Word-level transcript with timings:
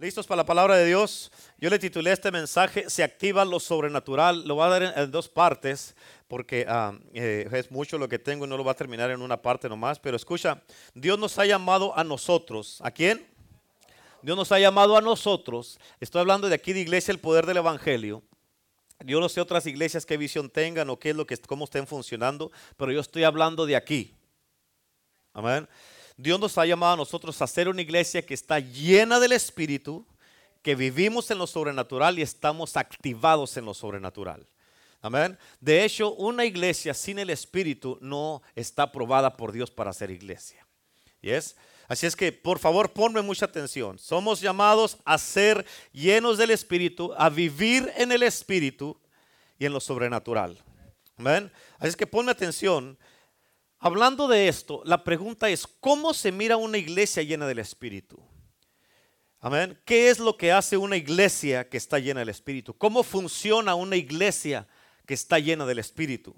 ¿Listos 0.00 0.28
para 0.28 0.36
la 0.36 0.46
palabra 0.46 0.76
de 0.76 0.86
Dios? 0.86 1.32
Yo 1.58 1.68
le 1.68 1.76
titulé 1.76 2.12
este 2.12 2.30
mensaje, 2.30 2.88
Se 2.88 3.02
activa 3.02 3.44
lo 3.44 3.58
sobrenatural. 3.58 4.46
Lo 4.46 4.54
voy 4.54 4.66
a 4.66 4.68
dar 4.68 4.94
en, 4.96 5.10
dos 5.10 5.28
partes 5.28 5.96
porque 6.28 6.64
ah, 6.68 6.96
eh, 7.12 7.48
es 7.50 7.68
mucho 7.72 7.98
lo 7.98 8.08
que 8.08 8.20
tengo 8.20 8.44
y 8.44 8.48
no 8.48 8.56
lo 8.56 8.62
va 8.62 8.72
a 8.72 8.76
terminar 8.76 9.10
en 9.10 9.20
una 9.20 9.42
parte 9.42 9.68
nomás. 9.68 9.98
Pero 9.98 10.16
escucha, 10.16 10.62
Dios 10.94 11.18
nos 11.18 11.36
ha 11.40 11.46
llamado 11.46 11.98
a 11.98 12.04
nosotros. 12.04 12.78
¿A 12.84 12.92
quién? 12.92 13.26
Dios 14.22 14.36
nos 14.36 14.52
ha 14.52 14.60
llamado 14.60 14.96
a 14.96 15.00
nosotros. 15.00 15.80
Estoy 15.98 16.20
hablando 16.20 16.48
de 16.48 16.54
aquí 16.54 16.72
de 16.72 16.78
iglesia, 16.78 17.10
el 17.10 17.18
poder 17.18 17.44
del 17.44 17.56
evangelio. 17.56 18.22
Yo 19.04 19.18
no 19.18 19.28
sé 19.28 19.40
otras 19.40 19.66
iglesias 19.66 20.06
qué 20.06 20.16
visión 20.16 20.48
tengan 20.48 20.90
o 20.90 20.98
qué 21.00 21.10
es 21.10 21.16
lo 21.16 21.26
que, 21.26 21.36
cómo 21.38 21.64
estén 21.64 21.88
funcionando, 21.88 22.52
pero 22.76 22.92
yo 22.92 23.00
estoy 23.00 23.24
hablando 23.24 23.66
de 23.66 23.74
aquí. 23.74 24.14
Amén. 25.32 25.68
Dios 26.18 26.40
nos 26.40 26.58
ha 26.58 26.66
llamado 26.66 26.94
a 26.94 26.96
nosotros 26.96 27.40
a 27.40 27.46
ser 27.46 27.68
una 27.68 27.80
iglesia 27.80 28.26
que 28.26 28.34
está 28.34 28.58
llena 28.58 29.20
del 29.20 29.30
Espíritu, 29.30 30.04
que 30.62 30.74
vivimos 30.74 31.30
en 31.30 31.38
lo 31.38 31.46
sobrenatural 31.46 32.18
y 32.18 32.22
estamos 32.22 32.76
activados 32.76 33.56
en 33.56 33.64
lo 33.64 33.72
sobrenatural. 33.72 34.44
Amén. 35.00 35.38
De 35.60 35.84
hecho, 35.84 36.12
una 36.14 36.44
iglesia 36.44 36.92
sin 36.92 37.20
el 37.20 37.30
Espíritu 37.30 37.98
no 38.00 38.42
está 38.56 38.82
aprobada 38.82 39.36
por 39.36 39.52
Dios 39.52 39.70
para 39.70 39.92
ser 39.92 40.10
iglesia. 40.10 40.66
¿Yes? 41.20 41.54
Así 41.86 42.04
es 42.04 42.16
que, 42.16 42.32
por 42.32 42.58
favor, 42.58 42.92
ponme 42.92 43.22
mucha 43.22 43.44
atención. 43.44 43.96
Somos 43.96 44.40
llamados 44.40 44.98
a 45.04 45.18
ser 45.18 45.64
llenos 45.92 46.36
del 46.36 46.50
Espíritu, 46.50 47.14
a 47.16 47.30
vivir 47.30 47.92
en 47.96 48.10
el 48.10 48.24
Espíritu 48.24 49.00
y 49.56 49.66
en 49.66 49.72
lo 49.72 49.78
sobrenatural. 49.78 50.58
Amén. 51.16 51.52
Así 51.78 51.90
es 51.90 51.96
que 51.96 52.08
ponme 52.08 52.32
atención 52.32 52.98
Hablando 53.80 54.26
de 54.26 54.48
esto, 54.48 54.82
la 54.84 55.04
pregunta 55.04 55.48
es, 55.48 55.66
¿cómo 55.66 56.12
se 56.12 56.32
mira 56.32 56.56
una 56.56 56.78
iglesia 56.78 57.22
llena 57.22 57.46
del 57.46 57.60
Espíritu? 57.60 58.20
Amén. 59.40 59.78
¿Qué 59.84 60.10
es 60.10 60.18
lo 60.18 60.36
que 60.36 60.50
hace 60.50 60.76
una 60.76 60.96
iglesia 60.96 61.68
que 61.68 61.76
está 61.76 62.00
llena 62.00 62.20
del 62.20 62.28
Espíritu? 62.30 62.76
¿Cómo 62.76 63.04
funciona 63.04 63.76
una 63.76 63.94
iglesia 63.94 64.66
que 65.06 65.14
está 65.14 65.38
llena 65.38 65.64
del 65.64 65.78
Espíritu? 65.78 66.34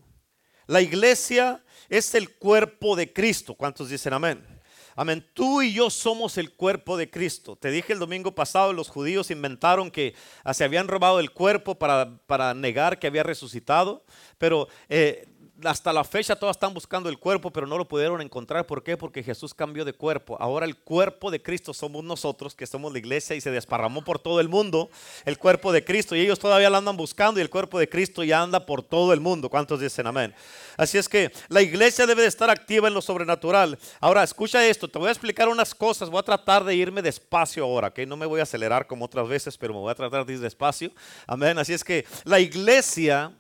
La 0.67 0.83
iglesia 0.83 1.65
es 1.89 2.15
el 2.15 2.37
cuerpo 2.37 2.95
de 2.95 3.11
Cristo. 3.11 3.55
¿Cuántos 3.55 3.89
dicen 3.89 4.13
amén? 4.13 4.47
Amén. 4.95 5.27
Tú 5.33 5.63
y 5.63 5.73
yo 5.73 5.89
somos 5.89 6.37
el 6.37 6.53
cuerpo 6.53 6.99
de 6.99 7.09
Cristo. 7.09 7.57
Te 7.57 7.71
dije 7.71 7.95
el 7.95 7.99
domingo 7.99 8.35
pasado, 8.35 8.75
los 8.75 8.91
judíos 8.91 9.31
inventaron 9.31 9.91
que 9.91 10.15
ah, 10.45 10.53
se 10.53 10.65
habían 10.65 10.89
robado 10.89 11.21
el 11.21 11.31
cuerpo 11.31 11.77
para, 11.77 12.19
para 12.27 12.53
negar 12.53 12.99
que 12.99 13.07
había 13.07 13.23
resucitado. 13.23 14.05
Pero 14.37 14.69
eh, 14.91 15.27
hasta 15.65 15.93
la 15.93 16.05
fecha 16.05 16.37
todos 16.37 16.57
están 16.57 16.73
buscando 16.75 17.09
el 17.09 17.19
cuerpo, 17.19 17.51
pero 17.51 17.67
no 17.67 17.77
lo 17.77 17.87
pudieron 17.87 18.21
encontrar. 18.21 18.67
¿Por 18.67 18.83
qué? 18.83 18.97
Porque 18.97 19.23
Jesús 19.23 19.55
cambió 19.55 19.85
de 19.85 19.93
cuerpo. 19.93 20.37
Ahora 20.41 20.67
el 20.67 20.77
cuerpo 20.77 21.31
de 21.31 21.43
Cristo 21.43 21.75
somos 21.75 22.05
nosotros, 22.05 22.55
que 22.55 22.67
somos 22.67 22.93
la 22.93 22.99
iglesia 22.99 23.37
y 23.37 23.41
se 23.41 23.51
desparramó 23.51 24.03
por 24.03 24.19
todo 24.19 24.41
el 24.41 24.49
mundo 24.49 24.91
el 25.25 25.39
cuerpo 25.39 25.73
de 25.73 25.85
Cristo. 25.85 26.17
Y 26.17 26.21
ellos 26.21 26.39
todavía 26.39 26.71
lo 26.71 26.77
andan 26.77 26.97
buscando 26.97 27.41
y 27.41 27.43
el 27.43 27.51
cuerpo 27.51 27.79
de 27.79 27.89
Cristo 27.89 28.25
ya 28.25 28.43
anda 28.43 28.65
por 28.65 28.83
todo 28.83 29.13
el 29.13 29.21
mundo. 29.21 29.49
¿Cuántos 29.49 29.81
dicen 29.81 30.07
amén? 30.07 30.35
Así 30.77 30.99
es 30.99 31.09
que 31.09 31.33
la 31.49 31.63
iglesia 31.63 32.07
debe 32.07 32.23
de 32.23 32.29
estar 32.29 32.51
activa 32.51 32.89
en 32.89 32.95
lo 32.95 33.03
sobrenatural. 33.03 33.79
Ahora, 34.01 34.23
escucha 34.23 34.67
esto, 34.67 34.89
te 34.89 34.99
voy 34.99 35.09
a 35.09 35.13
explicar 35.13 35.49
unas 35.49 35.75
cosas. 35.75 36.09
Voy 36.09 36.21
a 36.21 36.23
tratar 36.23 36.65
de 36.65 36.75
irme 36.75 37.03
despacio 37.03 37.65
ahora, 37.65 37.93
que 37.93 38.07
no 38.07 38.17
me 38.17 38.27
voy 38.27 38.41
a 38.41 38.45
acelerar 38.45 38.87
como 38.87 39.05
otras 39.05 39.29
veces, 39.29 39.57
pero 39.59 39.75
me 39.75 39.81
voy 39.81 39.91
a 39.91 39.95
tratar 39.95 40.25
de 40.25 40.35
ir 40.35 40.41
despacio. 40.41 40.91
Amén. 41.27 41.59
Así 41.59 41.73
es 41.73 41.85
que 41.85 42.07
la 42.25 42.41
iglesia 42.41 43.33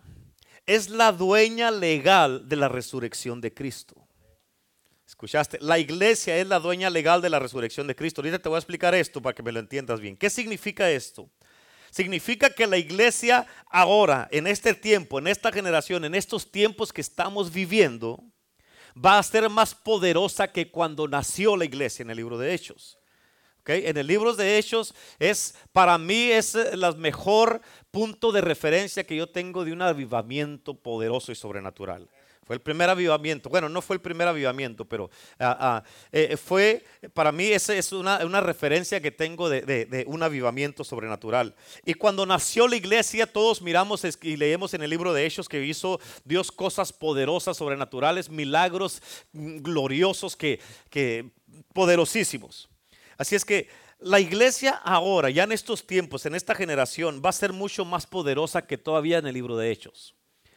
es 0.71 0.89
la 0.89 1.11
dueña 1.11 1.73
legal 1.73 2.49
de 2.49 2.55
la 2.55 2.69
resurrección 2.69 3.41
de 3.41 3.53
Cristo. 3.53 4.07
¿Escuchaste? 5.05 5.59
La 5.61 5.81
iglesia 5.81 6.37
es 6.37 6.47
la 6.47 6.61
dueña 6.61 6.89
legal 6.89 7.21
de 7.21 7.29
la 7.29 7.41
resurrección 7.41 7.89
de 7.89 7.97
Cristo. 7.97 8.21
Ahorita 8.21 8.39
te 8.39 8.49
voy 8.49 8.55
a 8.55 8.61
explicar 8.61 8.95
esto 8.95 9.21
para 9.21 9.35
que 9.35 9.43
me 9.43 9.51
lo 9.51 9.59
entiendas 9.59 9.99
bien. 9.99 10.17
¿Qué 10.17 10.31
significa 10.31 10.89
esto? 10.89 11.29
Significa 11.91 12.51
que 12.51 12.69
la 12.69 12.79
iglesia 12.79 13.49
ahora, 13.69 14.29
en 14.31 14.47
este 14.47 14.73
tiempo, 14.73 15.19
en 15.19 15.27
esta 15.27 15.51
generación, 15.51 16.05
en 16.05 16.15
estos 16.15 16.53
tiempos 16.53 16.93
que 16.93 17.01
estamos 17.01 17.53
viviendo, 17.53 18.23
va 18.95 19.19
a 19.19 19.23
ser 19.25 19.51
más 19.51 19.75
poderosa 19.75 20.53
que 20.53 20.71
cuando 20.71 21.09
nació 21.09 21.57
la 21.57 21.65
iglesia 21.65 22.05
en 22.05 22.11
el 22.11 22.19
libro 22.19 22.39
de 22.39 22.55
Hechos. 22.55 23.00
En 23.67 23.97
el 23.97 24.07
libro 24.07 24.35
de 24.35 24.59
Hechos 24.59 24.95
es, 25.19 25.55
para 25.73 25.99
mí, 25.99 26.31
es 26.31 26.55
el 26.55 26.83
eh, 26.83 26.93
mejor 26.97 27.61
punto 27.91 28.33
de 28.33 28.41
referencia 28.41 29.05
que 29.05 29.17
yo 29.17 29.29
tengo 29.29 29.65
de 29.65 29.73
un 29.73 29.83
avivamiento 29.83 30.75
poderoso 30.75 31.33
y 31.33 31.35
sobrenatural. 31.35 32.09
Fue 32.51 32.57
el 32.57 32.63
primer 32.63 32.91
avivamiento. 32.91 33.49
Bueno, 33.49 33.69
no 33.69 33.81
fue 33.81 33.95
el 33.95 34.03
primer 34.03 34.27
avivamiento, 34.27 34.85
pero 34.85 35.09
ah, 35.39 35.57
ah, 35.61 35.85
eh, 36.11 36.37
fue, 36.37 36.83
para 37.15 37.31
mí, 37.31 37.45
esa 37.45 37.77
es 37.77 37.93
una, 37.93 38.19
referencia 38.41 39.01
que 39.01 39.13
tengo 39.13 39.49
de, 39.49 40.05
un 40.09 40.21
avivamiento 40.21 40.83
sobrenatural. 40.83 41.55
Y 41.85 41.95
cuando 41.95 42.27
nació 42.27 42.67
la 42.67 42.75
iglesia, 42.75 43.33
todos 43.33 43.63
miramos 43.63 44.05
y 44.23 44.37
leemos 44.37 44.75
en 44.75 44.83
el 44.83 44.91
libro 44.91 45.13
de 45.13 45.25
Hechos 45.27 45.49
que 45.49 45.65
hizo 45.65 46.01
Dios 46.25 46.51
cosas 46.51 46.93
poderosas, 46.93 47.57
sobrenaturales, 47.57 48.29
milagros 48.29 49.01
mm, 49.33 49.59
gloriosos, 49.59 50.37
que 50.37 50.59
poderosísimos. 51.73 52.69
Así 53.21 53.37
es 53.37 53.45
que 53.45 53.69
la 53.99 54.19
iglesia 54.19 54.71
ahora, 54.83 55.29
ya 55.29 55.43
en 55.43 55.53
estos 55.53 55.87
tiempos, 55.87 56.25
en 56.25 56.35
esta 56.35 56.55
generación, 56.55 57.21
va 57.23 57.29
a 57.29 57.33
ser 57.33 57.53
mucho 57.53 57.85
más 57.85 58.07
poderosa 58.07 58.67
que 58.67 58.79
todavía 58.79 59.19
en 59.19 59.27
el 59.27 59.35
libro 59.35 59.59
de 59.59 59.71
Hechos. 59.71 60.15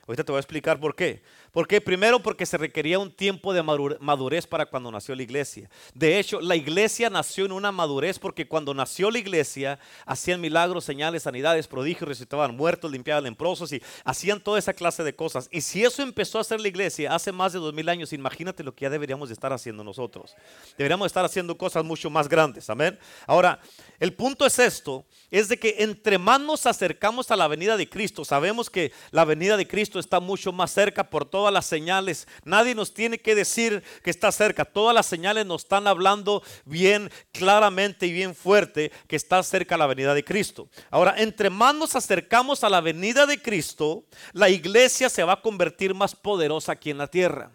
Ahorita 0.07 0.24
te 0.24 0.31
voy 0.31 0.38
a 0.38 0.40
explicar 0.40 0.79
por 0.79 0.96
qué. 0.96 1.24
Porque 1.53 1.80
primero 1.81 2.19
porque 2.19 2.47
se 2.47 2.58
requería 2.58 2.97
un 2.97 3.12
tiempo 3.12 3.53
de 3.53 3.62
madurez 3.62 4.47
para 4.47 4.66
cuando 4.66 4.91
nació 4.91 5.14
la 5.14 5.22
iglesia. 5.22 5.69
De 5.94 6.18
hecho, 6.18 6.41
la 6.41 6.56
iglesia 6.56 7.12
nació 7.12 7.46
en 7.46 7.52
una 7.52 7.72
madurez 7.72 8.18
porque 8.18 8.47
cuando 8.47 8.74
nació 8.74 9.12
la 9.12 9.19
iglesia 9.19 9.78
hacían 10.08 10.42
milagros, 10.42 10.84
señales, 10.84 11.22
sanidades, 11.22 11.68
prodigios, 11.68 12.08
resucitaban 12.08 12.58
muertos, 12.58 12.92
limpiaban 12.92 13.24
leprosos 13.24 13.72
y 13.72 13.84
hacían 14.03 14.42
toda 14.42 14.58
esa 14.58 14.74
clase 14.74 15.03
de 15.03 15.16
cosas. 15.16 15.47
Y 15.52 15.62
si 15.62 15.84
eso 15.84 16.02
empezó 16.02 16.40
a 16.40 16.42
hacer 16.42 16.59
la 16.59 16.69
iglesia 16.69 17.13
hace 17.13 17.31
más 17.31 17.53
de 17.53 17.59
dos 17.59 17.72
mil 17.72 17.88
años, 17.88 18.13
imagínate 18.13 18.63
lo 18.63 18.74
que 18.74 18.86
ya 18.86 18.90
deberíamos 18.90 19.30
de 19.30 19.34
estar 19.34 19.53
haciendo 19.53 19.84
nosotros. 19.84 20.36
Deberíamos 20.75 21.06
estar 21.06 21.24
haciendo 21.24 21.56
cosas 21.56 21.86
mucho 21.86 22.09
más 22.09 22.28
grandes. 22.28 22.68
Amén. 22.72 22.97
Ahora, 23.28 23.59
el 24.00 24.13
punto 24.13 24.47
es 24.47 24.58
esto, 24.58 25.06
es 25.30 25.50
de 25.50 25.59
que 25.59 25.75
entre 25.78 26.18
más 26.18 26.42
nos 26.42 26.66
acercamos 26.66 27.30
a 27.30 27.36
la 27.36 27.47
venida 27.47 27.78
de 27.78 27.88
Cristo, 27.88 28.25
sabemos 28.25 28.72
que 28.72 28.92
la 29.12 29.24
venida 29.24 29.56
de 29.56 29.68
Cristo 29.68 30.00
está 30.00 30.19
mucho 30.19 30.52
más 30.52 30.72
cerca 30.72 31.12
por 31.12 31.25
todo 31.25 31.43
todas 31.44 31.54
las 31.54 31.66
señales. 31.66 32.26
Nadie 32.46 32.74
nos 32.74 32.94
tiene 32.94 33.18
que 33.18 33.36
decir 33.36 33.84
que 34.02 34.09
está 34.09 34.31
cerca. 34.31 34.64
Todas 34.64 34.96
las 34.96 35.06
señales 35.06 35.46
nos 35.46 35.64
están 35.64 35.88
hablando 35.88 36.42
bien 36.64 37.12
claramente 37.34 38.08
y 38.08 38.14
bien 38.14 38.34
fuerte 38.34 38.94
que 39.09 39.18
está 39.18 39.44
cerca 39.44 39.76
la 39.76 39.86
venida 39.86 40.14
de 40.14 40.24
Cristo. 40.24 40.70
Ahora, 40.90 41.16
entre 41.18 41.50
más 41.50 41.76
nos 41.76 41.98
acercamos 41.98 42.64
a 42.64 42.70
la 42.70 42.80
venida 42.80 43.26
de 43.26 43.42
Cristo, 43.42 44.06
la 44.31 44.48
iglesia 44.48 45.09
se 45.09 45.26
va 45.26 45.34
a 45.34 45.42
convertir 45.42 45.94
más 45.94 46.16
poderosa 46.16 46.72
aquí 46.72 46.92
en 46.92 47.00
la 47.00 47.08
tierra. 47.08 47.52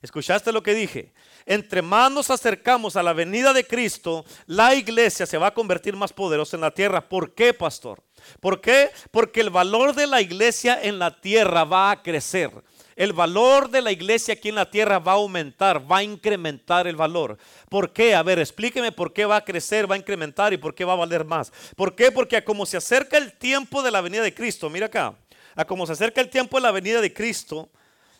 ¿Escuchaste 0.00 0.50
lo 0.50 0.62
que 0.62 0.74
dije? 0.74 1.12
Entre 1.44 1.82
más 1.82 2.10
nos 2.10 2.30
acercamos 2.30 2.96
a 2.96 3.02
la 3.02 3.12
venida 3.12 3.52
de 3.52 3.66
Cristo, 3.66 4.24
la 4.46 4.74
iglesia 4.74 5.26
se 5.26 5.36
va 5.36 5.48
a 5.48 5.54
convertir 5.54 5.96
más 5.96 6.14
poderosa 6.14 6.56
en 6.56 6.62
la 6.62 6.70
tierra. 6.70 7.08
¿Por 7.08 7.34
qué, 7.34 7.52
pastor? 7.52 8.02
¿Por 8.40 8.60
qué? 8.60 8.90
Porque 9.10 9.40
el 9.40 9.50
valor 9.50 9.94
de 9.94 10.06
la 10.06 10.20
iglesia 10.20 10.78
en 10.82 10.98
la 10.98 11.20
tierra 11.20 11.64
va 11.64 11.90
a 11.90 12.02
crecer. 12.02 12.50
El 12.96 13.12
valor 13.12 13.70
de 13.70 13.82
la 13.82 13.92
iglesia 13.92 14.34
aquí 14.34 14.48
en 14.48 14.54
la 14.54 14.70
tierra 14.70 14.98
va 14.98 15.12
a 15.12 15.16
aumentar, 15.16 15.90
va 15.90 15.98
a 15.98 16.02
incrementar 16.02 16.86
el 16.86 16.96
valor. 16.96 17.38
¿Por 17.68 17.92
qué? 17.92 18.14
A 18.14 18.22
ver, 18.22 18.38
explíqueme 18.38 18.92
por 18.92 19.12
qué 19.12 19.24
va 19.24 19.36
a 19.36 19.44
crecer, 19.44 19.90
va 19.90 19.94
a 19.94 19.98
incrementar 19.98 20.52
y 20.52 20.58
por 20.58 20.74
qué 20.74 20.84
va 20.84 20.92
a 20.92 20.96
valer 20.96 21.24
más. 21.24 21.52
¿Por 21.76 21.94
qué? 21.94 22.10
Porque 22.12 22.36
a 22.36 22.44
como 22.44 22.66
se 22.66 22.76
acerca 22.76 23.16
el 23.16 23.32
tiempo 23.32 23.82
de 23.82 23.90
la 23.90 24.00
venida 24.00 24.22
de 24.22 24.34
Cristo, 24.34 24.68
mira 24.68 24.86
acá, 24.86 25.14
a 25.54 25.64
como 25.64 25.86
se 25.86 25.92
acerca 25.92 26.20
el 26.20 26.28
tiempo 26.28 26.56
de 26.58 26.62
la 26.62 26.70
venida 26.70 27.00
de 27.00 27.12
Cristo, 27.12 27.70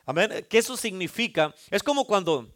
amén, 0.06 0.47
¿qué 0.49 0.59
eso 0.59 0.77
significa? 0.77 1.54
Es 1.71 1.83
como 1.83 2.06
cuando, 2.06 2.49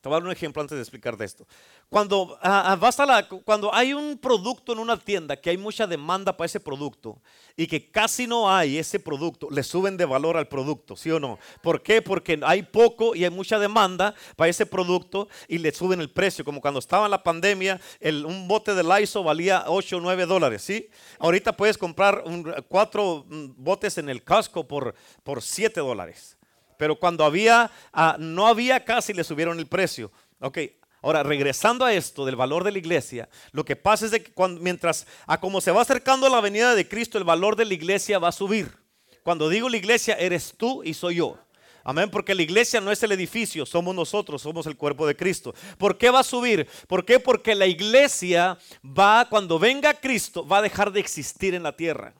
te 0.00 0.08
voy 0.08 0.16
a 0.16 0.20
dar 0.20 0.26
un 0.26 0.32
ejemplo 0.32 0.62
antes 0.62 0.76
de 0.76 0.82
explicar 0.82 1.16
de 1.16 1.24
esto. 1.24 1.46
Cuando, 1.88 2.38
ah, 2.42 2.78
ah, 2.80 3.06
la, 3.06 3.28
cuando 3.28 3.74
hay 3.74 3.92
un 3.92 4.18
producto 4.18 4.72
en 4.72 4.78
una 4.78 4.96
tienda 4.96 5.36
que 5.36 5.50
hay 5.50 5.56
mucha 5.56 5.86
demanda 5.86 6.36
para 6.36 6.46
ese 6.46 6.60
producto 6.60 7.20
y 7.56 7.66
que 7.66 7.90
casi 7.90 8.26
no 8.26 8.50
hay 8.50 8.78
ese 8.78 9.00
producto, 9.00 9.48
le 9.50 9.62
suben 9.62 9.96
de 9.96 10.04
valor 10.04 10.36
al 10.36 10.48
producto, 10.48 10.96
¿sí 10.96 11.10
o 11.10 11.18
no? 11.18 11.38
¿Por 11.62 11.82
qué? 11.82 12.02
Porque 12.02 12.38
hay 12.42 12.62
poco 12.62 13.14
y 13.14 13.24
hay 13.24 13.30
mucha 13.30 13.58
demanda 13.58 14.14
para 14.36 14.48
ese 14.48 14.66
producto 14.66 15.28
y 15.48 15.58
le 15.58 15.72
suben 15.72 16.00
el 16.00 16.10
precio. 16.10 16.44
Como 16.44 16.60
cuando 16.60 16.78
estaba 16.78 17.06
en 17.06 17.10
la 17.10 17.22
pandemia, 17.22 17.80
un 18.02 18.46
bote 18.46 18.74
de 18.74 18.84
Lysol 18.84 19.24
valía 19.24 19.64
8 19.66 19.96
o 19.96 20.00
9 20.00 20.26
dólares, 20.26 20.62
¿sí? 20.62 20.88
Ahorita 21.18 21.56
puedes 21.56 21.76
comprar 21.76 22.22
cuatro 22.68 23.24
mm, 23.28 23.46
botes 23.56 23.98
en 23.98 24.08
el 24.08 24.22
casco 24.22 24.66
por, 24.66 24.94
por 25.22 25.42
7 25.42 25.80
dólares. 25.80 26.37
Pero 26.78 26.96
cuando 26.96 27.24
había, 27.24 27.70
ah, 27.92 28.16
no 28.18 28.46
había 28.46 28.84
casi 28.84 29.12
le 29.12 29.24
subieron 29.24 29.58
el 29.58 29.66
precio. 29.66 30.10
Ok, 30.40 30.58
Ahora, 31.00 31.22
regresando 31.22 31.84
a 31.84 31.92
esto 31.92 32.26
del 32.26 32.34
valor 32.34 32.64
de 32.64 32.72
la 32.72 32.78
iglesia, 32.78 33.28
lo 33.52 33.64
que 33.64 33.76
pasa 33.76 34.06
es 34.06 34.12
que 34.12 34.32
cuando, 34.32 34.60
mientras 34.60 35.06
a 35.26 35.38
como 35.38 35.60
se 35.60 35.70
va 35.70 35.82
acercando 35.82 36.28
la 36.28 36.40
venida 36.40 36.74
de 36.74 36.88
Cristo, 36.88 37.18
el 37.18 37.24
valor 37.24 37.54
de 37.54 37.66
la 37.66 37.74
iglesia 37.74 38.18
va 38.18 38.28
a 38.28 38.32
subir. 38.32 38.76
Cuando 39.22 39.48
digo 39.48 39.68
la 39.68 39.76
iglesia, 39.76 40.14
eres 40.14 40.54
tú 40.56 40.82
y 40.82 40.94
soy 40.94 41.16
yo. 41.16 41.38
Amén, 41.84 42.10
porque 42.10 42.34
la 42.34 42.42
iglesia 42.42 42.80
no 42.80 42.90
es 42.90 43.02
el 43.02 43.12
edificio, 43.12 43.64
somos 43.64 43.94
nosotros, 43.94 44.42
somos 44.42 44.66
el 44.66 44.76
cuerpo 44.76 45.06
de 45.06 45.16
Cristo. 45.16 45.54
¿Por 45.78 45.96
qué 45.96 46.10
va 46.10 46.20
a 46.20 46.24
subir? 46.24 46.68
¿Por 46.88 47.04
qué? 47.04 47.20
Porque 47.20 47.54
la 47.54 47.66
iglesia 47.66 48.58
va, 48.84 49.26
cuando 49.30 49.58
venga 49.58 49.94
Cristo, 49.94 50.46
va 50.46 50.58
a 50.58 50.62
dejar 50.62 50.90
de 50.92 51.00
existir 51.00 51.54
en 51.54 51.62
la 51.62 51.76
tierra. 51.76 52.12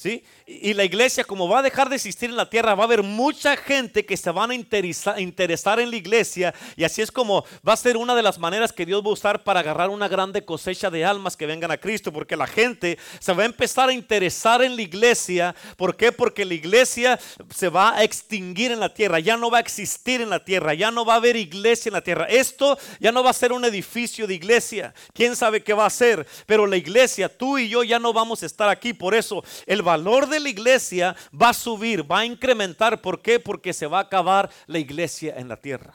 ¿Sí? 0.00 0.22
Y 0.46 0.74
la 0.74 0.84
iglesia, 0.84 1.24
como 1.24 1.48
va 1.48 1.58
a 1.58 1.62
dejar 1.62 1.88
de 1.88 1.96
existir 1.96 2.30
en 2.30 2.36
la 2.36 2.48
tierra, 2.48 2.76
va 2.76 2.84
a 2.84 2.86
haber 2.86 3.02
mucha 3.02 3.56
gente 3.56 4.06
que 4.06 4.16
se 4.16 4.30
van 4.30 4.52
a 4.52 4.54
interesar 4.54 5.80
en 5.80 5.90
la 5.90 5.96
iglesia. 5.96 6.54
Y 6.76 6.84
así 6.84 7.02
es 7.02 7.10
como 7.10 7.44
va 7.68 7.72
a 7.72 7.76
ser 7.76 7.96
una 7.96 8.14
de 8.14 8.22
las 8.22 8.38
maneras 8.38 8.72
que 8.72 8.86
Dios 8.86 9.02
va 9.02 9.08
a 9.08 9.14
usar 9.14 9.42
para 9.42 9.58
agarrar 9.58 9.90
una 9.90 10.06
grande 10.06 10.44
cosecha 10.44 10.88
de 10.88 11.04
almas 11.04 11.36
que 11.36 11.46
vengan 11.46 11.72
a 11.72 11.78
Cristo. 11.78 12.12
Porque 12.12 12.36
la 12.36 12.46
gente 12.46 12.96
se 13.18 13.32
va 13.32 13.42
a 13.42 13.46
empezar 13.46 13.88
a 13.88 13.92
interesar 13.92 14.62
en 14.62 14.76
la 14.76 14.82
iglesia. 14.82 15.56
¿Por 15.76 15.96
qué? 15.96 16.12
Porque 16.12 16.44
la 16.44 16.54
iglesia 16.54 17.18
se 17.52 17.68
va 17.68 17.96
a 17.96 18.04
extinguir 18.04 18.70
en 18.70 18.78
la 18.78 18.94
tierra. 18.94 19.18
Ya 19.18 19.36
no 19.36 19.50
va 19.50 19.58
a 19.58 19.62
existir 19.62 20.20
en 20.20 20.30
la 20.30 20.44
tierra. 20.44 20.74
Ya 20.74 20.92
no 20.92 21.04
va 21.04 21.14
a 21.14 21.16
haber 21.16 21.34
iglesia 21.34 21.88
en 21.88 21.94
la 21.94 22.02
tierra. 22.02 22.26
Esto 22.26 22.78
ya 23.00 23.10
no 23.10 23.24
va 23.24 23.30
a 23.30 23.32
ser 23.32 23.52
un 23.52 23.64
edificio 23.64 24.28
de 24.28 24.34
iglesia. 24.34 24.94
¿Quién 25.12 25.34
sabe 25.34 25.64
qué 25.64 25.72
va 25.72 25.86
a 25.86 25.90
ser? 25.90 26.24
Pero 26.46 26.68
la 26.68 26.76
iglesia, 26.76 27.28
tú 27.28 27.58
y 27.58 27.68
yo 27.68 27.82
ya 27.82 27.98
no 27.98 28.12
vamos 28.12 28.44
a 28.44 28.46
estar 28.46 28.68
aquí. 28.68 28.92
Por 28.92 29.16
eso 29.16 29.42
el 29.66 29.87
valor 29.88 30.28
de 30.28 30.38
la 30.38 30.50
iglesia 30.50 31.16
va 31.32 31.48
a 31.48 31.54
subir, 31.54 32.10
va 32.10 32.18
a 32.18 32.26
incrementar. 32.26 33.00
¿Por 33.00 33.22
qué? 33.22 33.40
Porque 33.40 33.72
se 33.72 33.86
va 33.86 33.98
a 33.98 34.02
acabar 34.02 34.50
la 34.66 34.78
iglesia 34.78 35.34
en 35.38 35.48
la 35.48 35.56
tierra. 35.56 35.94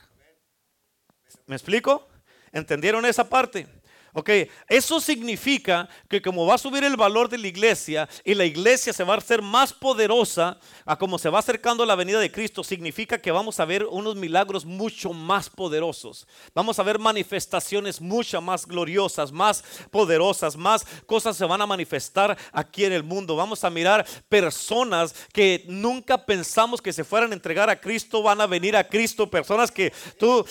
¿Me 1.46 1.56
explico? 1.56 2.08
¿Entendieron 2.52 3.06
esa 3.06 3.30
parte? 3.30 3.68
Ok, 4.16 4.30
eso 4.68 5.02
significa 5.02 5.90
que 6.08 6.22
como 6.22 6.46
va 6.46 6.54
a 6.54 6.60
subir 6.60 6.84
el 6.84 6.96
valor 6.96 7.30
de 7.30 7.40
la 7.40 7.48
iglesia 7.48 8.08
y 8.24 8.36
la 8.36 8.46
iglesia 8.46 8.94
se 8.94 9.04
va 9.04 9.16
a 9.16 9.18
hacer 9.18 9.42
más 9.42 9.74
poderosa 9.74 10.60
a 10.86 10.96
como 10.96 11.18
se 11.18 11.30
va 11.30 11.40
acercando 11.40 11.84
la 11.84 11.96
venida 11.96 12.20
de 12.20 12.32
Cristo, 12.32 12.64
significa 12.64 13.18
que 13.18 13.32
vamos 13.32 13.60
a 13.60 13.66
ver 13.66 13.86
unos 13.86 14.16
milagros 14.16 14.66
mucho 14.66 15.14
más 15.14 15.50
poderosos. 15.50 16.28
Vamos 16.54 16.78
a 16.78 16.84
ver 16.84 17.00
manifestaciones 17.00 18.00
mucho 18.00 18.40
más 18.40 18.68
gloriosas, 18.68 19.32
más 19.32 19.64
poderosas, 19.90 20.56
más 20.56 20.86
cosas 21.08 21.36
se 21.36 21.46
van 21.46 21.62
a 21.62 21.66
manifestar 21.66 22.38
aquí 22.52 22.86
en 22.86 22.94
el 22.94 23.04
mundo. 23.04 23.36
Vamos 23.36 23.64
a 23.64 23.72
mirar 23.72 24.06
personas 24.30 25.16
que 25.34 25.66
nunca 25.68 26.24
pensamos 26.24 26.84
que 26.84 26.94
se 26.94 27.04
fueran 27.04 27.32
a 27.32 27.36
entregar 27.36 27.68
a 27.68 27.82
Cristo, 27.82 28.22
van 28.22 28.42
a 28.42 28.48
venir 28.48 28.76
a 28.76 28.88
Cristo. 28.88 29.28
Personas 29.28 29.72
que 29.72 29.92
tú, 30.20 30.46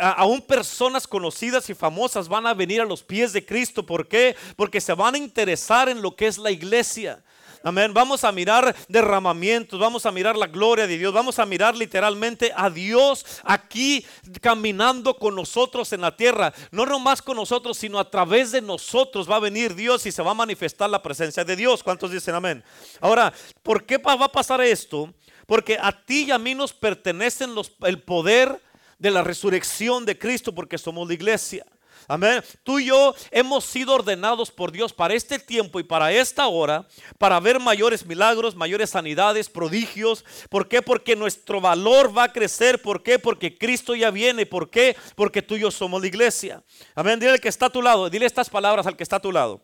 aún 0.00 0.42
personas 0.42 1.06
conocidas 1.06 1.70
y 1.70 1.74
famosas 1.74 2.28
van 2.28 2.48
a 2.48 2.54
venir 2.54 2.80
a 2.80 2.84
los 2.84 2.95
pies 3.02 3.32
de 3.32 3.44
Cristo. 3.44 3.84
¿Por 3.84 4.08
qué? 4.08 4.36
Porque 4.56 4.80
se 4.80 4.94
van 4.94 5.14
a 5.14 5.18
interesar 5.18 5.88
en 5.88 6.02
lo 6.02 6.16
que 6.16 6.26
es 6.26 6.38
la 6.38 6.50
iglesia. 6.50 7.22
Amén. 7.66 7.92
Vamos 7.92 8.22
a 8.22 8.30
mirar 8.30 8.76
derramamientos, 8.88 9.80
vamos 9.80 10.06
a 10.06 10.12
mirar 10.12 10.36
la 10.36 10.46
gloria 10.46 10.86
de 10.86 10.98
Dios, 10.98 11.12
vamos 11.12 11.40
a 11.40 11.46
mirar 11.46 11.74
literalmente 11.74 12.52
a 12.54 12.70
Dios 12.70 13.26
aquí 13.42 14.06
caminando 14.40 15.14
con 15.14 15.34
nosotros 15.34 15.92
en 15.92 16.02
la 16.02 16.14
tierra. 16.16 16.54
No 16.70 16.86
nomás 16.86 17.20
con 17.20 17.36
nosotros, 17.36 17.76
sino 17.76 17.98
a 17.98 18.08
través 18.08 18.52
de 18.52 18.62
nosotros 18.62 19.28
va 19.28 19.34
a 19.34 19.40
venir 19.40 19.74
Dios 19.74 20.06
y 20.06 20.12
se 20.12 20.22
va 20.22 20.30
a 20.30 20.34
manifestar 20.34 20.88
la 20.88 21.02
presencia 21.02 21.44
de 21.44 21.56
Dios. 21.56 21.82
¿Cuántos 21.82 22.12
dicen 22.12 22.36
amén? 22.36 22.62
Ahora, 23.00 23.32
¿por 23.64 23.84
qué 23.84 23.98
va 23.98 24.12
a 24.12 24.30
pasar 24.30 24.60
esto? 24.60 25.12
Porque 25.44 25.76
a 25.80 25.90
ti 25.90 26.26
y 26.26 26.30
a 26.30 26.38
mí 26.38 26.54
nos 26.54 26.72
pertenecen 26.72 27.52
los, 27.52 27.72
el 27.82 28.00
poder 28.00 28.62
de 28.98 29.10
la 29.10 29.24
resurrección 29.24 30.04
de 30.04 30.16
Cristo 30.16 30.54
porque 30.54 30.78
somos 30.78 31.08
la 31.08 31.14
iglesia. 31.14 31.66
Amén. 32.08 32.42
Tú 32.62 32.78
y 32.78 32.86
yo 32.86 33.14
hemos 33.30 33.64
sido 33.64 33.94
ordenados 33.94 34.50
por 34.50 34.72
Dios 34.72 34.92
para 34.92 35.14
este 35.14 35.38
tiempo 35.38 35.80
y 35.80 35.84
para 35.84 36.12
esta 36.12 36.46
hora, 36.46 36.86
para 37.18 37.40
ver 37.40 37.58
mayores 37.58 38.06
milagros, 38.06 38.54
mayores 38.54 38.90
sanidades, 38.90 39.48
prodigios. 39.48 40.24
¿Por 40.48 40.68
qué? 40.68 40.82
Porque 40.82 41.16
nuestro 41.16 41.60
valor 41.60 42.16
va 42.16 42.24
a 42.24 42.32
crecer. 42.32 42.80
¿Por 42.80 43.02
qué? 43.02 43.18
Porque 43.18 43.58
Cristo 43.58 43.94
ya 43.94 44.10
viene. 44.10 44.46
¿Por 44.46 44.70
qué? 44.70 44.96
Porque 45.14 45.42
tú 45.42 45.56
y 45.56 45.60
yo 45.60 45.70
somos 45.70 46.00
la 46.00 46.06
iglesia. 46.06 46.62
Amén. 46.94 47.18
Dile 47.18 47.32
al 47.32 47.40
que 47.40 47.48
está 47.48 47.66
a 47.66 47.70
tu 47.70 47.82
lado, 47.82 48.08
dile 48.10 48.26
estas 48.26 48.50
palabras 48.50 48.86
al 48.86 48.96
que 48.96 49.02
está 49.02 49.16
a 49.16 49.20
tu 49.20 49.32
lado. 49.32 49.62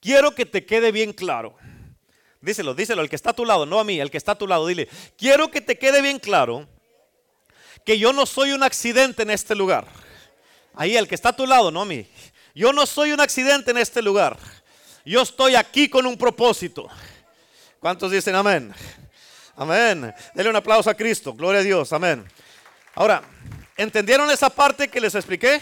Quiero 0.00 0.34
que 0.34 0.46
te 0.46 0.66
quede 0.66 0.92
bien 0.92 1.12
claro. 1.12 1.56
Díselo, 2.40 2.74
díselo 2.74 3.00
al 3.00 3.08
que 3.08 3.16
está 3.16 3.30
a 3.30 3.34
tu 3.34 3.46
lado, 3.46 3.64
no 3.64 3.80
a 3.80 3.84
mí, 3.84 4.00
al 4.00 4.10
que 4.10 4.18
está 4.18 4.32
a 4.32 4.38
tu 4.38 4.46
lado. 4.46 4.66
Dile, 4.66 4.88
quiero 5.16 5.50
que 5.50 5.62
te 5.62 5.78
quede 5.78 6.02
bien 6.02 6.18
claro 6.18 6.68
que 7.86 7.98
yo 7.98 8.12
no 8.12 8.26
soy 8.26 8.52
un 8.52 8.62
accidente 8.62 9.22
en 9.22 9.30
este 9.30 9.54
lugar. 9.54 9.86
Ahí 10.74 10.96
el 10.96 11.06
que 11.06 11.14
está 11.14 11.30
a 11.30 11.36
tu 11.36 11.46
lado, 11.46 11.70
no 11.70 11.84
mí. 11.84 12.06
Yo 12.54 12.72
no 12.72 12.86
soy 12.86 13.12
un 13.12 13.20
accidente 13.20 13.70
en 13.70 13.78
este 13.78 14.02
lugar. 14.02 14.36
Yo 15.04 15.22
estoy 15.22 15.54
aquí 15.54 15.88
con 15.88 16.06
un 16.06 16.16
propósito. 16.16 16.88
¿Cuántos 17.80 18.10
dicen 18.10 18.34
amén? 18.34 18.72
Amén. 19.56 20.12
Denle 20.34 20.50
un 20.50 20.56
aplauso 20.56 20.90
a 20.90 20.94
Cristo. 20.94 21.32
Gloria 21.34 21.60
a 21.60 21.64
Dios. 21.64 21.92
Amén. 21.92 22.24
Ahora, 22.94 23.22
¿entendieron 23.76 24.30
esa 24.30 24.50
parte 24.50 24.88
que 24.88 25.00
les 25.00 25.14
expliqué? 25.14 25.60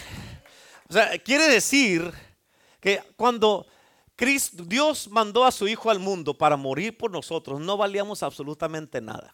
O 0.87 0.93
sea, 0.93 1.17
quiere 1.19 1.47
decir 1.47 2.11
que 2.79 3.01
cuando 3.15 3.65
Cristo, 4.15 4.63
Dios 4.65 5.07
mandó 5.09 5.45
a 5.45 5.51
su 5.51 5.67
Hijo 5.67 5.89
al 5.89 5.99
mundo 5.99 6.37
para 6.37 6.55
morir 6.55 6.97
por 6.97 7.11
nosotros, 7.11 7.59
no 7.59 7.77
valíamos 7.77 8.23
absolutamente 8.23 9.01
nada. 9.01 9.33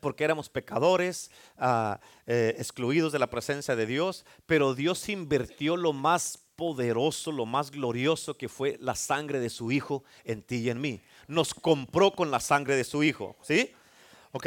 Porque 0.00 0.24
éramos 0.24 0.48
pecadores, 0.48 1.30
ah, 1.58 2.00
eh, 2.26 2.54
excluidos 2.58 3.12
de 3.12 3.18
la 3.18 3.28
presencia 3.28 3.76
de 3.76 3.86
Dios, 3.86 4.24
pero 4.46 4.74
Dios 4.74 5.08
invirtió 5.08 5.76
lo 5.76 5.92
más 5.92 6.38
poderoso, 6.56 7.30
lo 7.30 7.46
más 7.46 7.70
glorioso 7.70 8.36
que 8.36 8.48
fue 8.48 8.78
la 8.80 8.94
sangre 8.94 9.40
de 9.40 9.50
su 9.50 9.70
Hijo 9.70 10.02
en 10.24 10.42
ti 10.42 10.56
y 10.56 10.70
en 10.70 10.80
mí. 10.80 11.00
Nos 11.26 11.54
compró 11.54 12.10
con 12.12 12.30
la 12.30 12.40
sangre 12.40 12.76
de 12.76 12.84
su 12.84 13.02
Hijo, 13.04 13.36
¿sí? 13.42 13.70
Ok, 14.32 14.46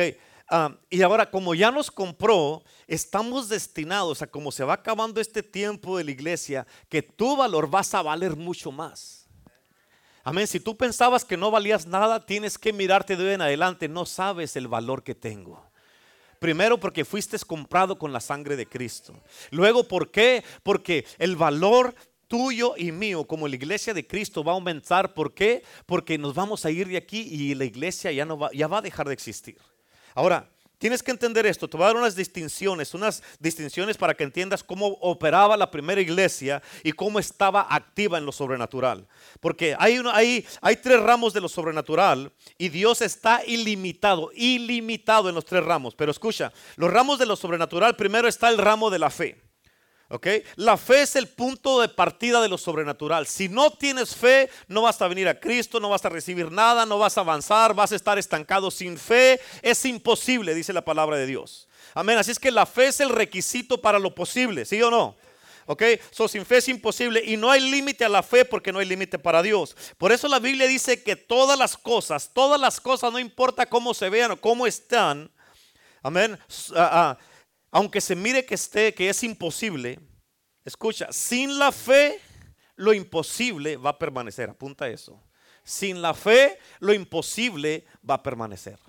ah, 0.49 0.75
y 0.89 1.01
ahora 1.03 1.29
como 1.29 1.55
ya 1.55 1.71
nos 1.71 1.89
compró, 1.89 2.63
estamos 2.87 3.47
destinados 3.47 4.21
a 4.21 4.27
como 4.27 4.51
se 4.51 4.63
va 4.63 4.73
acabando 4.73 5.21
este 5.21 5.43
tiempo 5.43 5.97
de 5.97 6.03
la 6.03 6.11
iglesia, 6.11 6.67
que 6.89 7.01
tu 7.01 7.37
valor 7.37 7.69
vas 7.69 7.93
a 7.93 8.01
valer 8.01 8.35
mucho 8.35 8.71
más. 8.71 9.20
Amén. 10.23 10.47
Si 10.47 10.59
tú 10.59 10.77
pensabas 10.77 11.25
que 11.25 11.37
no 11.37 11.49
valías 11.51 11.87
nada, 11.87 12.25
tienes 12.25 12.57
que 12.57 12.73
mirarte 12.73 13.15
de 13.15 13.27
hoy 13.27 13.33
en 13.33 13.41
adelante. 13.41 13.87
No 13.87 14.05
sabes 14.05 14.55
el 14.55 14.67
valor 14.67 15.03
que 15.03 15.15
tengo. 15.15 15.65
Primero 16.39 16.79
porque 16.79 17.05
fuiste 17.05 17.37
comprado 17.39 17.97
con 17.97 18.11
la 18.11 18.19
sangre 18.19 18.55
de 18.55 18.65
Cristo. 18.65 19.13
Luego, 19.51 19.87
¿por 19.87 20.09
qué? 20.09 20.43
Porque 20.63 21.05
el 21.19 21.35
valor 21.35 21.93
tuyo 22.27 22.75
y 22.77 22.91
mío 22.91 23.25
como 23.25 23.47
la 23.47 23.55
iglesia 23.55 23.93
de 23.93 24.07
Cristo 24.07 24.43
va 24.43 24.53
a 24.53 24.55
aumentar. 24.55 25.13
¿Por 25.13 25.33
qué? 25.33 25.63
Porque 25.85 26.17
nos 26.17 26.33
vamos 26.33 26.65
a 26.65 26.71
ir 26.71 26.87
de 26.87 26.97
aquí 26.97 27.21
y 27.21 27.53
la 27.55 27.65
iglesia 27.65 28.11
ya, 28.11 28.25
no 28.25 28.37
va, 28.37 28.49
ya 28.53 28.67
va 28.67 28.77
a 28.77 28.81
dejar 28.81 29.07
de 29.07 29.13
existir. 29.13 29.57
Ahora, 30.15 30.49
Tienes 30.81 31.03
que 31.03 31.11
entender 31.11 31.45
esto. 31.45 31.67
Te 31.67 31.77
voy 31.77 31.83
a 31.83 31.87
dar 31.89 31.95
unas 31.95 32.15
distinciones, 32.15 32.95
unas 32.95 33.21
distinciones 33.39 33.97
para 33.97 34.15
que 34.15 34.23
entiendas 34.23 34.63
cómo 34.63 34.87
operaba 34.99 35.55
la 35.55 35.69
primera 35.69 36.01
iglesia 36.01 36.59
y 36.83 36.91
cómo 36.91 37.19
estaba 37.19 37.67
activa 37.69 38.17
en 38.17 38.25
lo 38.25 38.31
sobrenatural. 38.31 39.07
Porque 39.39 39.75
hay, 39.77 40.01
hay, 40.11 40.43
hay 40.59 40.75
tres 40.77 40.99
ramos 40.99 41.33
de 41.33 41.41
lo 41.41 41.49
sobrenatural 41.49 42.33
y 42.57 42.69
Dios 42.69 43.03
está 43.03 43.43
ilimitado, 43.45 44.31
ilimitado 44.33 45.29
en 45.29 45.35
los 45.35 45.45
tres 45.45 45.63
ramos. 45.63 45.93
Pero 45.93 46.09
escucha, 46.09 46.51
los 46.77 46.91
ramos 46.91 47.19
de 47.19 47.27
lo 47.27 47.35
sobrenatural, 47.35 47.95
primero 47.95 48.27
está 48.27 48.49
el 48.49 48.57
ramo 48.57 48.89
de 48.89 48.97
la 48.97 49.11
fe. 49.11 49.50
La 50.55 50.77
fe 50.77 51.03
es 51.03 51.15
el 51.15 51.27
punto 51.27 51.79
de 51.79 51.87
partida 51.87 52.41
de 52.41 52.49
lo 52.49 52.57
sobrenatural. 52.57 53.27
Si 53.27 53.47
no 53.47 53.71
tienes 53.71 54.15
fe, 54.15 54.49
no 54.67 54.81
vas 54.81 55.01
a 55.01 55.07
venir 55.07 55.27
a 55.27 55.39
Cristo, 55.39 55.79
no 55.79 55.89
vas 55.89 56.03
a 56.03 56.09
recibir 56.09 56.51
nada, 56.51 56.85
no 56.85 56.97
vas 56.97 57.17
a 57.17 57.21
avanzar, 57.21 57.73
vas 57.73 57.91
a 57.91 57.95
estar 57.95 58.19
estancado 58.19 58.71
sin 58.71 58.97
fe. 58.97 59.39
Es 59.61 59.85
imposible, 59.85 60.53
dice 60.53 60.73
la 60.73 60.83
palabra 60.83 61.17
de 61.17 61.25
Dios. 61.25 61.67
Amén. 61.93 62.17
Así 62.17 62.31
es 62.31 62.39
que 62.39 62.51
la 62.51 62.65
fe 62.65 62.87
es 62.87 62.99
el 62.99 63.09
requisito 63.09 63.79
para 63.79 63.99
lo 63.99 64.13
posible, 64.13 64.65
¿sí 64.65 64.81
o 64.81 64.91
no? 64.91 65.15
¿ok? 65.65 65.83
So, 66.11 66.27
sin 66.27 66.45
fe 66.45 66.57
es 66.57 66.67
imposible 66.67 67.23
y 67.25 67.37
no 67.37 67.49
hay 67.49 67.61
límite 67.61 68.03
a 68.03 68.09
la 68.09 68.23
fe 68.23 68.43
porque 68.43 68.73
no 68.73 68.79
hay 68.79 68.85
límite 68.85 69.17
para 69.17 69.41
Dios. 69.41 69.75
Por 69.97 70.11
eso 70.11 70.27
la 70.27 70.39
Biblia 70.39 70.67
dice 70.67 71.01
que 71.01 71.15
todas 71.15 71.57
las 71.57 71.77
cosas, 71.77 72.31
todas 72.33 72.59
las 72.59 72.81
cosas, 72.81 73.11
no 73.11 73.19
importa 73.19 73.65
cómo 73.65 73.93
se 73.93 74.09
vean 74.09 74.31
o 74.31 74.41
cómo 74.41 74.67
están, 74.67 75.31
amén, 76.03 76.37
ah, 76.75 76.89
ah, 76.91 77.17
aunque 77.71 78.01
se 78.01 78.15
mire 78.15 78.45
que 78.45 78.55
esté, 78.55 78.93
que 78.93 79.09
es 79.09 79.23
imposible, 79.23 79.99
escucha, 80.65 81.07
sin 81.11 81.57
la 81.57 81.71
fe 81.71 82.19
lo 82.75 82.93
imposible 82.93 83.77
va 83.77 83.91
a 83.91 83.99
permanecer. 83.99 84.49
Apunta 84.49 84.89
eso. 84.89 85.23
Sin 85.63 86.01
la 86.01 86.13
fe 86.13 86.57
lo 86.79 86.93
imposible 86.93 87.85
va 88.07 88.15
a 88.15 88.23
permanecer. 88.23 88.79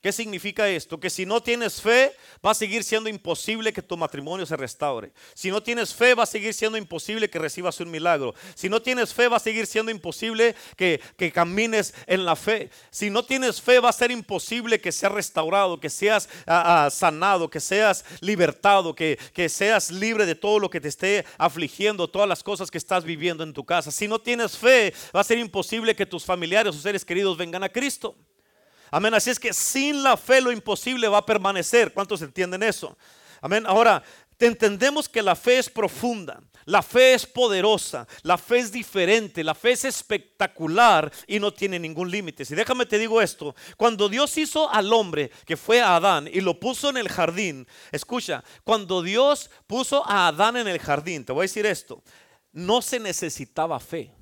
¿Qué 0.00 0.12
significa 0.12 0.66
esto? 0.66 0.98
Que 0.98 1.10
si 1.10 1.26
no 1.26 1.42
tienes 1.42 1.82
fe, 1.82 2.12
va 2.44 2.52
a 2.52 2.54
seguir 2.54 2.84
siendo 2.84 3.10
imposible 3.10 3.70
que 3.70 3.82
tu 3.82 3.98
matrimonio 3.98 4.46
se 4.46 4.56
restaure. 4.56 5.12
Si 5.34 5.50
no 5.50 5.62
tienes 5.62 5.94
fe, 5.94 6.14
va 6.14 6.22
a 6.22 6.26
seguir 6.26 6.54
siendo 6.54 6.78
imposible 6.78 7.28
que 7.28 7.38
recibas 7.38 7.80
un 7.80 7.90
milagro. 7.90 8.34
Si 8.54 8.70
no 8.70 8.80
tienes 8.80 9.12
fe, 9.12 9.28
va 9.28 9.36
a 9.36 9.40
seguir 9.40 9.66
siendo 9.66 9.90
imposible 9.90 10.56
que, 10.76 11.02
camines 11.34 11.92
en 12.06 12.24
la 12.24 12.34
fe. 12.34 12.70
Si 12.90 13.10
no 13.10 13.26
tienes 13.26 13.60
fe, 13.60 13.78
va 13.78 13.90
a 13.90 13.92
ser 13.92 14.10
imposible 14.10 14.80
que 14.80 14.90
seas 14.90 15.12
restaurado, 15.12 15.78
que 15.78 15.90
seas 15.90 16.30
ah, 16.46 16.86
ah, 16.86 16.90
sanado, 16.90 17.50
que 17.50 17.60
seas 17.60 18.06
libertado, 18.22 18.94
que, 18.94 19.18
que 19.34 19.50
seas 19.50 19.90
libre 19.90 20.24
de 20.24 20.34
todo 20.34 20.58
lo 20.58 20.70
que 20.70 20.80
te 20.80 20.88
esté 20.88 21.26
afligiendo, 21.36 22.08
todas 22.08 22.28
las 22.28 22.42
cosas 22.42 22.70
que 22.70 22.78
estás 22.78 23.04
viviendo 23.04 23.44
en 23.44 23.52
tu 23.52 23.66
casa. 23.66 23.90
Si 23.90 24.08
no 24.08 24.18
tienes 24.18 24.56
fe, 24.56 24.94
va 25.14 25.20
a 25.20 25.24
ser 25.24 25.36
imposible 25.36 25.94
que 25.94 26.06
tus 26.06 26.24
familiares 26.24 26.74
o 26.74 26.80
seres 26.80 27.04
queridos 27.04 27.36
vengan 27.36 27.64
a 27.64 27.68
Cristo. 27.68 28.16
Amén. 28.90 29.14
Así 29.14 29.30
es 29.30 29.38
que 29.38 29.52
sin 29.52 30.02
la 30.02 30.16
fe 30.16 30.40
lo 30.40 30.52
imposible 30.52 31.08
va 31.08 31.18
a 31.18 31.26
permanecer. 31.26 31.92
¿Cuántos 31.92 32.22
entienden 32.22 32.62
eso? 32.62 32.96
Amén. 33.40 33.64
Ahora, 33.66 34.02
entendemos 34.38 35.08
que 35.08 35.22
la 35.22 35.36
fe 35.36 35.58
es 35.58 35.68
profunda, 35.68 36.42
la 36.64 36.82
fe 36.82 37.14
es 37.14 37.26
poderosa, 37.26 38.06
la 38.22 38.38
fe 38.38 38.58
es 38.58 38.72
diferente, 38.72 39.44
la 39.44 39.54
fe 39.54 39.72
es 39.72 39.84
espectacular 39.84 41.10
y 41.26 41.38
no 41.38 41.52
tiene 41.52 41.78
ningún 41.78 42.10
límite. 42.10 42.44
Y 42.48 42.54
déjame 42.54 42.86
te 42.86 42.98
digo 42.98 43.20
esto, 43.20 43.54
cuando 43.76 44.08
Dios 44.08 44.36
hizo 44.38 44.70
al 44.70 44.92
hombre 44.92 45.30
que 45.44 45.56
fue 45.56 45.80
a 45.80 45.96
Adán 45.96 46.28
y 46.32 46.40
lo 46.40 46.58
puso 46.58 46.90
en 46.90 46.96
el 46.96 47.08
jardín, 47.08 47.66
escucha, 47.92 48.42
cuando 48.64 49.02
Dios 49.02 49.50
puso 49.66 50.06
a 50.08 50.28
Adán 50.28 50.56
en 50.56 50.68
el 50.68 50.78
jardín, 50.78 51.24
te 51.24 51.32
voy 51.32 51.42
a 51.42 51.48
decir 51.48 51.66
esto, 51.66 52.02
no 52.52 52.82
se 52.82 52.98
necesitaba 52.98 53.78
fe. 53.78 54.12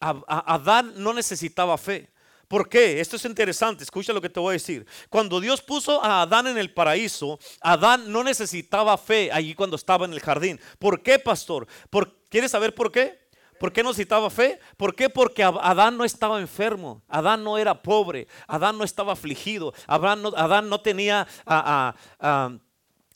Adán 0.00 0.94
no 0.96 1.12
necesitaba 1.12 1.76
fe. 1.76 2.10
¿Por 2.50 2.68
qué? 2.68 3.00
Esto 3.00 3.14
es 3.14 3.24
interesante, 3.26 3.84
escucha 3.84 4.12
lo 4.12 4.20
que 4.20 4.28
te 4.28 4.40
voy 4.40 4.50
a 4.50 4.52
decir. 4.54 4.84
Cuando 5.08 5.38
Dios 5.38 5.62
puso 5.62 6.02
a 6.02 6.22
Adán 6.22 6.48
en 6.48 6.58
el 6.58 6.74
paraíso, 6.74 7.38
Adán 7.60 8.10
no 8.10 8.24
necesitaba 8.24 8.98
fe 8.98 9.30
allí 9.30 9.54
cuando 9.54 9.76
estaba 9.76 10.04
en 10.04 10.12
el 10.12 10.18
jardín. 10.18 10.58
¿Por 10.80 11.00
qué, 11.00 11.20
pastor? 11.20 11.68
¿Por, 11.90 12.12
¿Quieres 12.28 12.50
saber 12.50 12.74
por 12.74 12.90
qué? 12.90 13.20
¿Por 13.60 13.72
qué 13.72 13.84
no 13.84 13.90
necesitaba 13.90 14.28
fe? 14.30 14.58
¿Por 14.76 14.96
qué? 14.96 15.08
Porque 15.08 15.44
Adán 15.44 15.96
no 15.96 16.04
estaba 16.04 16.40
enfermo, 16.40 17.04
Adán 17.06 17.44
no 17.44 17.56
era 17.56 17.82
pobre, 17.82 18.26
Adán 18.48 18.76
no 18.78 18.82
estaba 18.82 19.12
afligido, 19.12 19.72
Adán 19.86 20.20
no, 20.68 20.80
tenía... 20.80 21.28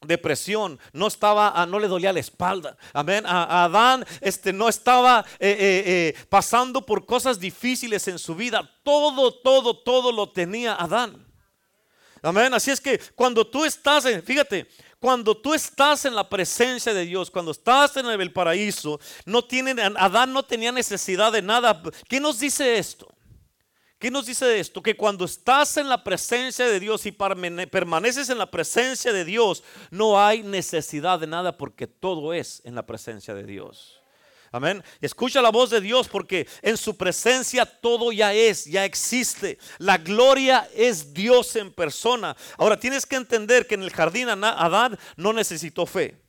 depresión, 0.06 0.78
no 0.92 1.06
estaba, 1.06 1.52
ah, 1.54 1.66
no 1.66 1.78
le 1.78 1.88
dolía 1.88 2.12
la 2.12 2.20
espalda. 2.20 2.76
Amén. 2.92 3.24
A, 3.26 3.64
Adán 3.64 4.04
este, 4.20 4.52
no 4.52 4.68
estaba 4.68 5.24
eh, 5.38 5.50
eh, 5.50 5.82
eh, 5.86 6.24
pasando 6.28 6.84
por 6.84 7.06
cosas 7.06 7.38
difíciles 7.38 8.06
en 8.08 8.18
su 8.18 8.34
vida. 8.34 8.70
Todo, 8.82 9.32
todo, 9.32 9.76
todo 9.76 10.12
lo 10.12 10.30
tenía 10.30 10.74
Adán. 10.74 11.26
Amén. 12.22 12.54
Así 12.54 12.70
es 12.70 12.80
que 12.80 12.98
cuando 13.14 13.46
tú 13.46 13.64
estás, 13.64 14.06
en, 14.06 14.22
fíjate, 14.22 14.66
cuando 14.98 15.36
tú 15.36 15.52
estás 15.52 16.06
en 16.06 16.14
la 16.14 16.26
presencia 16.26 16.94
de 16.94 17.04
Dios, 17.04 17.30
cuando 17.30 17.50
estás 17.50 17.96
en 17.98 18.06
el 18.06 18.32
paraíso, 18.32 18.98
no 19.26 19.44
tienen, 19.44 19.78
Adán 19.78 20.32
no 20.32 20.42
tenía 20.42 20.72
necesidad 20.72 21.30
de 21.30 21.42
nada. 21.42 21.82
¿Qué 22.08 22.18
nos 22.20 22.38
dice 22.38 22.78
esto? 22.78 23.14
¿Qué 24.04 24.10
nos 24.10 24.26
dice 24.26 24.60
esto? 24.60 24.82
Que 24.82 24.98
cuando 24.98 25.24
estás 25.24 25.78
en 25.78 25.88
la 25.88 26.04
presencia 26.04 26.66
de 26.66 26.78
Dios 26.78 27.06
y 27.06 27.12
permaneces 27.12 28.28
en 28.28 28.36
la 28.36 28.50
presencia 28.50 29.14
de 29.14 29.24
Dios, 29.24 29.64
no 29.90 30.22
hay 30.22 30.42
necesidad 30.42 31.18
de 31.18 31.26
nada 31.26 31.56
porque 31.56 31.86
todo 31.86 32.34
es 32.34 32.60
en 32.66 32.74
la 32.74 32.84
presencia 32.84 33.32
de 33.32 33.44
Dios. 33.44 34.02
Amén. 34.52 34.84
Escucha 35.00 35.40
la 35.40 35.48
voz 35.48 35.70
de 35.70 35.80
Dios 35.80 36.06
porque 36.08 36.46
en 36.60 36.76
su 36.76 36.98
presencia 36.98 37.64
todo 37.64 38.12
ya 38.12 38.34
es, 38.34 38.66
ya 38.66 38.84
existe. 38.84 39.56
La 39.78 39.96
gloria 39.96 40.68
es 40.74 41.14
Dios 41.14 41.56
en 41.56 41.72
persona. 41.72 42.36
Ahora 42.58 42.78
tienes 42.78 43.06
que 43.06 43.16
entender 43.16 43.66
que 43.66 43.76
en 43.76 43.84
el 43.84 43.90
jardín 43.90 44.28
Adán 44.28 44.98
no 45.16 45.32
necesitó 45.32 45.86
fe. 45.86 46.20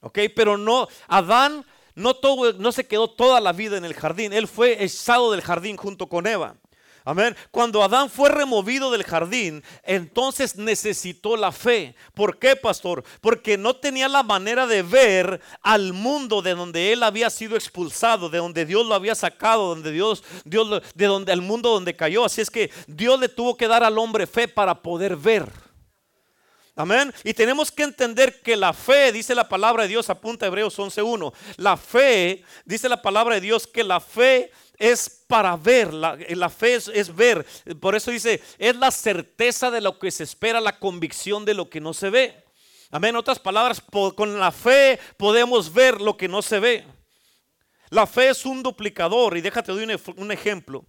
¿Ok? 0.00 0.18
Pero 0.34 0.58
no, 0.58 0.88
Adán 1.06 1.64
no, 1.94 2.16
no 2.58 2.72
se 2.72 2.88
quedó 2.88 3.08
toda 3.08 3.40
la 3.40 3.52
vida 3.52 3.76
en 3.76 3.84
el 3.84 3.94
jardín. 3.94 4.32
Él 4.32 4.48
fue 4.48 4.82
echado 4.82 5.30
del 5.30 5.42
jardín 5.42 5.76
junto 5.76 6.08
con 6.08 6.26
Eva. 6.26 6.56
Amén. 7.04 7.36
Cuando 7.50 7.82
Adán 7.82 8.10
fue 8.10 8.28
removido 8.28 8.90
del 8.90 9.04
jardín, 9.04 9.62
entonces 9.84 10.56
necesitó 10.56 11.36
la 11.36 11.50
fe. 11.50 11.94
¿Por 12.14 12.38
qué, 12.38 12.56
pastor? 12.56 13.02
Porque 13.20 13.56
no 13.56 13.76
tenía 13.76 14.08
la 14.08 14.22
manera 14.22 14.66
de 14.66 14.82
ver 14.82 15.40
al 15.62 15.92
mundo 15.92 16.42
de 16.42 16.54
donde 16.54 16.92
él 16.92 17.02
había 17.02 17.30
sido 17.30 17.56
expulsado, 17.56 18.28
de 18.28 18.38
donde 18.38 18.66
Dios 18.66 18.86
lo 18.86 18.94
había 18.94 19.14
sacado, 19.14 19.68
donde 19.68 19.92
Dios, 19.92 20.22
Dios 20.44 20.82
de 20.94 21.06
donde 21.06 21.32
el 21.32 21.42
mundo 21.42 21.70
donde 21.70 21.96
cayó. 21.96 22.24
Así 22.24 22.40
es 22.40 22.50
que 22.50 22.70
Dios 22.86 23.18
le 23.18 23.28
tuvo 23.28 23.56
que 23.56 23.68
dar 23.68 23.82
al 23.82 23.98
hombre 23.98 24.26
fe 24.26 24.46
para 24.48 24.82
poder 24.82 25.16
ver. 25.16 25.50
Amén. 26.76 27.12
Y 27.24 27.34
tenemos 27.34 27.70
que 27.70 27.82
entender 27.82 28.40
que 28.40 28.56
la 28.56 28.72
fe, 28.72 29.12
dice 29.12 29.34
la 29.34 29.48
palabra 29.48 29.82
de 29.82 29.90
Dios, 29.90 30.08
apunta 30.08 30.46
a 30.46 30.48
Hebreos 30.48 30.78
11.1. 30.78 31.32
La 31.56 31.76
fe, 31.76 32.42
dice 32.64 32.88
la 32.88 33.02
palabra 33.02 33.34
de 33.34 33.42
Dios, 33.42 33.66
que 33.66 33.84
la 33.84 34.00
fe 34.00 34.50
es 34.80 35.24
para 35.28 35.56
ver, 35.56 35.92
la, 35.92 36.16
fe 36.48 36.74
es, 36.74 37.14
ver. 37.14 37.46
Por 37.78 37.94
eso 37.94 38.10
dice, 38.10 38.42
es 38.58 38.74
la 38.74 38.90
certeza 38.90 39.70
de 39.70 39.82
lo 39.82 39.98
que 39.98 40.10
se 40.10 40.24
espera, 40.24 40.58
la 40.58 40.78
convicción 40.78 41.44
de 41.44 41.54
lo 41.54 41.68
que 41.68 41.80
no 41.80 41.92
se 41.92 42.08
ve. 42.08 42.44
Amén. 42.90 43.10
En 43.10 43.16
otras 43.16 43.38
palabras, 43.38 43.80
con 44.16 44.40
la 44.40 44.50
fe 44.50 44.98
podemos 45.18 45.72
ver 45.72 46.00
lo 46.00 46.16
que 46.16 46.26
no 46.26 46.40
se 46.40 46.58
ve. 46.58 46.86
La 47.90 48.06
fe 48.06 48.30
es 48.30 48.46
un 48.46 48.62
duplicador 48.62 49.36
y 49.36 49.42
déjate 49.42 49.70
doy 49.70 49.84
un, 50.16 50.32
ejemplo. 50.32 50.86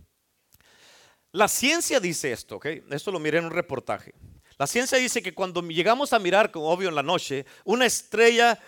La 1.34 1.50
ciencia 1.50 2.00
dice 2.00 2.32
esto. 2.32 2.60
Esto 2.90 3.12
lo 3.12 3.20
miré 3.20 3.40
en 3.40 3.46
un 3.46 3.52
reportaje. 3.52 4.14
La 4.62 4.68
ciencia 4.68 5.00
dice 5.00 5.24
que 5.24 5.34
cuando 5.34 5.64
llegamos 5.64 6.14
a 6.14 6.20
mirar, 6.20 6.52
como 6.52 6.70
obvio 6.70 6.90
en 6.90 6.94
la 6.94 7.02
noche, 7.02 7.48
una 7.64 7.88
estrella 7.88 8.60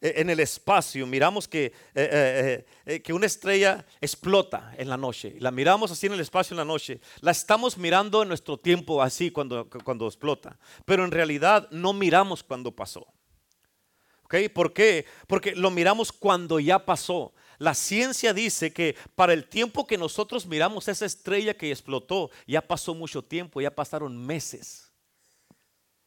e, 0.00 0.20
en 0.20 0.30
el 0.30 0.38
espacio, 0.38 1.04
miramos 1.08 1.48
que, 1.48 1.64
eh, 1.64 1.72
eh, 1.92 2.66
eh, 2.86 3.02
que 3.02 3.12
una 3.12 3.26
estrella 3.26 3.84
explota 4.00 4.72
en 4.78 4.88
la 4.88 4.96
noche. 4.96 5.38
La 5.40 5.50
miramos 5.50 5.90
así 5.90 6.06
en 6.06 6.12
el 6.12 6.20
espacio 6.20 6.54
en 6.54 6.58
la 6.58 6.64
noche. 6.64 7.00
La 7.20 7.32
estamos 7.32 7.76
mirando 7.76 8.22
en 8.22 8.28
nuestro 8.28 8.58
tiempo 8.58 9.02
así 9.02 9.32
cuando, 9.32 9.68
cuando 9.68 10.06
explota. 10.06 10.56
Pero 10.84 11.04
en 11.04 11.10
realidad 11.10 11.66
no 11.72 11.92
miramos 11.92 12.44
cuando 12.44 12.70
pasó. 12.70 13.08
¿Por 14.54 14.72
qué? 14.72 15.06
Porque 15.26 15.54
lo 15.54 15.70
miramos 15.70 16.12
cuando 16.12 16.60
ya 16.60 16.84
pasó. 16.84 17.32
La 17.58 17.74
ciencia 17.74 18.34
dice 18.34 18.72
que 18.72 18.96
para 19.14 19.32
el 19.32 19.48
tiempo 19.48 19.86
que 19.86 19.96
nosotros 19.96 20.46
miramos 20.46 20.88
esa 20.88 21.06
estrella 21.06 21.54
que 21.54 21.70
explotó, 21.70 22.30
ya 22.46 22.60
pasó 22.60 22.94
mucho 22.94 23.22
tiempo, 23.22 23.60
ya 23.60 23.74
pasaron 23.74 24.16
meses. 24.16 24.92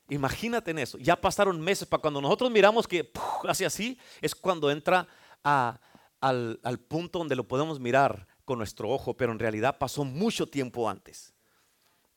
Imagínate 0.09 0.71
en 0.71 0.79
eso, 0.79 0.97
ya 0.97 1.15
pasaron 1.15 1.59
meses. 1.61 1.87
Para 1.87 2.01
cuando 2.01 2.21
nosotros 2.21 2.51
miramos 2.51 2.87
que 2.87 3.11
hace 3.47 3.65
así, 3.65 3.97
es 4.21 4.35
cuando 4.35 4.69
entra 4.69 5.07
al, 5.43 6.79
punto 6.87 7.19
donde 7.19 7.35
lo 7.35 7.47
podemos 7.47 7.79
mirar 7.79 8.27
con 8.45 8.57
nuestro 8.57 8.89
ojo, 8.89 9.15
pero 9.15 9.31
en 9.31 9.39
realidad 9.39 9.77
pasó 9.77 10.03
mucho 10.03 10.47
tiempo 10.47 10.89
antes. 10.89 11.33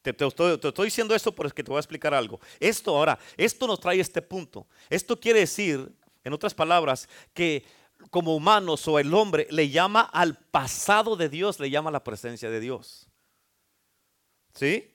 Te, 0.03 0.11
estoy, 0.11 0.59
te, 0.59 0.69
estoy, 0.69 0.87
diciendo 0.87 1.15
esto 1.15 1.33
porque 1.33 1.63
te 1.63 1.71
voy 1.71 1.79
a 1.79 1.81
explicar 1.81 2.13
algo. 2.13 2.41
Esto 2.59 2.97
ahora, 2.97 3.19
esto 3.37 3.67
nos 3.67 3.79
trae 3.79 4.01
este 4.01 4.21
punto. 4.21 4.67
Esto 4.91 5.19
quiere 5.19 5.41
decir, 5.41 5.93
en 6.25 6.33
otras 6.33 6.53
palabras, 6.53 7.09
que 7.33 7.65
como 8.11 8.35
humanos 8.35 8.87
o 8.89 8.99
el 8.99 9.15
hombre 9.15 9.47
le 9.51 9.71
llama 9.71 10.01
al 10.01 10.37
pasado 10.37 11.15
de 11.17 11.29
Dios, 11.29 11.61
le 11.61 11.71
llama 11.71 11.93
la 11.93 12.03
presencia 12.03 12.51
de 12.51 12.59
Dios. 12.59 13.09
¿Sí? 14.55 14.93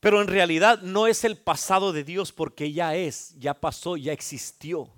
Pero 0.00 0.22
en 0.22 0.28
realidad 0.28 0.82
no 0.82 1.08
es 1.08 1.24
el 1.24 1.36
pasado 1.36 1.92
de 1.92 2.04
Dios 2.04 2.32
porque 2.32 2.72
ya 2.72 2.94
es, 2.94 3.34
ya 3.38 3.54
pasó, 3.54 3.96
ya 3.96 4.12
existió. 4.12 4.88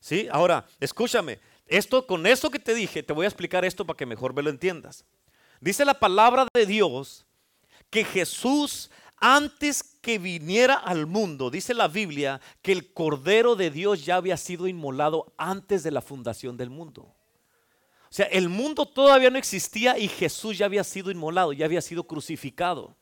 ¿Sí? 0.00 0.26
Ahora, 0.32 0.66
escúchame, 0.80 1.38
esto 1.66 2.06
con 2.06 2.26
eso 2.26 2.50
que 2.50 2.58
te 2.58 2.74
dije, 2.74 3.04
te 3.04 3.12
voy 3.12 3.24
a 3.24 3.28
explicar 3.28 3.64
esto 3.64 3.86
para 3.86 3.96
que 3.96 4.06
mejor 4.06 4.34
me 4.34 4.42
lo 4.42 4.50
entiendas. 4.50 5.04
Dice 5.60 5.84
la 5.84 5.94
palabra 5.94 6.48
de 6.52 6.66
Dios 6.66 7.27
que 7.90 8.04
Jesús 8.04 8.90
antes 9.20 9.82
que 10.00 10.18
viniera 10.18 10.74
al 10.74 11.06
mundo, 11.06 11.50
dice 11.50 11.74
la 11.74 11.88
Biblia, 11.88 12.40
que 12.62 12.72
el 12.72 12.92
Cordero 12.92 13.56
de 13.56 13.70
Dios 13.70 14.04
ya 14.04 14.16
había 14.16 14.36
sido 14.36 14.68
inmolado 14.68 15.32
antes 15.36 15.82
de 15.82 15.90
la 15.90 16.00
fundación 16.00 16.56
del 16.56 16.70
mundo. 16.70 17.14
O 18.10 18.12
sea, 18.12 18.26
el 18.26 18.48
mundo 18.48 18.86
todavía 18.86 19.28
no 19.30 19.38
existía 19.38 19.98
y 19.98 20.08
Jesús 20.08 20.56
ya 20.56 20.66
había 20.66 20.84
sido 20.84 21.10
inmolado, 21.10 21.52
ya 21.52 21.66
había 21.66 21.82
sido 21.82 22.04
crucificado. 22.04 22.96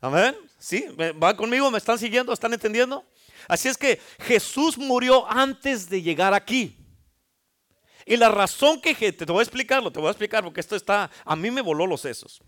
Amén. 0.00 0.36
¿Sí? 0.58 0.86
¿Van 1.16 1.34
conmigo? 1.34 1.70
¿Me 1.70 1.78
están 1.78 1.98
siguiendo? 1.98 2.32
¿Están 2.32 2.52
entendiendo? 2.52 3.04
Así 3.48 3.68
es 3.68 3.76
que 3.76 4.00
Jesús 4.20 4.78
murió 4.78 5.28
antes 5.28 5.88
de 5.88 6.02
llegar 6.02 6.34
aquí. 6.34 6.76
Y 8.06 8.16
la 8.16 8.28
razón 8.28 8.80
que 8.80 8.94
te 8.94 9.24
voy 9.24 9.40
a 9.40 9.42
explicarlo, 9.42 9.90
te 9.90 9.98
voy 9.98 10.08
a 10.08 10.12
explicar 10.12 10.44
porque 10.44 10.60
esto 10.60 10.76
está, 10.76 11.10
a 11.24 11.34
mí 11.34 11.50
me 11.50 11.60
voló 11.60 11.86
los 11.86 12.02
sesos. 12.02 12.40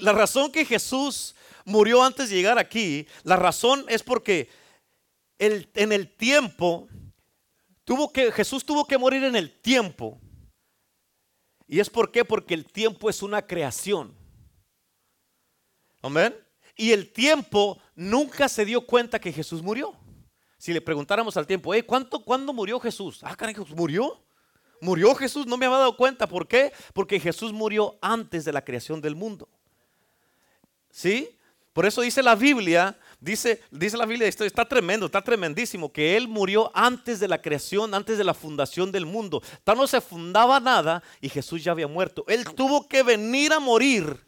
La 0.00 0.12
razón 0.12 0.52
que 0.52 0.64
Jesús 0.64 1.34
murió 1.64 2.02
antes 2.02 2.28
de 2.28 2.36
llegar 2.36 2.58
aquí, 2.58 3.06
la 3.22 3.36
razón 3.36 3.84
es 3.88 4.02
porque 4.02 4.50
en 5.38 5.92
el 5.92 6.08
tiempo, 6.16 6.88
tuvo 7.84 8.12
que, 8.12 8.30
Jesús 8.30 8.64
tuvo 8.64 8.86
que 8.86 8.98
morir 8.98 9.24
en 9.24 9.36
el 9.36 9.60
tiempo. 9.60 10.20
¿Y 11.66 11.80
es 11.80 11.88
por 11.88 12.10
qué? 12.10 12.24
Porque 12.24 12.54
el 12.54 12.66
tiempo 12.66 13.08
es 13.08 13.22
una 13.22 13.46
creación. 13.46 14.14
Amén. 16.02 16.34
Y 16.76 16.92
el 16.92 17.12
tiempo 17.12 17.80
nunca 17.94 18.48
se 18.48 18.64
dio 18.64 18.86
cuenta 18.86 19.18
que 19.20 19.32
Jesús 19.32 19.62
murió. 19.62 19.96
Si 20.58 20.72
le 20.72 20.80
preguntáramos 20.80 21.36
al 21.36 21.46
tiempo, 21.46 21.72
¿cuánto, 21.86 22.22
¿cuándo 22.22 22.52
murió 22.52 22.78
Jesús? 22.80 23.20
Ah, 23.22 23.34
caray, 23.34 23.54
¿murió? 23.74 24.22
¿Murió 24.80 25.14
Jesús? 25.14 25.46
No 25.46 25.56
me 25.56 25.66
había 25.66 25.78
dado 25.78 25.96
cuenta. 25.96 26.26
¿Por 26.26 26.48
qué? 26.48 26.72
Porque 26.92 27.20
Jesús 27.20 27.52
murió 27.52 27.98
antes 28.02 28.44
de 28.44 28.52
la 28.52 28.64
creación 28.64 29.00
del 29.00 29.14
mundo. 29.14 29.48
¿Sí? 30.90 31.36
Por 31.72 31.86
eso 31.86 32.02
dice 32.02 32.22
la 32.22 32.34
Biblia, 32.34 32.98
dice, 33.20 33.62
dice 33.70 33.96
la 33.96 34.06
Biblia, 34.06 34.26
esto 34.26 34.44
está 34.44 34.64
tremendo, 34.64 35.06
está 35.06 35.22
tremendísimo, 35.22 35.92
que 35.92 36.16
Él 36.16 36.26
murió 36.26 36.70
antes 36.74 37.20
de 37.20 37.28
la 37.28 37.40
creación, 37.40 37.94
antes 37.94 38.18
de 38.18 38.24
la 38.24 38.34
fundación 38.34 38.90
del 38.90 39.06
mundo. 39.06 39.40
Tal 39.62 39.76
no 39.76 39.86
se 39.86 40.00
fundaba 40.00 40.58
nada 40.58 41.02
y 41.20 41.28
Jesús 41.28 41.62
ya 41.62 41.72
había 41.72 41.86
muerto. 41.86 42.24
Él 42.26 42.44
tuvo 42.54 42.88
que 42.88 43.02
venir 43.02 43.52
a 43.52 43.60
morir 43.60 44.26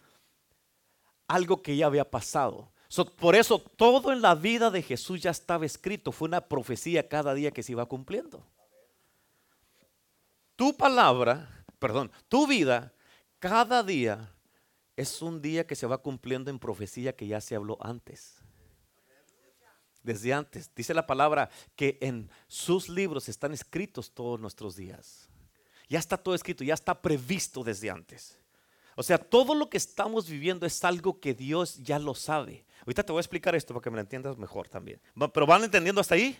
algo 1.26 1.62
que 1.62 1.76
ya 1.76 1.86
había 1.86 2.08
pasado. 2.08 2.70
por 3.18 3.34
eso 3.34 3.58
todo 3.58 4.12
en 4.12 4.22
la 4.22 4.34
vida 4.34 4.70
de 4.70 4.82
Jesús 4.82 5.20
ya 5.20 5.30
estaba 5.30 5.66
escrito. 5.66 6.12
Fue 6.12 6.28
una 6.28 6.42
profecía 6.42 7.08
cada 7.08 7.34
día 7.34 7.50
que 7.50 7.62
se 7.62 7.72
iba 7.72 7.86
cumpliendo. 7.86 8.46
Tu 10.54 10.76
palabra, 10.76 11.64
perdón, 11.78 12.12
tu 12.28 12.46
vida, 12.46 12.92
cada 13.40 13.82
día 13.82 14.32
es 14.96 15.22
un 15.22 15.40
día 15.40 15.66
que 15.66 15.76
se 15.76 15.86
va 15.86 15.98
cumpliendo 15.98 16.50
en 16.50 16.58
profecía 16.58 17.14
que 17.14 17.26
ya 17.26 17.40
se 17.40 17.54
habló 17.54 17.78
antes. 17.80 18.36
Desde 20.02 20.32
antes. 20.32 20.70
Dice 20.74 20.94
la 20.94 21.06
palabra 21.06 21.48
que 21.76 21.98
en 22.00 22.28
sus 22.48 22.88
libros 22.88 23.28
están 23.28 23.52
escritos 23.52 24.12
todos 24.12 24.40
nuestros 24.40 24.76
días. 24.76 25.28
Ya 25.88 25.98
está 25.98 26.16
todo 26.16 26.34
escrito, 26.34 26.64
ya 26.64 26.74
está 26.74 27.00
previsto 27.00 27.62
desde 27.62 27.90
antes. 27.90 28.36
O 28.94 29.02
sea, 29.02 29.18
todo 29.18 29.54
lo 29.54 29.70
que 29.70 29.76
estamos 29.76 30.28
viviendo 30.28 30.66
es 30.66 30.84
algo 30.84 31.20
que 31.20 31.34
Dios 31.34 31.78
ya 31.82 31.98
lo 31.98 32.14
sabe. 32.14 32.64
Ahorita 32.80 33.04
te 33.04 33.12
voy 33.12 33.20
a 33.20 33.22
explicar 33.22 33.54
esto 33.54 33.72
para 33.72 33.84
que 33.84 33.90
me 33.90 33.96
lo 33.96 34.02
entiendas 34.02 34.36
mejor 34.36 34.68
también. 34.68 35.00
Pero 35.32 35.46
van 35.46 35.64
entendiendo 35.64 36.00
hasta 36.00 36.14
ahí. 36.14 36.36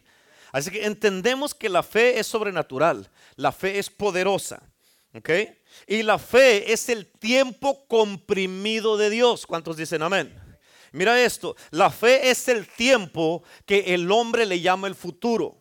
Así 0.50 0.71
que 0.71 0.85
entendemos 0.85 1.54
que 1.54 1.68
la 1.68 1.82
fe 1.82 2.18
es 2.18 2.26
sobrenatural, 2.26 3.11
la 3.37 3.52
fe 3.52 3.78
es 3.78 3.88
poderosa. 3.88 4.62
¿Ok? 5.14 5.31
Y 5.87 6.02
la 6.02 6.19
fe 6.19 6.73
es 6.73 6.88
el 6.88 7.07
tiempo 7.07 7.87
comprimido 7.87 8.97
de 8.97 9.11
Dios. 9.11 9.47
¿Cuántos 9.47 9.76
dicen 9.76 10.02
amén? 10.02 10.38
Mira 10.92 11.23
esto, 11.23 11.57
la 11.71 11.90
fe 11.90 12.31
es 12.31 12.49
el 12.49 12.69
tiempo 12.69 13.42
que 13.64 13.95
el 13.95 14.11
hombre 14.11 14.45
le 14.45 14.61
llama 14.61 14.88
el 14.88 14.95
futuro. 14.95 15.59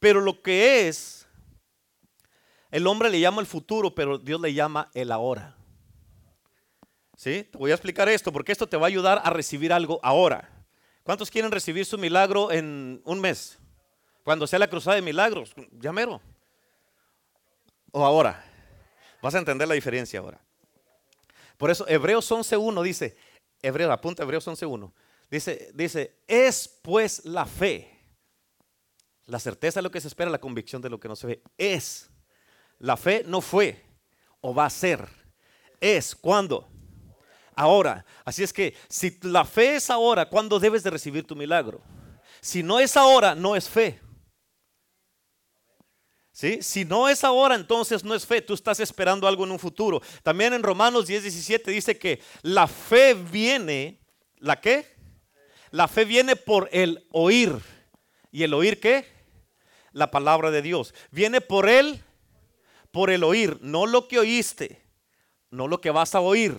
Pero 0.00 0.20
lo 0.20 0.42
que 0.42 0.88
es, 0.88 1.26
el 2.70 2.86
hombre 2.86 3.08
le 3.10 3.20
llama 3.20 3.40
el 3.40 3.46
futuro, 3.46 3.94
pero 3.94 4.18
Dios 4.18 4.40
le 4.40 4.52
llama 4.52 4.90
el 4.94 5.12
ahora. 5.12 5.56
¿Sí? 7.16 7.44
Te 7.50 7.58
voy 7.58 7.70
a 7.70 7.74
explicar 7.74 8.08
esto 8.08 8.32
porque 8.32 8.52
esto 8.52 8.68
te 8.68 8.76
va 8.76 8.86
a 8.86 8.88
ayudar 8.88 9.20
a 9.24 9.30
recibir 9.30 9.72
algo 9.72 9.98
ahora. 10.02 10.48
¿Cuántos 11.02 11.30
quieren 11.30 11.50
recibir 11.50 11.84
su 11.84 11.98
milagro 11.98 12.52
en 12.52 13.00
un 13.04 13.20
mes? 13.20 13.58
Cuando 14.22 14.46
sea 14.46 14.58
la 14.58 14.68
cruzada 14.68 14.96
de 14.96 15.02
milagros, 15.02 15.54
llamero. 15.72 16.20
O 17.92 18.04
ahora. 18.04 18.44
Vas 19.22 19.34
a 19.34 19.38
entender 19.38 19.66
la 19.66 19.74
diferencia 19.74 20.20
ahora. 20.20 20.40
Por 21.56 21.70
eso 21.70 21.86
Hebreos 21.88 22.30
11.1 22.30 22.82
dice, 22.82 23.16
Hebreos, 23.60 23.90
apunta 23.90 24.22
Hebreos 24.22 24.46
11.1. 24.46 24.92
Dice, 25.30 25.70
dice, 25.74 26.16
es 26.26 26.68
pues 26.82 27.24
la 27.24 27.44
fe. 27.44 27.94
La 29.26 29.38
certeza 29.38 29.80
de 29.80 29.82
lo 29.82 29.90
que 29.90 30.00
se 30.00 30.08
espera, 30.08 30.30
la 30.30 30.40
convicción 30.40 30.80
de 30.80 30.88
lo 30.88 30.98
que 30.98 31.08
no 31.08 31.16
se 31.16 31.26
ve. 31.26 31.42
Es. 31.58 32.10
La 32.78 32.96
fe 32.96 33.24
no 33.26 33.40
fue 33.40 33.84
o 34.40 34.54
va 34.54 34.66
a 34.66 34.70
ser. 34.70 35.06
Es. 35.80 36.14
¿Cuándo? 36.14 36.68
Ahora. 37.54 38.06
Así 38.24 38.42
es 38.42 38.52
que 38.52 38.74
si 38.88 39.18
la 39.22 39.44
fe 39.44 39.76
es 39.76 39.90
ahora, 39.90 40.28
¿cuándo 40.28 40.58
debes 40.58 40.82
de 40.82 40.90
recibir 40.90 41.26
tu 41.26 41.36
milagro? 41.36 41.82
Si 42.40 42.62
no 42.62 42.78
es 42.78 42.96
ahora, 42.96 43.34
no 43.34 43.56
es 43.56 43.68
fe. 43.68 44.00
¿Sí? 46.38 46.62
Si 46.62 46.84
no 46.84 47.08
es 47.08 47.24
ahora, 47.24 47.56
entonces 47.56 48.04
no 48.04 48.14
es 48.14 48.24
fe. 48.24 48.40
Tú 48.40 48.54
estás 48.54 48.78
esperando 48.78 49.26
algo 49.26 49.42
en 49.42 49.50
un 49.50 49.58
futuro. 49.58 50.00
También 50.22 50.52
en 50.52 50.62
Romanos 50.62 51.08
10, 51.08 51.24
17 51.24 51.68
dice 51.72 51.98
que 51.98 52.22
la 52.42 52.68
fe 52.68 53.14
viene, 53.14 53.98
¿la 54.36 54.60
qué? 54.60 54.86
La 55.72 55.88
fe 55.88 56.04
viene 56.04 56.36
por 56.36 56.68
el 56.70 57.04
oír. 57.10 57.58
¿Y 58.30 58.44
el 58.44 58.54
oír 58.54 58.78
qué? 58.78 59.04
La 59.90 60.12
palabra 60.12 60.52
de 60.52 60.62
Dios. 60.62 60.94
Viene 61.10 61.40
por 61.40 61.68
él, 61.68 62.04
por 62.92 63.10
el 63.10 63.24
oír. 63.24 63.58
No 63.60 63.86
lo 63.86 64.06
que 64.06 64.20
oíste, 64.20 64.80
no 65.50 65.66
lo 65.66 65.80
que 65.80 65.90
vas 65.90 66.14
a 66.14 66.20
oír, 66.20 66.56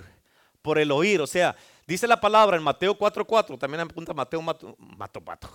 por 0.61 0.77
el 0.77 0.91
oír. 0.91 1.21
O 1.21 1.27
sea, 1.27 1.55
dice 1.87 2.05
la 2.05 2.19
palabra 2.19 2.57
en 2.57 2.63
Mateo 2.63 2.97
4, 2.97 3.25
4. 3.25 3.57
También 3.57 3.79
apunta 3.79 4.13
Mateo, 4.13 4.41
Mato, 4.41 4.75
Mato, 4.77 5.21
Mato. 5.21 5.49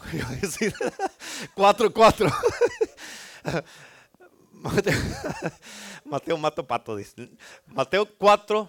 4, 1.55 1.93
4. 4.65 4.93
Mateo 6.05 6.39
mato 6.39 6.67
pato, 6.67 6.97
dice. 6.97 7.29
Mateo 7.67 8.07
4, 8.07 8.69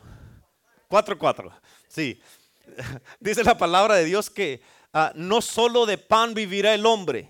4, 0.89 1.17
4. 1.17 1.51
Sí. 1.87 2.21
Dice 3.19 3.43
la 3.43 3.57
palabra 3.57 3.95
de 3.95 4.05
Dios 4.05 4.29
que 4.29 4.61
ah, 4.93 5.11
no 5.15 5.41
solo 5.41 5.85
de 5.85 5.97
pan 5.97 6.33
vivirá 6.33 6.73
el 6.73 6.85
hombre, 6.85 7.29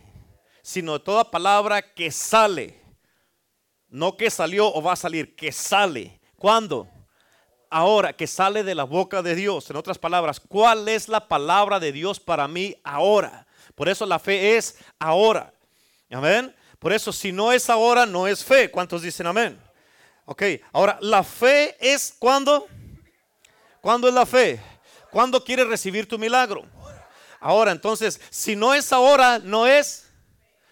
sino 0.64 0.94
de 0.94 1.00
toda 1.00 1.30
palabra 1.30 1.94
que 1.94 2.10
sale. 2.10 2.82
No 3.88 4.18
que 4.18 4.30
salió 4.32 4.74
o 4.74 4.82
va 4.82 4.94
a 4.94 4.98
salir, 4.98 5.36
que 5.36 5.52
sale. 5.52 6.20
¿Cuándo? 6.36 6.90
Ahora, 7.70 8.14
que 8.14 8.28
sale 8.28 8.64
de 8.64 8.76
la 8.76 8.84
boca 8.84 9.22
de 9.22 9.36
Dios. 9.36 9.70
En 9.70 9.76
otras 9.76 10.00
palabras, 10.00 10.40
¿cuál 10.40 10.88
es 10.90 11.08
la 11.08 11.28
palabra 11.28 11.80
de 11.80 11.92
Dios 11.92 12.20
para 12.20 12.48
mí 12.48 12.76
ahora? 12.84 13.48
Por 13.76 13.90
eso 13.90 14.06
la 14.06 14.18
fe 14.18 14.58
es 14.58 14.78
ahora. 14.98 15.54
Amén. 16.10 16.56
Por 16.86 16.94
eso, 16.94 17.12
si 17.12 17.32
no 17.32 17.52
es 17.52 17.68
ahora, 17.72 18.06
no 18.06 18.28
es 18.28 18.44
fe. 18.44 18.70
¿Cuántos 18.70 19.02
dicen 19.02 19.26
amén? 19.26 19.60
Ok, 20.26 20.44
ahora, 20.72 21.00
la 21.02 21.24
fe 21.24 21.76
es 21.80 22.16
cuando. 22.20 22.68
¿Cuándo 23.82 24.08
es 24.08 24.14
la 24.14 24.24
fe? 24.24 24.62
¿Cuándo 25.10 25.44
quieres 25.44 25.66
recibir 25.66 26.08
tu 26.08 26.20
milagro? 26.20 26.64
Ahora, 27.40 27.72
entonces, 27.72 28.22
si 28.30 28.56
no 28.56 28.72
es 28.72 28.94
ahora, 28.94 29.40
no 29.40 29.66
es. 29.66 30.12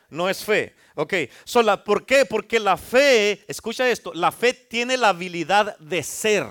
No 0.07 0.29
es 0.29 0.45
fe. 0.45 0.75
Ok, 0.93 1.15
so 1.45 1.83
¿por 1.83 2.05
qué? 2.05 2.25
Porque 2.25 2.59
la 2.59 2.77
fe, 2.77 3.43
escucha 3.47 3.89
esto, 3.89 4.13
la 4.13 4.31
fe 4.31 4.53
tiene 4.53 4.97
la 4.97 5.09
habilidad 5.09 5.75
de 5.79 6.03
ser. 6.03 6.45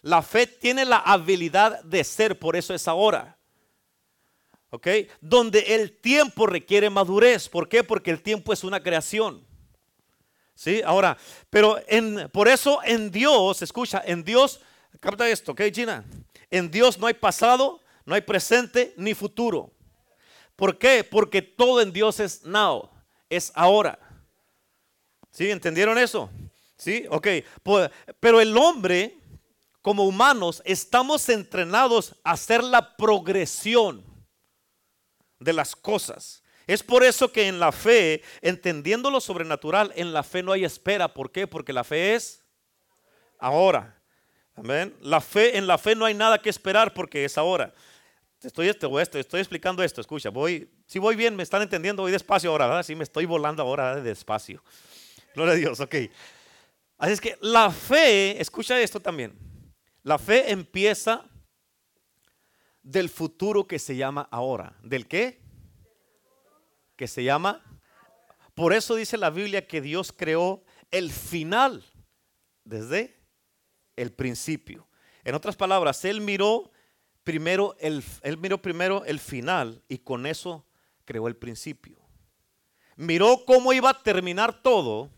La 0.00 0.22
fe 0.22 0.46
tiene 0.46 0.86
la 0.86 1.00
habilidad 1.00 1.84
de 1.84 2.02
ser, 2.02 2.38
por 2.38 2.56
eso 2.56 2.72
es 2.72 2.88
ahora. 2.88 3.36
¿Ok? 4.74 4.88
Donde 5.20 5.60
el 5.76 5.96
tiempo 5.98 6.46
requiere 6.46 6.90
madurez. 6.90 7.48
¿Por 7.48 7.68
qué? 7.68 7.84
Porque 7.84 8.10
el 8.10 8.22
tiempo 8.22 8.52
es 8.52 8.64
una 8.64 8.82
creación. 8.82 9.46
¿Sí? 10.56 10.82
Ahora, 10.84 11.16
pero 11.48 11.78
en, 11.86 12.28
por 12.30 12.48
eso 12.48 12.80
en 12.84 13.10
Dios, 13.10 13.62
escucha, 13.62 14.02
en 14.04 14.24
Dios, 14.24 14.60
capta 15.00 15.28
esto, 15.28 15.52
¿ok, 15.52 15.62
Gina? 15.72 16.04
En 16.50 16.70
Dios 16.70 16.98
no 16.98 17.06
hay 17.06 17.14
pasado, 17.14 17.80
no 18.04 18.14
hay 18.14 18.20
presente 18.20 18.94
ni 18.96 19.14
futuro. 19.14 19.72
¿Por 20.56 20.78
qué? 20.78 21.04
Porque 21.04 21.42
todo 21.42 21.80
en 21.80 21.92
Dios 21.92 22.20
es 22.20 22.44
now, 22.44 22.90
es 23.28 23.52
ahora. 23.54 23.98
¿Sí? 25.30 25.50
¿Entendieron 25.50 25.98
eso? 25.98 26.30
¿Sí? 26.76 27.06
Ok. 27.10 27.28
Pero 28.20 28.40
el 28.40 28.56
hombre, 28.56 29.18
como 29.82 30.04
humanos, 30.04 30.62
estamos 30.64 31.28
entrenados 31.28 32.16
a 32.22 32.32
hacer 32.32 32.62
la 32.62 32.96
progresión 32.96 34.13
de 35.44 35.52
las 35.52 35.76
cosas. 35.76 36.42
Es 36.66 36.82
por 36.82 37.04
eso 37.04 37.30
que 37.30 37.46
en 37.46 37.60
la 37.60 37.72
fe, 37.72 38.22
entendiendo 38.40 39.10
lo 39.10 39.20
sobrenatural, 39.20 39.92
en 39.96 40.14
la 40.14 40.22
fe 40.22 40.42
no 40.42 40.52
hay 40.52 40.64
espera. 40.64 41.12
¿Por 41.12 41.30
qué? 41.30 41.46
Porque 41.46 41.74
la 41.74 41.84
fe 41.84 42.14
es 42.14 42.42
ahora. 43.38 44.00
Amén. 44.56 44.96
La 45.00 45.20
fe, 45.20 45.58
en 45.58 45.66
la 45.66 45.76
fe 45.76 45.94
no 45.94 46.06
hay 46.06 46.14
nada 46.14 46.40
que 46.40 46.48
esperar 46.48 46.94
porque 46.94 47.24
es 47.24 47.36
ahora. 47.36 47.74
Estoy, 48.42 48.68
estoy, 48.68 49.02
estoy 49.02 49.40
explicando 49.40 49.82
esto, 49.82 50.02
escucha, 50.02 50.28
voy, 50.28 50.70
si 50.86 50.98
voy 50.98 51.16
bien, 51.16 51.34
me 51.34 51.42
están 51.42 51.62
entendiendo, 51.62 52.02
voy 52.02 52.12
despacio 52.12 52.50
ahora, 52.50 52.66
¿verdad? 52.66 52.82
Sí, 52.82 52.94
me 52.94 53.04
estoy 53.04 53.24
volando 53.24 53.62
ahora 53.62 53.96
despacio. 53.96 54.62
Gloria 55.34 55.54
a 55.54 55.56
Dios, 55.56 55.80
ok. 55.80 55.94
Así 56.98 57.12
es 57.12 57.20
que 57.22 57.38
la 57.40 57.70
fe, 57.70 58.38
escucha 58.40 58.78
esto 58.78 59.00
también, 59.00 59.34
la 60.02 60.18
fe 60.18 60.50
empieza 60.52 61.24
del 62.84 63.08
futuro 63.08 63.66
que 63.66 63.80
se 63.80 63.96
llama 63.96 64.28
ahora. 64.30 64.76
¿Del 64.82 65.08
qué? 65.08 65.40
Que 66.96 67.08
se 67.08 67.24
llama. 67.24 67.64
Por 68.54 68.72
eso 68.72 68.94
dice 68.94 69.16
la 69.16 69.30
Biblia 69.30 69.66
que 69.66 69.80
Dios 69.80 70.12
creó 70.12 70.62
el 70.92 71.10
final 71.10 71.84
desde 72.62 73.18
el 73.96 74.12
principio. 74.12 74.86
En 75.24 75.34
otras 75.34 75.56
palabras, 75.56 76.04
Él 76.04 76.20
miró 76.20 76.70
primero 77.24 77.74
el, 77.80 78.04
él 78.20 78.36
miró 78.36 78.60
primero 78.60 79.02
el 79.06 79.18
final 79.18 79.82
y 79.88 79.98
con 79.98 80.26
eso 80.26 80.66
creó 81.06 81.26
el 81.26 81.36
principio. 81.36 81.98
Miró 82.96 83.44
cómo 83.46 83.72
iba 83.72 83.90
a 83.90 84.02
terminar 84.02 84.62
todo. 84.62 85.10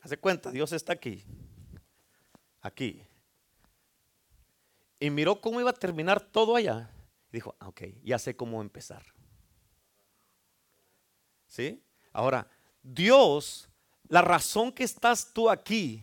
Hace 0.00 0.18
cuenta, 0.18 0.50
Dios 0.50 0.72
está 0.72 0.92
aquí. 0.92 1.24
Aquí 2.60 3.02
y 5.00 5.10
miró 5.10 5.40
cómo 5.40 5.60
iba 5.60 5.70
a 5.70 5.74
terminar 5.74 6.20
todo 6.20 6.56
allá. 6.56 6.90
dijo, 7.30 7.56
ah, 7.58 7.68
ok, 7.68 7.82
ya 8.02 8.18
sé 8.18 8.36
cómo 8.36 8.60
empezar. 8.60 9.04
¿Sí? 11.46 11.84
Ahora, 12.12 12.48
Dios, 12.82 13.68
la 14.08 14.22
razón 14.22 14.72
que 14.72 14.84
estás 14.84 15.32
tú 15.32 15.50
aquí 15.50 16.02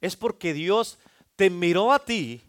es 0.00 0.16
porque 0.16 0.52
Dios 0.52 0.98
te 1.34 1.50
miró 1.50 1.92
a 1.92 2.04
ti 2.04 2.42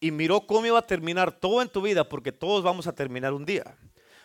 y 0.00 0.10
miró 0.10 0.46
cómo 0.46 0.66
iba 0.66 0.78
a 0.78 0.86
terminar 0.86 1.38
todo 1.38 1.62
en 1.62 1.68
tu 1.68 1.82
vida, 1.82 2.08
porque 2.08 2.32
todos 2.32 2.62
vamos 2.62 2.86
a 2.86 2.94
terminar 2.94 3.32
un 3.32 3.44
día. 3.44 3.76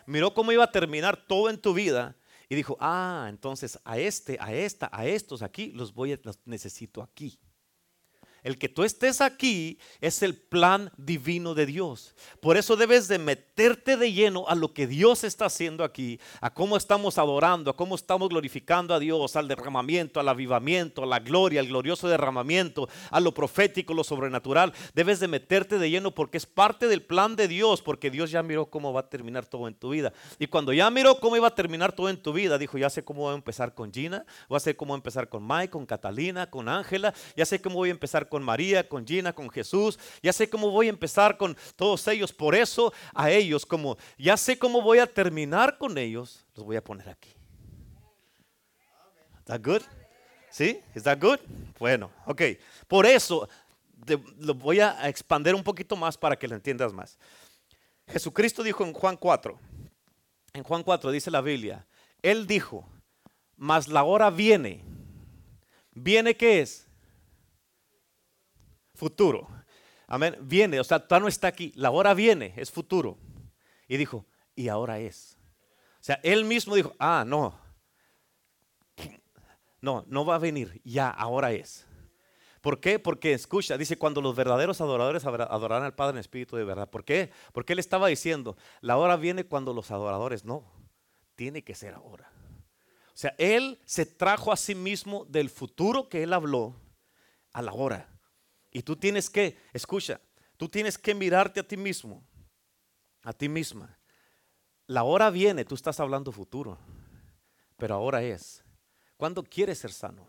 Miró 0.06 0.34
cómo 0.34 0.50
iba 0.52 0.64
a 0.64 0.72
terminar 0.72 1.26
todo 1.26 1.50
en 1.50 1.60
tu 1.60 1.74
vida 1.74 2.16
y 2.48 2.54
dijo, 2.54 2.76
ah, 2.80 3.26
entonces 3.28 3.78
a 3.84 3.98
este, 3.98 4.38
a 4.40 4.52
esta, 4.52 4.88
a 4.90 5.06
estos 5.06 5.42
aquí, 5.42 5.70
los 5.72 5.92
voy 5.92 6.14
a, 6.14 6.20
los 6.22 6.38
necesito 6.46 7.02
aquí. 7.02 7.38
El 8.42 8.58
que 8.58 8.68
tú 8.68 8.84
estés 8.84 9.20
aquí 9.20 9.78
es 10.00 10.22
el 10.22 10.34
plan 10.36 10.90
divino 10.96 11.54
de 11.54 11.66
Dios. 11.66 12.14
Por 12.40 12.56
eso 12.56 12.76
debes 12.76 13.08
de 13.08 13.18
meterte 13.18 13.96
de 13.96 14.12
lleno 14.12 14.46
a 14.48 14.54
lo 14.54 14.72
que 14.72 14.86
Dios 14.86 15.24
está 15.24 15.46
haciendo 15.46 15.84
aquí, 15.84 16.20
a 16.40 16.52
cómo 16.52 16.76
estamos 16.76 17.18
adorando, 17.18 17.70
a 17.70 17.76
cómo 17.76 17.94
estamos 17.94 18.28
glorificando 18.28 18.94
a 18.94 18.98
Dios, 18.98 19.36
al 19.36 19.48
derramamiento, 19.48 20.20
al 20.20 20.28
avivamiento, 20.28 21.02
a 21.02 21.06
la 21.06 21.18
gloria, 21.18 21.60
al 21.60 21.66
glorioso 21.66 22.08
derramamiento, 22.08 22.88
a 23.10 23.20
lo 23.20 23.34
profético, 23.34 23.94
lo 23.94 24.04
sobrenatural. 24.04 24.72
Debes 24.94 25.20
de 25.20 25.28
meterte 25.28 25.78
de 25.78 25.90
lleno 25.90 26.14
porque 26.14 26.38
es 26.38 26.46
parte 26.46 26.88
del 26.88 27.02
plan 27.02 27.36
de 27.36 27.48
Dios, 27.48 27.82
porque 27.82 28.10
Dios 28.10 28.30
ya 28.30 28.42
miró 28.42 28.66
cómo 28.66 28.92
va 28.92 29.00
a 29.00 29.08
terminar 29.08 29.46
todo 29.46 29.68
en 29.68 29.74
tu 29.74 29.90
vida. 29.90 30.12
Y 30.38 30.46
cuando 30.46 30.72
ya 30.72 30.90
miró 30.90 31.18
cómo 31.18 31.36
iba 31.36 31.48
a 31.48 31.54
terminar 31.54 31.92
todo 31.92 32.08
en 32.08 32.22
tu 32.22 32.32
vida, 32.32 32.58
dijo, 32.58 32.78
ya 32.78 32.90
sé 32.90 33.04
cómo 33.04 33.22
voy 33.22 33.32
a 33.32 33.36
empezar 33.36 33.74
con 33.74 33.92
Gina, 33.92 34.24
voy 34.48 34.56
a 34.56 34.60
sé 34.60 34.76
cómo 34.76 34.94
a 34.94 34.96
empezar 34.96 35.28
con 35.28 35.46
Mike, 35.46 35.70
con 35.70 35.86
Catalina, 35.86 36.48
con 36.50 36.68
Ángela, 36.68 37.14
ya 37.36 37.44
sé 37.44 37.60
cómo 37.60 37.76
voy 37.76 37.88
a 37.88 37.92
empezar 37.92 38.27
con 38.28 38.42
María, 38.42 38.88
con 38.88 39.06
Gina, 39.06 39.32
con 39.32 39.50
Jesús. 39.50 39.98
Ya 40.22 40.32
sé 40.32 40.48
cómo 40.48 40.70
voy 40.70 40.86
a 40.86 40.90
empezar 40.90 41.36
con 41.36 41.56
todos 41.76 42.06
ellos. 42.08 42.32
Por 42.32 42.54
eso 42.54 42.92
a 43.14 43.30
ellos, 43.30 43.64
como 43.64 43.96
ya 44.18 44.36
sé 44.36 44.58
cómo 44.58 44.82
voy 44.82 44.98
a 44.98 45.06
terminar 45.06 45.78
con 45.78 45.96
ellos, 45.98 46.46
los 46.54 46.64
voy 46.64 46.76
a 46.76 46.84
poner 46.84 47.08
aquí. 47.08 47.30
¿Está 49.38 49.58
good? 49.58 49.82
¿Sí? 50.50 50.80
¿Está 50.94 51.14
good? 51.14 51.38
Bueno, 51.78 52.10
ok. 52.26 52.42
Por 52.86 53.06
eso 53.06 53.48
lo 54.38 54.54
voy 54.54 54.80
a 54.80 55.08
expander 55.08 55.54
un 55.54 55.62
poquito 55.62 55.96
más 55.96 56.16
para 56.16 56.36
que 56.36 56.48
lo 56.48 56.54
entiendas 56.54 56.92
más. 56.92 57.18
Jesucristo 58.06 58.62
dijo 58.62 58.84
en 58.84 58.92
Juan 58.92 59.16
4, 59.16 59.58
en 60.54 60.62
Juan 60.62 60.82
4 60.82 61.10
dice 61.10 61.30
la 61.30 61.40
Biblia, 61.40 61.86
Él 62.22 62.46
dijo, 62.46 62.88
mas 63.56 63.88
la 63.88 64.04
hora 64.04 64.30
viene. 64.30 64.84
¿Viene 65.92 66.36
qué 66.36 66.60
es? 66.60 66.87
Futuro. 68.98 69.48
Amén. 70.06 70.36
Viene, 70.40 70.80
o 70.80 70.84
sea, 70.84 70.98
todavía 70.98 71.22
no 71.22 71.28
está 71.28 71.48
aquí. 71.48 71.72
La 71.76 71.90
hora 71.90 72.12
viene, 72.12 72.52
es 72.56 72.70
futuro. 72.70 73.16
Y 73.86 73.96
dijo, 73.96 74.26
y 74.54 74.68
ahora 74.68 74.98
es. 74.98 75.38
O 75.94 76.04
sea, 76.04 76.20
él 76.22 76.44
mismo 76.44 76.74
dijo, 76.74 76.94
ah, 76.98 77.24
no. 77.26 77.58
No, 79.80 80.04
no 80.08 80.24
va 80.24 80.34
a 80.34 80.38
venir, 80.38 80.80
ya, 80.84 81.08
ahora 81.08 81.52
es. 81.52 81.86
¿Por 82.60 82.80
qué? 82.80 82.98
Porque 82.98 83.32
escucha, 83.32 83.78
dice, 83.78 83.96
cuando 83.96 84.20
los 84.20 84.34
verdaderos 84.34 84.80
adoradores 84.80 85.24
adorarán 85.24 85.84
al 85.84 85.94
Padre 85.94 86.14
en 86.14 86.18
espíritu 86.18 86.56
de 86.56 86.64
verdad. 86.64 86.90
¿Por 86.90 87.04
qué? 87.04 87.30
Porque 87.52 87.74
él 87.74 87.78
estaba 87.78 88.08
diciendo, 88.08 88.56
la 88.80 88.96
hora 88.96 89.16
viene 89.16 89.44
cuando 89.44 89.72
los 89.72 89.92
adoradores 89.92 90.44
no. 90.44 90.64
Tiene 91.36 91.62
que 91.62 91.76
ser 91.76 91.94
ahora. 91.94 92.32
O 93.08 93.20
sea, 93.20 93.36
él 93.38 93.80
se 93.84 94.04
trajo 94.06 94.50
a 94.50 94.56
sí 94.56 94.74
mismo 94.74 95.24
del 95.26 95.50
futuro 95.50 96.08
que 96.08 96.24
él 96.24 96.32
habló 96.32 96.74
a 97.52 97.62
la 97.62 97.72
hora. 97.72 98.17
Y 98.70 98.82
tú 98.82 98.96
tienes 98.96 99.30
que, 99.30 99.56
escucha, 99.72 100.20
tú 100.56 100.68
tienes 100.68 100.98
que 100.98 101.14
mirarte 101.14 101.60
a 101.60 101.66
ti 101.66 101.76
mismo, 101.76 102.22
a 103.22 103.32
ti 103.32 103.48
misma. 103.48 103.98
La 104.86 105.04
hora 105.04 105.30
viene, 105.30 105.64
tú 105.64 105.74
estás 105.74 106.00
hablando 106.00 106.32
futuro, 106.32 106.78
pero 107.76 107.94
ahora 107.94 108.22
es. 108.22 108.64
¿Cuándo 109.16 109.42
quieres 109.42 109.78
ser 109.78 109.92
sano? 109.92 110.26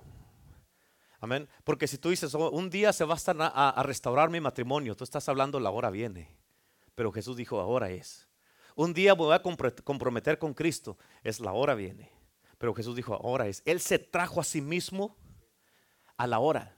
Amén. 1.19 1.47
Porque 1.63 1.87
si 1.87 1.97
tú 1.97 2.09
dices, 2.09 2.33
oh, 2.33 2.49
un 2.51 2.69
día 2.69 2.93
se 2.93 3.05
va 3.05 3.15
a, 3.15 3.69
a, 3.69 3.83
restaurar 3.83 4.29
mi 4.29 4.39
matrimonio, 4.39 4.95
tú 4.95 5.03
estás 5.03 5.27
hablando, 5.27 5.59
la 5.59 5.69
hora 5.69 5.89
viene. 5.89 6.35
Pero 6.95 7.11
Jesús 7.11 7.37
dijo, 7.37 7.59
ahora 7.59 7.89
es. 7.89 8.27
Un 8.75 8.93
día 8.93 9.13
voy 9.13 9.33
a 9.33 9.41
comprometer 9.41 10.39
con 10.39 10.53
Cristo, 10.53 10.97
es 11.23 11.39
la 11.41 11.51
hora 11.51 11.75
viene. 11.75 12.11
Pero 12.57 12.73
Jesús 12.73 12.95
dijo, 12.95 13.13
ahora 13.13 13.47
es. 13.47 13.61
Él 13.65 13.79
se 13.81 13.99
trajo 13.99 14.39
a 14.39 14.43
sí 14.43 14.61
mismo 14.61 15.17
a 16.15 16.27
la 16.27 16.39
hora. 16.39 16.77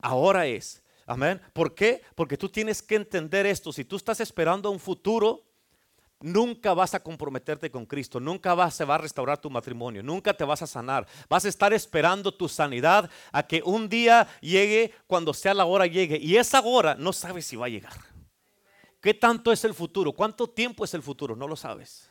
Ahora 0.00 0.46
es. 0.46 0.82
Amén. 1.06 1.40
¿Por 1.52 1.74
qué? 1.74 2.02
Porque 2.14 2.36
tú 2.36 2.48
tienes 2.48 2.82
que 2.82 2.94
entender 2.94 3.46
esto. 3.46 3.72
Si 3.72 3.84
tú 3.84 3.96
estás 3.96 4.20
esperando 4.20 4.70
un 4.70 4.78
futuro, 4.78 5.44
nunca 6.20 6.74
vas 6.74 6.94
a 6.94 7.02
comprometerte 7.02 7.70
con 7.70 7.86
Cristo. 7.86 8.20
Nunca 8.20 8.54
vas, 8.54 8.74
se 8.74 8.84
va 8.84 8.94
a 8.94 8.98
restaurar 8.98 9.40
tu 9.40 9.50
matrimonio. 9.50 10.02
Nunca 10.02 10.34
te 10.34 10.44
vas 10.44 10.62
a 10.62 10.66
sanar. 10.66 11.06
Vas 11.28 11.44
a 11.44 11.48
estar 11.48 11.72
esperando 11.72 12.32
tu 12.32 12.48
sanidad 12.48 13.10
a 13.32 13.46
que 13.46 13.62
un 13.64 13.88
día 13.88 14.28
llegue 14.40 14.92
cuando 15.06 15.34
sea 15.34 15.54
la 15.54 15.64
hora 15.64 15.86
llegue. 15.86 16.18
Y 16.18 16.36
esa 16.36 16.60
hora 16.60 16.94
no 16.94 17.12
sabes 17.12 17.46
si 17.46 17.56
va 17.56 17.66
a 17.66 17.70
llegar. 17.70 17.96
¿Qué 19.00 19.14
tanto 19.14 19.50
es 19.50 19.64
el 19.64 19.74
futuro? 19.74 20.12
¿Cuánto 20.12 20.48
tiempo 20.48 20.84
es 20.84 20.94
el 20.94 21.02
futuro? 21.02 21.34
No 21.34 21.48
lo 21.48 21.56
sabes. 21.56 22.10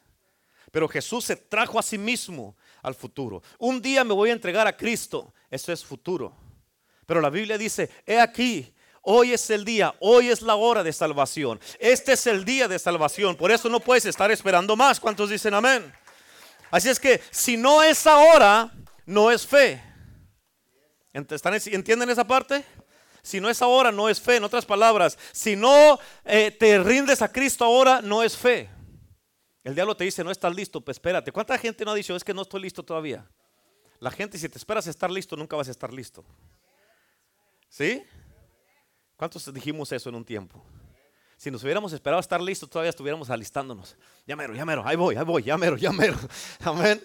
Pero 0.72 0.88
Jesús 0.88 1.26
se 1.26 1.36
trajo 1.36 1.80
a 1.80 1.84
sí 1.84 1.98
mismo 1.98 2.56
al 2.82 2.96
futuro. 2.96 3.42
Un 3.58 3.82
día 3.82 4.04
me 4.04 4.14
voy 4.14 4.30
a 4.30 4.34
entregar 4.34 4.68
a 4.68 4.76
Cristo. 4.76 5.34
Eso 5.50 5.72
es 5.72 5.86
futuro. 5.86 6.49
Pero 7.10 7.22
la 7.22 7.32
Biblia 7.32 7.58
dice, 7.58 7.90
he 8.06 8.20
aquí, 8.20 8.72
hoy 9.02 9.34
es 9.34 9.50
el 9.50 9.66
día, 9.66 9.96
hoy 10.00 10.30
es 10.30 10.44
la 10.44 10.54
hora 10.54 10.84
de 10.84 10.94
salvación. 10.94 11.60
Este 11.80 12.14
es 12.14 12.28
el 12.28 12.46
día 12.46 12.68
de 12.68 12.78
salvación. 12.78 13.36
Por 13.36 13.50
eso 13.50 13.68
no 13.68 13.80
puedes 13.80 14.06
estar 14.06 14.30
esperando 14.30 14.76
más. 14.76 15.00
¿Cuántos 15.00 15.32
dicen 15.32 15.56
amén? 15.56 15.92
Así 16.70 16.88
es 16.88 17.00
que 17.00 17.20
si 17.32 17.58
no 17.58 17.82
es 17.82 18.06
ahora, 18.06 18.72
no 19.08 19.32
es 19.32 19.48
fe. 19.48 19.82
¿Entienden 21.12 22.12
esa 22.12 22.28
parte? 22.28 22.64
Si 23.24 23.42
no 23.42 23.50
es 23.50 23.60
ahora, 23.64 23.92
no 23.92 24.08
es 24.08 24.22
fe. 24.22 24.36
En 24.36 24.44
otras 24.44 24.68
palabras, 24.68 25.18
si 25.32 25.56
no 25.56 25.98
eh, 26.26 26.52
te 26.52 26.78
rindes 26.78 27.24
a 27.24 27.32
Cristo 27.32 27.66
ahora, 27.66 28.04
no 28.04 28.22
es 28.22 28.38
fe. 28.38 28.70
El 29.64 29.74
diablo 29.74 29.98
te 29.98 30.04
dice, 30.04 30.24
no 30.24 30.30
estás 30.30 30.54
listo, 30.54 30.80
pues 30.80 30.98
espérate. 30.98 31.32
¿Cuánta 31.32 31.58
gente 31.58 31.84
no 31.84 31.90
ha 31.90 31.96
dicho, 31.96 32.16
es 32.16 32.24
que 32.24 32.36
no 32.36 32.44
estoy 32.44 32.62
listo 32.62 32.84
todavía? 32.84 33.28
La 34.00 34.12
gente, 34.12 34.38
si 34.38 34.48
te 34.48 34.60
esperas 34.60 34.86
estar 34.86 35.10
listo, 35.10 35.36
nunca 35.36 35.56
vas 35.56 35.70
a 35.70 35.72
estar 35.72 35.92
listo. 35.92 36.24
¿Sí? 37.70 38.04
¿Cuántos 39.16 39.54
dijimos 39.54 39.92
eso 39.92 40.10
en 40.10 40.16
un 40.16 40.26
tiempo? 40.26 40.64
Si 41.38 41.50
nos 41.50 41.64
hubiéramos 41.64 41.94
esperado 41.94 42.20
estar 42.20 42.42
listos, 42.42 42.70
todavía 42.70 42.90
estuviéramos 42.90 43.30
alistándonos. 43.30 43.96
Ya 44.28 44.36
mero, 44.36 44.54
ya 44.54 44.66
mero, 44.66 44.84
ahí 44.86 44.98
voy, 44.98 45.16
ahí 45.16 45.24
voy, 45.24 45.44
ya 45.44 45.58
mero, 45.58 45.78
ya 45.78 45.92
mero. 45.92 46.18
Amén. 46.60 47.02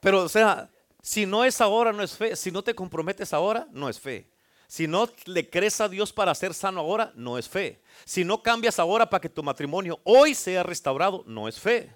Pero, 0.00 0.22
o 0.22 0.28
sea, 0.28 0.70
si 1.02 1.26
no 1.26 1.44
es 1.44 1.60
ahora, 1.60 1.92
no 1.92 2.02
es 2.02 2.16
fe. 2.16 2.36
Si 2.36 2.52
no 2.52 2.62
te 2.62 2.74
comprometes 2.74 3.32
ahora, 3.32 3.66
no 3.72 3.88
es 3.88 3.98
fe. 3.98 4.30
Si 4.68 4.86
no 4.86 5.08
le 5.24 5.48
crees 5.48 5.80
a 5.80 5.88
Dios 5.88 6.12
para 6.12 6.34
ser 6.34 6.54
sano 6.54 6.80
ahora, 6.80 7.10
no 7.16 7.38
es 7.38 7.48
fe. 7.48 7.82
Si 8.04 8.22
no 8.24 8.42
cambias 8.42 8.78
ahora 8.78 9.08
para 9.08 9.20
que 9.20 9.28
tu 9.28 9.42
matrimonio 9.42 9.98
hoy 10.04 10.34
sea 10.34 10.62
restaurado, 10.62 11.24
no 11.26 11.48
es 11.48 11.58
fe. 11.58 11.90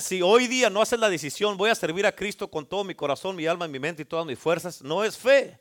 Si 0.00 0.22
hoy 0.22 0.46
día 0.46 0.70
no 0.70 0.80
haces 0.80 0.98
la 0.98 1.10
decisión, 1.10 1.58
voy 1.58 1.68
a 1.68 1.74
servir 1.74 2.06
a 2.06 2.16
Cristo 2.16 2.50
con 2.50 2.64
todo 2.64 2.82
mi 2.82 2.94
corazón, 2.94 3.36
mi 3.36 3.46
alma, 3.46 3.68
mi 3.68 3.78
mente 3.78 4.02
y 4.02 4.06
todas 4.06 4.24
mis 4.24 4.38
fuerzas, 4.38 4.80
no 4.80 5.04
es 5.04 5.18
fe. 5.18 5.60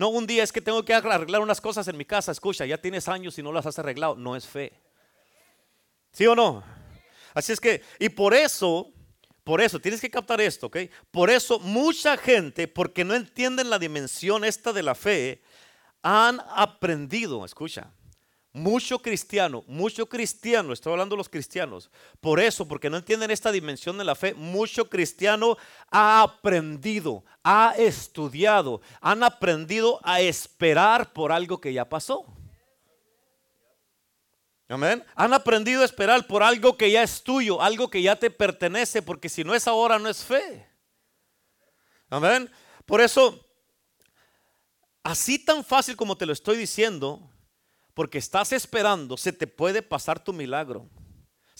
No 0.00 0.08
un 0.08 0.26
día 0.26 0.42
es 0.42 0.50
que 0.50 0.62
tengo 0.62 0.82
que 0.82 0.94
arreglar 0.94 1.42
unas 1.42 1.60
cosas 1.60 1.86
en 1.86 1.94
mi 1.94 2.06
casa. 2.06 2.32
Escucha, 2.32 2.64
ya 2.64 2.78
tienes 2.78 3.06
años 3.06 3.38
y 3.38 3.42
no 3.42 3.52
las 3.52 3.66
has 3.66 3.78
arreglado. 3.78 4.14
No 4.14 4.34
es 4.34 4.46
fe. 4.46 4.72
¿Sí 6.10 6.26
o 6.26 6.34
no? 6.34 6.64
Así 7.34 7.52
es 7.52 7.60
que, 7.60 7.82
y 7.98 8.08
por 8.08 8.32
eso, 8.32 8.90
por 9.44 9.60
eso, 9.60 9.78
tienes 9.78 10.00
que 10.00 10.10
captar 10.10 10.40
esto, 10.40 10.68
¿ok? 10.68 10.78
Por 11.10 11.28
eso 11.28 11.58
mucha 11.58 12.16
gente, 12.16 12.66
porque 12.66 13.04
no 13.04 13.14
entienden 13.14 13.68
la 13.68 13.78
dimensión 13.78 14.42
esta 14.42 14.72
de 14.72 14.82
la 14.82 14.94
fe, 14.94 15.42
han 16.02 16.40
aprendido, 16.48 17.44
escucha, 17.44 17.92
mucho 18.52 18.98
cristiano, 18.98 19.62
mucho 19.66 20.08
cristiano, 20.08 20.72
estoy 20.72 20.92
hablando 20.92 21.14
de 21.14 21.18
los 21.18 21.28
cristianos, 21.28 21.90
por 22.20 22.40
eso, 22.40 22.66
porque 22.66 22.90
no 22.90 22.96
entienden 22.96 23.30
esta 23.30 23.52
dimensión 23.52 23.96
de 23.96 24.04
la 24.04 24.14
fe, 24.14 24.34
mucho 24.34 24.88
cristiano 24.88 25.56
ha 25.90 26.22
aprendido, 26.22 27.24
ha 27.44 27.74
estudiado, 27.76 28.80
han 29.00 29.22
aprendido 29.22 30.00
a 30.02 30.20
esperar 30.20 31.12
por 31.12 31.30
algo 31.30 31.60
que 31.60 31.72
ya 31.72 31.88
pasó. 31.88 32.26
Amén. 34.68 35.04
Han 35.16 35.34
aprendido 35.34 35.82
a 35.82 35.84
esperar 35.84 36.28
por 36.28 36.44
algo 36.44 36.76
que 36.76 36.92
ya 36.92 37.02
es 37.02 37.24
tuyo, 37.24 37.60
algo 37.60 37.90
que 37.90 38.02
ya 38.02 38.14
te 38.14 38.30
pertenece, 38.30 39.02
porque 39.02 39.28
si 39.28 39.42
no 39.42 39.52
es 39.52 39.66
ahora, 39.66 39.98
no 39.98 40.08
es 40.08 40.24
fe. 40.24 40.64
Amén. 42.08 42.48
Por 42.86 43.00
eso, 43.00 43.44
así 45.02 45.44
tan 45.44 45.64
fácil 45.64 45.96
como 45.96 46.16
te 46.16 46.24
lo 46.24 46.32
estoy 46.32 46.56
diciendo, 46.56 47.20
porque 47.94 48.18
estás 48.18 48.52
esperando, 48.52 49.16
se 49.16 49.32
te 49.32 49.46
puede 49.46 49.82
pasar 49.82 50.22
tu 50.22 50.32
milagro. 50.32 50.88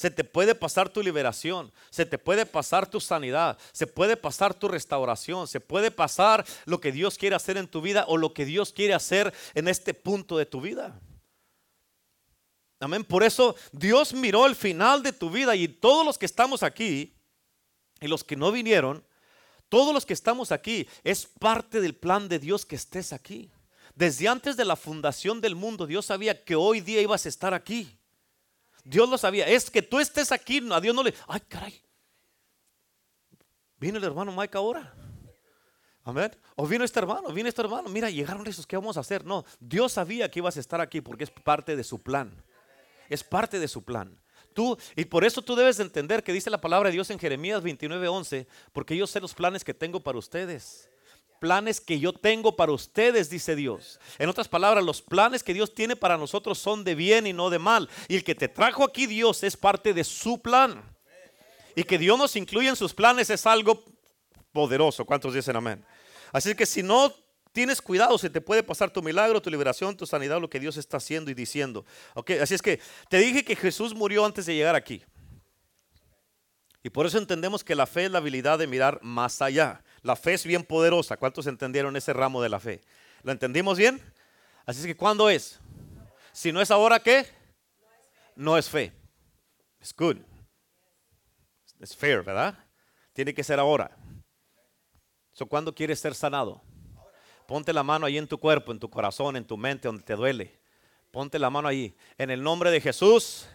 Se 0.00 0.10
te 0.10 0.24
puede 0.24 0.54
pasar 0.54 0.88
tu 0.88 1.02
liberación, 1.02 1.70
se 1.90 2.06
te 2.06 2.16
puede 2.16 2.46
pasar 2.46 2.88
tu 2.88 3.00
sanidad, 3.00 3.58
se 3.70 3.86
puede 3.86 4.16
pasar 4.16 4.54
tu 4.54 4.66
restauración, 4.66 5.46
se 5.46 5.60
puede 5.60 5.90
pasar 5.90 6.46
lo 6.64 6.80
que 6.80 6.90
Dios 6.90 7.18
quiere 7.18 7.36
hacer 7.36 7.58
en 7.58 7.68
tu 7.68 7.82
vida 7.82 8.06
o 8.08 8.16
lo 8.16 8.32
que 8.32 8.46
Dios 8.46 8.72
quiere 8.72 8.94
hacer 8.94 9.34
en 9.52 9.68
este 9.68 9.92
punto 9.92 10.38
de 10.38 10.46
tu 10.46 10.62
vida. 10.62 10.98
Amén. 12.78 13.04
Por 13.04 13.22
eso 13.22 13.54
Dios 13.72 14.14
miró 14.14 14.46
el 14.46 14.56
final 14.56 15.02
de 15.02 15.12
tu 15.12 15.28
vida 15.28 15.54
y 15.54 15.68
todos 15.68 16.06
los 16.06 16.16
que 16.16 16.24
estamos 16.24 16.62
aquí 16.62 17.14
y 18.00 18.08
los 18.08 18.24
que 18.24 18.36
no 18.36 18.50
vinieron, 18.50 19.04
todos 19.68 19.92
los 19.92 20.06
que 20.06 20.14
estamos 20.14 20.50
aquí, 20.50 20.88
es 21.04 21.26
parte 21.26 21.78
del 21.82 21.94
plan 21.94 22.26
de 22.26 22.38
Dios 22.38 22.64
que 22.64 22.76
estés 22.76 23.12
aquí. 23.12 23.50
Desde 24.00 24.28
antes 24.28 24.56
de 24.56 24.64
la 24.64 24.76
fundación 24.76 25.42
del 25.42 25.54
mundo, 25.54 25.86
Dios 25.86 26.06
sabía 26.06 26.42
que 26.42 26.54
hoy 26.54 26.80
día 26.80 27.02
ibas 27.02 27.26
a 27.26 27.28
estar 27.28 27.52
aquí. 27.52 27.98
Dios 28.82 29.06
lo 29.06 29.18
sabía. 29.18 29.46
Es 29.46 29.70
que 29.70 29.82
tú 29.82 30.00
estés 30.00 30.32
aquí, 30.32 30.66
a 30.72 30.80
Dios 30.80 30.94
no 30.94 31.02
le... 31.02 31.12
Ay, 31.28 31.40
caray. 31.46 31.82
Viene 33.76 33.98
el 33.98 34.04
hermano 34.04 34.32
Mike 34.32 34.56
ahora. 34.56 34.94
Amén. 36.02 36.34
O 36.56 36.66
vino 36.66 36.82
este 36.82 36.98
hermano, 36.98 37.30
vino 37.30 37.46
este 37.46 37.60
hermano. 37.60 37.90
Mira, 37.90 38.08
llegaron 38.08 38.46
esos, 38.46 38.66
¿qué 38.66 38.74
vamos 38.74 38.96
a 38.96 39.00
hacer? 39.00 39.22
No, 39.22 39.44
Dios 39.60 39.92
sabía 39.92 40.30
que 40.30 40.38
ibas 40.38 40.56
a 40.56 40.60
estar 40.60 40.80
aquí 40.80 41.02
porque 41.02 41.24
es 41.24 41.30
parte 41.30 41.76
de 41.76 41.84
su 41.84 41.98
plan. 41.98 42.42
Es 43.10 43.22
parte 43.22 43.58
de 43.58 43.68
su 43.68 43.84
plan. 43.84 44.18
Tú, 44.54 44.78
y 44.96 45.04
por 45.04 45.24
eso 45.24 45.42
tú 45.42 45.54
debes 45.54 45.78
entender 45.78 46.24
que 46.24 46.32
dice 46.32 46.48
la 46.48 46.62
palabra 46.62 46.88
de 46.88 46.94
Dios 46.94 47.10
en 47.10 47.18
Jeremías 47.18 47.62
29:11, 47.62 48.46
porque 48.72 48.96
yo 48.96 49.06
sé 49.06 49.20
los 49.20 49.34
planes 49.34 49.62
que 49.62 49.74
tengo 49.74 50.00
para 50.00 50.16
ustedes. 50.16 50.89
Planes 51.40 51.80
que 51.80 51.98
yo 51.98 52.12
tengo 52.12 52.54
para 52.54 52.70
ustedes, 52.70 53.30
dice 53.30 53.56
Dios. 53.56 53.98
En 54.18 54.28
otras 54.28 54.46
palabras, 54.46 54.84
los 54.84 55.00
planes 55.00 55.42
que 55.42 55.54
Dios 55.54 55.74
tiene 55.74 55.96
para 55.96 56.18
nosotros 56.18 56.58
son 56.58 56.84
de 56.84 56.94
bien 56.94 57.26
y 57.26 57.32
no 57.32 57.48
de 57.48 57.58
mal. 57.58 57.88
Y 58.08 58.16
el 58.16 58.24
que 58.24 58.34
te 58.34 58.46
trajo 58.46 58.84
aquí 58.84 59.06
Dios 59.06 59.42
es 59.42 59.56
parte 59.56 59.94
de 59.94 60.04
su 60.04 60.40
plan. 60.40 60.84
Y 61.74 61.82
que 61.84 61.96
Dios 61.96 62.18
nos 62.18 62.36
incluya 62.36 62.68
en 62.68 62.76
sus 62.76 62.92
planes 62.92 63.30
es 63.30 63.46
algo 63.46 63.82
poderoso. 64.52 65.06
¿Cuántos 65.06 65.32
dicen 65.32 65.56
amén? 65.56 65.82
Así 66.30 66.54
que 66.54 66.66
si 66.66 66.82
no 66.82 67.10
tienes 67.52 67.80
cuidado, 67.80 68.18
se 68.18 68.28
te 68.28 68.42
puede 68.42 68.62
pasar 68.62 68.90
tu 68.90 69.02
milagro, 69.02 69.40
tu 69.40 69.48
liberación, 69.48 69.96
tu 69.96 70.04
sanidad, 70.04 70.42
lo 70.42 70.50
que 70.50 70.60
Dios 70.60 70.76
está 70.76 70.98
haciendo 70.98 71.30
y 71.30 71.34
diciendo. 71.34 71.86
Así 72.40 72.54
es 72.54 72.60
que 72.60 72.80
te 73.08 73.16
dije 73.16 73.44
que 73.44 73.56
Jesús 73.56 73.94
murió 73.94 74.26
antes 74.26 74.44
de 74.44 74.54
llegar 74.54 74.74
aquí. 74.74 75.02
Y 76.82 76.90
por 76.90 77.06
eso 77.06 77.16
entendemos 77.16 77.64
que 77.64 77.74
la 77.74 77.86
fe 77.86 78.04
es 78.04 78.10
la 78.10 78.18
habilidad 78.18 78.58
de 78.58 78.66
mirar 78.66 78.98
más 79.02 79.40
allá. 79.40 79.82
La 80.02 80.16
fe 80.16 80.34
es 80.34 80.44
bien 80.44 80.64
poderosa. 80.64 81.16
¿Cuántos 81.16 81.46
entendieron 81.46 81.96
ese 81.96 82.12
ramo 82.12 82.42
de 82.42 82.48
la 82.48 82.60
fe? 82.60 82.80
¿Lo 83.22 83.32
entendimos 83.32 83.78
bien? 83.78 84.00
Así 84.64 84.80
es 84.80 84.86
que 84.86 84.96
¿cuándo 84.96 85.28
es? 85.28 85.60
Si 86.32 86.52
no 86.52 86.60
es 86.60 86.70
ahora, 86.70 87.00
¿qué? 87.00 87.26
No 88.34 88.56
es 88.56 88.68
fe. 88.68 88.92
Es 89.80 89.94
good. 89.94 90.18
Es 91.78 91.96
fair, 91.96 92.22
¿verdad? 92.22 92.58
Tiene 93.12 93.34
que 93.34 93.44
ser 93.44 93.58
ahora. 93.58 93.96
So, 95.32 95.46
¿Cuándo 95.46 95.74
quieres 95.74 96.00
ser 96.00 96.14
sanado? 96.14 96.62
Ponte 97.46 97.72
la 97.72 97.82
mano 97.82 98.06
ahí 98.06 98.16
en 98.16 98.28
tu 98.28 98.38
cuerpo, 98.38 98.72
en 98.72 98.78
tu 98.78 98.88
corazón, 98.88 99.36
en 99.36 99.44
tu 99.44 99.56
mente, 99.56 99.88
donde 99.88 100.02
te 100.02 100.14
duele. 100.14 100.60
Ponte 101.10 101.38
la 101.38 101.50
mano 101.50 101.66
ahí. 101.66 101.96
En 102.16 102.30
el 102.30 102.42
nombre 102.42 102.70
de 102.70 102.80
Jesús. 102.80 103.46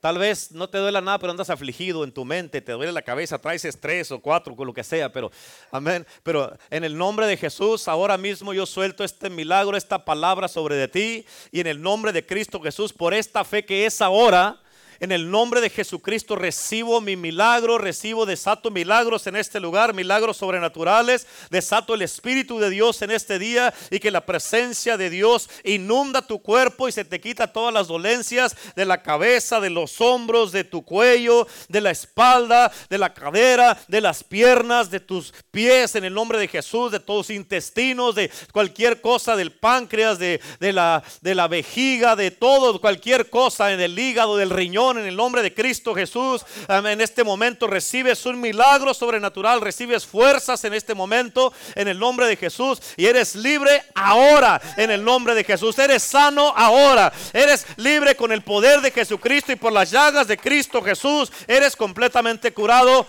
Tal 0.00 0.18
vez 0.18 0.52
no 0.52 0.68
te 0.68 0.78
duela 0.78 1.00
nada, 1.00 1.18
pero 1.18 1.30
andas 1.30 1.50
afligido 1.50 2.04
en 2.04 2.12
tu 2.12 2.24
mente, 2.24 2.60
te 2.60 2.72
duele 2.72 2.92
la 2.92 3.02
cabeza, 3.02 3.38
traes 3.38 3.64
estrés 3.64 4.10
o 4.12 4.20
cuatro, 4.20 4.54
con 4.54 4.66
lo 4.66 4.74
que 4.74 4.84
sea, 4.84 5.10
pero 5.10 5.30
amén. 5.70 6.06
Pero 6.22 6.56
en 6.70 6.84
el 6.84 6.96
nombre 6.96 7.26
de 7.26 7.36
Jesús, 7.36 7.88
ahora 7.88 8.16
mismo 8.16 8.52
yo 8.52 8.66
suelto 8.66 9.04
este 9.04 9.30
milagro, 9.30 9.76
esta 9.76 10.04
palabra 10.04 10.48
sobre 10.48 10.76
de 10.76 10.88
ti, 10.88 11.26
y 11.50 11.60
en 11.60 11.66
el 11.66 11.80
nombre 11.80 12.12
de 12.12 12.24
Cristo 12.24 12.60
Jesús, 12.60 12.92
por 12.92 13.14
esta 13.14 13.44
fe 13.44 13.64
que 13.64 13.86
es 13.86 14.00
ahora, 14.00 14.60
en 15.00 15.12
el 15.12 15.30
nombre 15.30 15.60
de 15.60 15.70
Jesucristo 15.70 16.36
recibo 16.36 17.00
mi 17.00 17.16
milagro, 17.16 17.78
recibo, 17.78 18.26
desato 18.26 18.70
milagros 18.70 19.26
en 19.26 19.36
este 19.36 19.60
lugar, 19.60 19.94
milagros 19.94 20.38
sobrenaturales, 20.38 21.26
desato 21.50 21.94
el 21.94 22.02
Espíritu 22.02 22.58
de 22.58 22.70
Dios 22.70 23.02
en 23.02 23.10
este 23.10 23.38
día 23.38 23.74
y 23.90 23.98
que 23.98 24.10
la 24.10 24.24
presencia 24.24 24.96
de 24.96 25.10
Dios 25.10 25.50
inunda 25.64 26.22
tu 26.22 26.40
cuerpo 26.40 26.88
y 26.88 26.92
se 26.92 27.04
te 27.04 27.20
quita 27.20 27.52
todas 27.52 27.74
las 27.74 27.88
dolencias 27.88 28.56
de 28.74 28.84
la 28.84 29.02
cabeza, 29.02 29.60
de 29.60 29.70
los 29.70 30.00
hombros, 30.00 30.52
de 30.52 30.64
tu 30.64 30.84
cuello, 30.84 31.46
de 31.68 31.80
la 31.80 31.90
espalda, 31.90 32.72
de 32.88 32.98
la 32.98 33.12
cadera, 33.12 33.78
de 33.88 34.00
las 34.00 34.22
piernas, 34.22 34.90
de 34.90 35.00
tus 35.00 35.34
pies, 35.50 35.94
en 35.94 36.04
el 36.04 36.14
nombre 36.14 36.38
de 36.38 36.48
Jesús, 36.48 36.92
de 36.92 37.00
todos 37.00 37.16
tus 37.16 37.30
intestinos, 37.30 38.14
de 38.14 38.30
cualquier 38.52 39.00
cosa, 39.00 39.36
del 39.36 39.52
páncreas, 39.52 40.18
de, 40.18 40.40
de, 40.60 40.72
la, 40.72 41.02
de 41.22 41.34
la 41.34 41.48
vejiga, 41.48 42.14
de 42.14 42.30
todo, 42.30 42.78
cualquier 42.80 43.30
cosa, 43.30 43.72
en 43.72 43.80
el 43.80 43.98
hígado, 43.98 44.36
del 44.36 44.50
riñón 44.50 44.85
en 44.92 45.06
el 45.06 45.16
nombre 45.16 45.42
de 45.42 45.52
Cristo 45.52 45.94
Jesús. 45.94 46.44
En 46.68 47.00
este 47.00 47.24
momento 47.24 47.66
recibes 47.66 48.24
un 48.26 48.40
milagro 48.40 48.94
sobrenatural, 48.94 49.60
recibes 49.60 50.06
fuerzas 50.06 50.64
en 50.64 50.74
este 50.74 50.94
momento 50.94 51.52
en 51.74 51.88
el 51.88 51.98
nombre 51.98 52.26
de 52.26 52.36
Jesús 52.36 52.80
y 52.96 53.06
eres 53.06 53.34
libre 53.34 53.82
ahora 53.94 54.60
en 54.76 54.90
el 54.90 55.04
nombre 55.04 55.34
de 55.34 55.44
Jesús. 55.44 55.78
Eres 55.78 56.02
sano 56.02 56.52
ahora. 56.56 57.12
Eres 57.32 57.66
libre 57.76 58.16
con 58.16 58.32
el 58.32 58.42
poder 58.42 58.80
de 58.80 58.90
Jesucristo 58.90 59.52
y 59.52 59.56
por 59.56 59.72
las 59.72 59.90
llagas 59.90 60.26
de 60.28 60.36
Cristo 60.36 60.82
Jesús. 60.82 61.32
Eres 61.46 61.76
completamente 61.76 62.52
curado 62.52 63.06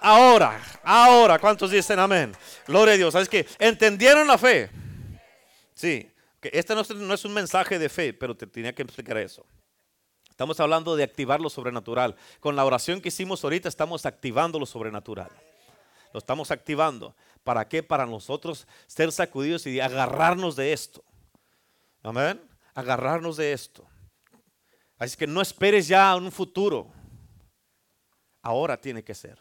ahora. 0.00 0.60
Ahora, 0.82 1.38
¿cuántos 1.38 1.70
dicen 1.70 1.98
amén? 1.98 2.34
Gloria 2.66 2.94
a 2.94 2.96
Dios. 2.96 3.12
¿Sabes 3.12 3.28
que 3.28 3.46
entendieron 3.58 4.26
la 4.26 4.38
fe? 4.38 4.70
Sí. 5.74 6.10
Este 6.42 6.74
no 6.74 6.82
es, 6.82 6.90
no 6.90 7.14
es 7.14 7.24
un 7.24 7.34
mensaje 7.34 7.78
de 7.78 7.88
fe, 7.88 8.12
pero 8.12 8.36
te 8.36 8.46
tenía 8.46 8.72
que 8.72 8.82
explicar 8.82 9.18
eso. 9.18 9.44
Estamos 10.38 10.60
hablando 10.60 10.94
de 10.94 11.02
activar 11.02 11.40
lo 11.40 11.50
sobrenatural. 11.50 12.14
Con 12.38 12.54
la 12.54 12.64
oración 12.64 13.00
que 13.00 13.08
hicimos 13.08 13.42
ahorita 13.42 13.68
estamos 13.68 14.06
activando 14.06 14.60
lo 14.60 14.66
sobrenatural. 14.66 15.32
Lo 16.12 16.18
estamos 16.18 16.52
activando. 16.52 17.16
¿Para 17.42 17.66
qué? 17.66 17.82
Para 17.82 18.06
nosotros 18.06 18.68
ser 18.86 19.10
sacudidos 19.10 19.66
y 19.66 19.80
agarrarnos 19.80 20.54
de 20.54 20.72
esto. 20.72 21.02
Amén. 22.04 22.40
Agarrarnos 22.72 23.36
de 23.36 23.52
esto. 23.52 23.84
Así 24.96 25.16
que 25.16 25.26
no 25.26 25.42
esperes 25.42 25.88
ya 25.88 26.14
un 26.14 26.30
futuro. 26.30 26.86
Ahora 28.40 28.80
tiene 28.80 29.02
que 29.02 29.16
ser. 29.16 29.40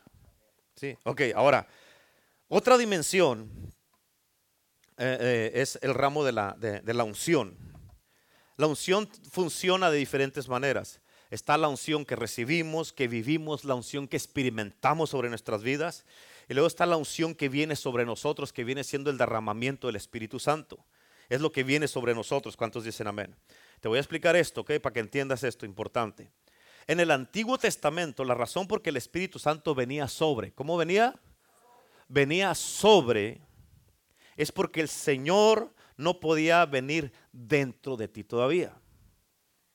Sí. 0.75 0.97
Ok, 1.03 1.21
ahora, 1.36 1.67
otra 2.47 2.75
dimensión 2.75 3.51
eh, 4.97 5.17
eh, 5.21 5.51
es 5.53 5.77
el 5.83 5.93
ramo 5.93 6.23
de 6.23 6.31
la, 6.31 6.55
de 6.57 6.93
la 6.95 7.03
unción. 7.03 7.55
La 8.58 8.65
unción 8.65 9.08
funciona 9.32 9.91
de 9.91 9.98
diferentes 9.98 10.50
maneras. 10.50 11.00
Está 11.30 11.58
la 11.58 11.67
unción 11.67 12.06
que 12.06 12.15
recibimos, 12.15 12.91
que 12.91 13.08
vivimos, 13.08 13.63
la 13.63 13.76
unción 13.76 14.08
que 14.08 14.17
experimentamos 14.17 15.12
sobre 15.12 15.30
nuestras 15.30 15.62
vidas. 15.62 16.06
Y 16.50 16.54
luego 16.54 16.67
está 16.67 16.88
la 16.88 16.98
unción 16.98 17.36
que 17.36 17.50
viene 17.50 17.76
sobre 17.76 18.04
nosotros, 18.04 18.52
que 18.52 18.63
viene 18.63 18.84
siendo 18.84 19.12
el 19.12 19.17
derramamiento 19.17 19.88
del 19.88 19.98
Espíritu 19.98 20.39
Santo. 20.39 20.84
Es 21.30 21.39
lo 21.41 21.52
que 21.52 21.63
viene 21.63 21.88
sobre 21.88 22.15
nosotros. 22.15 22.58
¿Cuántos 22.58 22.84
dicen 22.84 23.08
amén? 23.08 23.36
Te 23.80 23.89
voy 23.89 23.98
a 23.98 24.02
explicar 24.02 24.36
esto, 24.36 24.62
¿ok? 24.62 24.80
Para 24.82 24.93
que 24.93 25.02
entiendas 25.02 25.43
esto 25.43 25.65
importante. 25.65 26.32
En 26.88 27.00
el 27.00 27.12
Antiguo 27.12 27.60
Testamento, 27.60 28.24
la 28.24 28.34
razón 28.34 28.67
por 28.67 28.82
que 28.82 28.89
el 28.89 28.98
Espíritu 28.98 29.38
Santo 29.38 29.76
venía 29.76 30.08
sobre, 30.08 30.54
¿cómo 30.54 30.78
venía? 30.78 31.20
Venía 32.08 32.56
sobre, 32.56 33.41
es 34.38 34.52
porque 34.54 34.80
el 34.80 34.88
Señor 34.88 35.74
no 35.97 36.19
podía 36.19 36.65
venir 36.65 37.12
dentro 37.31 37.97
de 37.97 38.07
ti 38.07 38.23
todavía. 38.23 38.73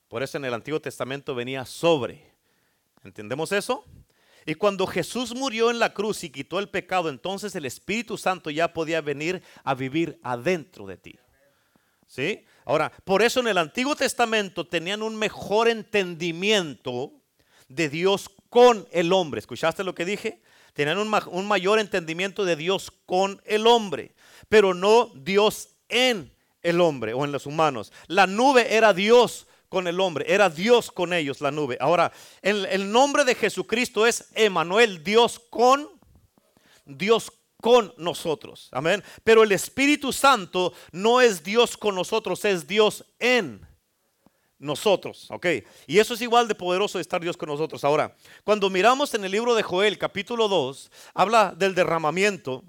Por 0.08 0.22
eso 0.22 0.38
en 0.38 0.44
el 0.44 0.54
Antiguo 0.54 0.80
Testamento 0.80 1.34
venía 1.34 1.64
sobre. 1.64 2.32
¿Entendemos 3.04 3.50
eso? 3.52 3.84
Y 4.44 4.54
cuando 4.54 4.86
Jesús 4.86 5.34
murió 5.34 5.70
en 5.70 5.78
la 5.78 5.94
cruz 5.94 6.24
y 6.24 6.30
quitó 6.30 6.58
el 6.58 6.68
pecado, 6.68 7.08
entonces 7.08 7.54
el 7.54 7.64
Espíritu 7.64 8.18
Santo 8.18 8.50
ya 8.50 8.72
podía 8.72 9.00
venir 9.00 9.42
a 9.64 9.74
vivir 9.74 10.18
adentro 10.22 10.86
de 10.86 10.96
ti. 10.96 11.18
¿Sí? 12.06 12.44
Ahora, 12.64 12.92
por 13.04 13.22
eso 13.22 13.40
en 13.40 13.48
el 13.48 13.58
Antiguo 13.58 13.96
Testamento 13.96 14.66
tenían 14.66 15.02
un 15.02 15.16
mejor 15.16 15.68
entendimiento 15.68 17.12
de 17.68 17.88
Dios 17.88 18.30
con 18.50 18.86
el 18.92 19.12
hombre. 19.12 19.38
¿Escuchaste 19.38 19.82
lo 19.82 19.94
que 19.94 20.04
dije? 20.04 20.42
Tenían 20.74 20.98
un, 20.98 21.10
un 21.30 21.48
mayor 21.48 21.78
entendimiento 21.78 22.44
de 22.44 22.56
Dios 22.56 22.90
con 23.06 23.40
el 23.46 23.66
hombre, 23.66 24.14
pero 24.48 24.74
no 24.74 25.10
Dios 25.14 25.71
en 25.92 26.32
el 26.62 26.80
hombre 26.80 27.14
o 27.14 27.24
en 27.24 27.30
los 27.30 27.46
humanos. 27.46 27.92
La 28.08 28.26
nube 28.26 28.74
era 28.74 28.92
Dios 28.92 29.46
con 29.68 29.86
el 29.86 30.00
hombre, 30.00 30.24
era 30.28 30.50
Dios 30.50 30.90
con 30.90 31.12
ellos 31.12 31.40
la 31.40 31.50
nube. 31.50 31.76
Ahora, 31.80 32.12
el, 32.42 32.66
el 32.66 32.90
nombre 32.90 33.24
de 33.24 33.34
Jesucristo 33.34 34.06
es 34.06 34.28
Emanuel, 34.34 35.04
Dios 35.04 35.40
con 35.50 35.88
Dios 36.84 37.32
con 37.62 37.94
nosotros. 37.96 38.68
Amén. 38.72 39.02
Pero 39.22 39.44
el 39.44 39.52
Espíritu 39.52 40.12
Santo 40.12 40.72
no 40.90 41.20
es 41.20 41.42
Dios 41.44 41.76
con 41.76 41.94
nosotros, 41.94 42.44
es 42.44 42.66
Dios 42.66 43.04
en 43.18 43.66
nosotros, 44.58 45.28
¿ok? 45.30 45.46
Y 45.86 45.98
eso 45.98 46.14
es 46.14 46.20
igual 46.22 46.48
de 46.48 46.54
poderoso 46.54 46.98
de 46.98 47.02
estar 47.02 47.20
Dios 47.20 47.36
con 47.36 47.48
nosotros. 47.48 47.82
Ahora, 47.84 48.16
cuando 48.44 48.70
miramos 48.70 49.12
en 49.14 49.24
el 49.24 49.32
libro 49.32 49.54
de 49.54 49.62
Joel, 49.62 49.98
capítulo 49.98 50.48
2, 50.48 50.90
habla 51.14 51.52
del 51.56 51.74
derramamiento 51.74 52.64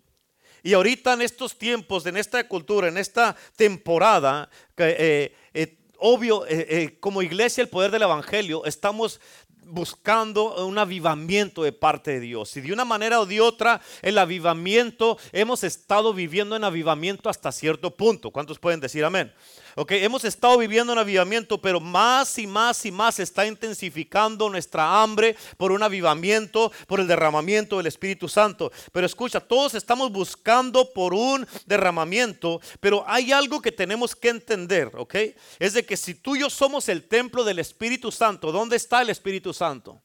y 0.64 0.74
ahorita 0.74 1.14
en 1.14 1.22
estos 1.22 1.58
tiempos, 1.58 2.06
en 2.06 2.16
esta 2.16 2.48
cultura, 2.48 2.88
en 2.88 2.98
esta 2.98 3.36
temporada, 3.58 4.50
eh, 4.78 5.36
eh, 5.54 5.78
obvio, 5.98 6.46
eh, 6.48 6.98
como 7.02 7.22
iglesia, 7.22 7.62
el 7.62 7.68
poder 7.68 7.92
del 7.92 8.04
Evangelio, 8.04 8.64
estamos 8.64 9.20
buscando 9.66 10.66
un 10.66 10.78
avivamiento 10.78 11.64
de 11.64 11.74
parte 11.74 12.12
de 12.12 12.20
Dios. 12.22 12.56
Y 12.56 12.62
de 12.62 12.72
una 12.72 12.86
manera 12.86 13.20
o 13.20 13.26
de 13.26 13.42
otra, 13.42 13.82
el 14.02 14.18
avivamiento, 14.18 15.18
hemos 15.34 15.66
estado 15.66 16.14
viviendo 16.14 16.56
en 16.56 16.64
avivamiento 16.64 17.30
hasta 17.30 17.52
cierto 17.52 17.92
punto. 17.92 18.32
¿Cuántos 18.32 18.58
pueden 18.58 18.80
decir 18.80 19.04
amén? 19.04 19.34
Ok, 19.76 19.92
hemos 19.94 20.24
estado 20.24 20.60
viviendo 20.60 20.94
un 20.94 21.00
avivamiento, 21.00 21.60
pero 21.60 21.80
más 21.80 22.38
y 22.38 22.46
más 22.46 22.86
y 22.86 22.92
más 22.92 23.20
está 23.20 23.48
intensificando 23.48 24.48
nuestra 24.48 25.02
hambre 25.02 25.36
por 25.58 25.72
un 25.72 25.82
avivamiento, 25.82 26.72
por 26.86 27.00
el 27.00 27.08
derramamiento 27.08 27.78
del 27.78 27.88
Espíritu 27.88 28.30
Santo. 28.30 28.72
Pero 28.92 29.08
escucha, 29.08 29.40
todos 29.40 29.74
estamos 29.74 30.12
buscando 30.12 30.94
por 30.94 31.16
un 31.16 31.48
derramamiento, 31.66 32.62
pero 32.80 33.04
hay 33.08 33.32
algo 33.32 33.62
que 33.62 33.72
tenemos 33.72 34.16
que 34.16 34.30
entender, 34.30 34.92
ok? 34.96 35.16
Es 35.58 35.74
de 35.74 35.84
que 35.84 35.98
si 35.98 36.14
tú 36.14 36.36
y 36.36 36.42
yo 36.42 36.52
somos 36.52 36.88
el 36.88 37.08
templo 37.08 37.44
del 37.44 37.58
Espíritu 37.58 38.12
Santo, 38.12 38.52
¿dónde 38.52 38.76
está 38.76 39.02
el 39.02 39.10
Espíritu 39.10 39.54
Santo? 39.54 40.04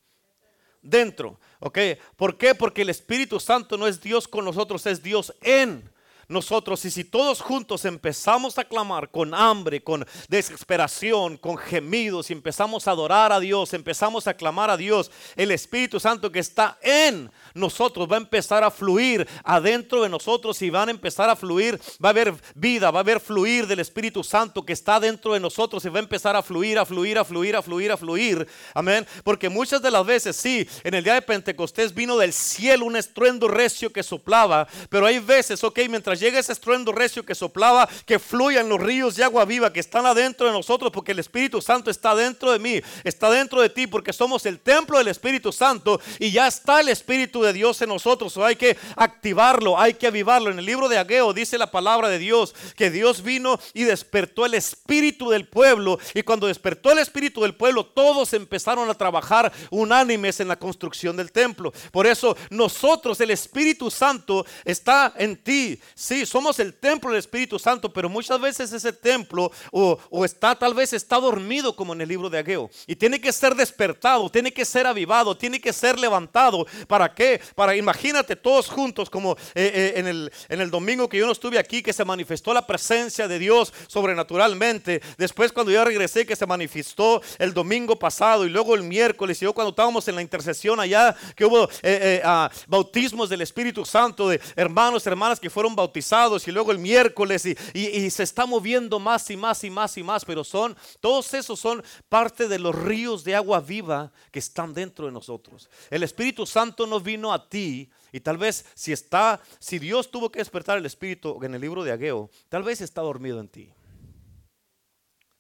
Dentro. 0.81 1.39
¿Ok? 1.61 1.79
¿Por 2.17 2.39
qué? 2.39 2.55
Porque 2.55 2.83
el 2.83 2.89
Espíritu 2.89 3.41
Santo 3.41 3.77
no 3.77 3.87
es 3.87 4.01
Dios 4.01 4.29
con 4.29 4.45
nosotros, 4.45 4.87
es 4.87 5.03
Dios 5.03 5.35
en 5.43 5.91
nosotros. 6.29 6.85
Y 6.85 6.91
si 6.91 7.05
todos 7.05 7.41
juntos 7.41 7.85
empezamos 7.85 8.59
a 8.59 8.65
clamar 8.65 9.11
con 9.11 9.35
hambre, 9.35 9.83
con 9.83 10.07
desesperación, 10.29 11.37
con 11.37 11.57
gemidos, 11.57 12.31
y 12.31 12.35
empezamos 12.35 12.87
a 12.87 12.93
adorar 12.93 13.33
a 13.33 13.41
Dios, 13.41 13.75
empezamos 13.75 14.27
a 14.27 14.35
clamar 14.35 14.71
a 14.71 14.77
Dios, 14.77 15.11
el 15.37 15.51
Espíritu 15.51 15.99
Santo 15.99 16.31
que 16.31 16.39
está 16.39 16.79
en 16.83 17.31
nosotros 17.59 18.11
va 18.11 18.17
a 18.17 18.21
empezar 18.21 18.65
a 18.65 18.71
fluir 18.71 19.27
adentro 19.45 20.03
de 20.03 20.09
nosotros 20.09 20.61
y 20.63 20.71
van 20.71 20.89
a 20.89 20.93
empezar 20.93 21.29
a 21.29 21.37
fluir, 21.37 21.79
va 22.03 22.09
a 22.09 22.11
haber 22.11 22.35
vida, 22.55 22.91
va 22.91 23.01
a 23.01 23.03
haber 23.03 23.21
fluir 23.21 23.67
del 23.67 23.81
Espíritu 23.81 24.25
Santo 24.25 24.65
que 24.65 24.73
está 24.73 25.01
dentro 25.01 25.35
de 25.35 25.41
nosotros 25.41 25.85
y 25.85 25.89
va 25.89 25.99
a 25.99 26.03
empezar 26.03 26.37
a 26.37 26.43
fluir, 26.43 26.79
a 26.79 26.87
fluir, 26.87 27.19
a 27.19 27.25
fluir, 27.25 27.57
a 27.57 27.63
fluir, 27.63 27.93
a 27.93 27.97
fluir. 27.97 28.47
Amén. 28.75 29.07
Porque 29.25 29.49
muchas 29.49 29.83
de 29.83 29.91
las 29.91 30.07
veces, 30.07 30.37
sí, 30.37 30.67
en 30.85 30.95
el 30.95 31.05
día 31.05 31.15
de 31.15 31.23
Pentecostés 31.23 31.95
vino 31.95 32.17
del 32.17 32.33
cielo 32.33 32.87
un 32.87 32.97
estruendo 32.97 33.49
recio 33.49 33.93
que 33.93 34.03
soplaba, 34.03 34.67
pero 34.89 35.07
hay 35.07 35.19
veces, 35.19 35.63
ok, 35.65 35.81
mientras 35.89 36.21
llega 36.21 36.39
ese 36.39 36.53
estruendo 36.53 36.93
recio 36.93 37.25
que 37.25 37.35
soplaba, 37.35 37.89
que 38.07 38.19
fluyan 38.19 38.69
los 38.69 38.81
ríos 38.81 39.17
de 39.17 39.25
agua 39.25 39.45
viva 39.45 39.73
que 39.73 39.81
están 39.81 40.07
adentro 40.07 40.47
de 40.47 40.53
nosotros, 40.53 40.93
porque 40.93 41.13
el 41.13 41.19
Espíritu 41.19 41.61
Santo 41.61 41.91
está 41.91 42.15
dentro 42.15 42.53
de 42.53 42.59
mí, 42.59 42.81
está 43.05 43.31
dentro 43.31 43.61
de 43.61 43.69
ti, 43.69 43.87
porque 43.87 44.13
somos 44.13 44.47
el 44.47 44.61
templo 44.61 44.99
del 44.99 45.09
Espíritu 45.09 45.53
Santo 45.53 46.01
y 46.19 46.31
ya 46.31 46.47
está 46.47 46.81
el 46.81 46.89
Espíritu 46.89 47.43
de 47.43 47.48
Dios 47.53 47.81
en 47.83 47.89
nosotros. 47.89 48.37
O 48.37 48.45
hay 48.45 48.57
que 48.57 48.77
activarlo, 48.97 49.79
hay 49.79 49.95
que 49.95 50.07
avivarlo. 50.07 50.51
En 50.51 50.59
el 50.59 50.67
libro 50.67 50.89
de 50.89 50.99
Ageo 50.99 51.33
dice 51.33 51.59
la 51.59 51.71
palabra 51.71 52.09
de 52.09 52.19
Dios 52.19 52.55
que 52.77 52.91
Dios 52.91 53.23
vino 53.23 53.59
y 53.75 53.85
despertó 53.85 54.47
el 54.47 54.55
espíritu 54.55 55.31
del 55.31 55.47
pueblo. 55.47 55.99
Y 56.15 56.23
cuando 56.23 56.47
despertó 56.47 56.93
el 56.93 56.99
espíritu 56.99 57.43
del 57.43 57.55
pueblo, 57.55 57.87
todos 57.87 58.33
empezaron 58.33 58.89
a 58.91 58.95
trabajar 58.95 59.53
unánimes 59.71 60.41
en 60.41 60.49
la 60.49 60.59
construcción 60.59 61.17
del 61.17 61.33
templo. 61.33 61.73
Por 61.93 62.07
eso 62.07 62.37
nosotros, 62.51 63.21
el 63.21 63.31
Espíritu 63.31 63.91
Santo 63.91 64.45
está 64.65 65.15
en 65.17 65.37
ti. 65.37 65.79
Sí, 65.95 66.27
somos 66.27 66.59
el 66.59 66.75
templo 66.75 67.11
del 67.11 67.19
Espíritu 67.19 67.59
Santo, 67.59 67.93
pero 67.93 68.09
muchas 68.09 68.41
veces 68.41 68.73
ese 68.73 68.93
templo 68.93 69.51
o, 69.71 69.99
o 70.11 70.25
está 70.25 70.55
tal 70.55 70.75
vez 70.75 70.93
está 70.93 71.19
dormido 71.19 71.75
como 71.75 71.93
en 71.93 72.01
el 72.01 72.09
libro 72.09 72.31
de 72.31 72.39
Ageo. 72.39 72.71
Y 72.87 72.97
tiene 72.97 73.21
que 73.21 73.33
ser 73.33 73.55
despertado, 73.55 74.31
tiene 74.31 74.53
que 74.53 74.65
ser 74.65 74.87
avivado, 74.87 75.37
tiene 75.37 75.61
que 75.61 75.73
ser 75.73 75.99
levantado. 75.99 76.67
¿Para 76.87 77.15
qué? 77.15 77.28
Para 77.55 77.77
imagínate 77.77 78.37
todos 78.37 78.69
juntos 78.69 79.11
como 79.11 79.33
eh, 79.55 79.71
eh, 79.75 79.93
en, 79.97 80.07
el, 80.07 80.33
en 80.49 80.61
el 80.61 80.71
domingo 80.71 81.09
que 81.09 81.19
yo 81.19 81.27
no 81.27 81.33
estuve 81.33 81.59
aquí, 81.59 81.83
que 81.83 81.93
se 81.93 82.05
manifestó 82.05 82.55
la 82.55 82.67
presencia 82.67 83.29
de 83.29 83.39
Dios 83.39 83.73
sobrenaturalmente. 83.87 85.01
Después 85.17 85.53
cuando 85.53 85.73
yo 85.73 85.85
regresé, 85.85 86.27
que 86.27 86.37
se 86.37 86.47
manifestó 86.47 87.21
el 87.39 87.53
domingo 87.53 87.99
pasado 87.99 88.47
y 88.47 88.49
luego 88.49 88.75
el 88.75 88.83
miércoles. 88.83 89.41
Y 89.43 89.45
yo 89.45 89.53
cuando 89.53 89.71
estábamos 89.71 90.07
en 90.09 90.17
la 90.17 90.23
intercesión 90.23 90.81
allá, 90.81 91.17
que 91.35 91.45
hubo 91.45 91.69
eh, 91.83 92.21
ah, 92.25 92.51
bautismos 92.67 93.29
del 93.29 93.43
Espíritu 93.43 93.85
Santo 93.85 94.29
de 94.29 94.41
hermanos, 94.57 95.07
hermanas 95.07 95.41
que 95.41 95.51
fueron 95.51 95.75
bautizados. 95.75 96.47
Y 96.47 96.53
luego 96.53 96.73
el 96.73 96.79
miércoles 96.79 97.45
y, 97.47 97.57
y 97.75 98.11
se 98.11 98.23
está 98.23 98.47
moviendo 98.47 98.99
más 98.99 99.31
y 99.31 99.37
más 99.37 99.65
y 99.65 99.71
más 99.71 99.97
y 99.97 100.03
más. 100.03 100.25
Pero 100.25 100.45
son, 100.45 100.77
todos 101.01 101.33
esos 101.35 101.59
son 101.59 101.83
parte 102.09 102.49
de 102.49 102.59
los 102.59 102.75
ríos 102.75 103.25
de 103.25 103.35
agua 103.35 103.61
viva 103.61 104.13
que 104.31 104.39
están 104.39 104.75
dentro 104.75 105.07
de 105.07 105.13
nosotros. 105.13 105.69
El 105.91 106.03
Espíritu 106.03 106.47
Santo 106.47 106.87
no 106.87 107.01
vino 107.01 107.18
a 107.33 107.49
ti 107.49 107.91
y 108.13 108.21
tal 108.21 108.39
vez 108.39 108.65
si 108.75 108.93
está, 108.93 109.41
si 109.59 109.79
Dios 109.79 110.11
tuvo 110.11 110.31
que 110.31 110.39
despertar 110.39 110.79
el 110.79 110.87
espíritu 110.87 111.39
en 111.43 111.55
el 111.55 111.61
libro 111.61 111.85
de 111.85 111.93
Ageo, 111.93 112.31
tal 112.49 112.63
vez 112.63 112.81
está 112.81 113.01
dormido 113.03 113.41
en 113.41 113.49
ti. 113.49 113.73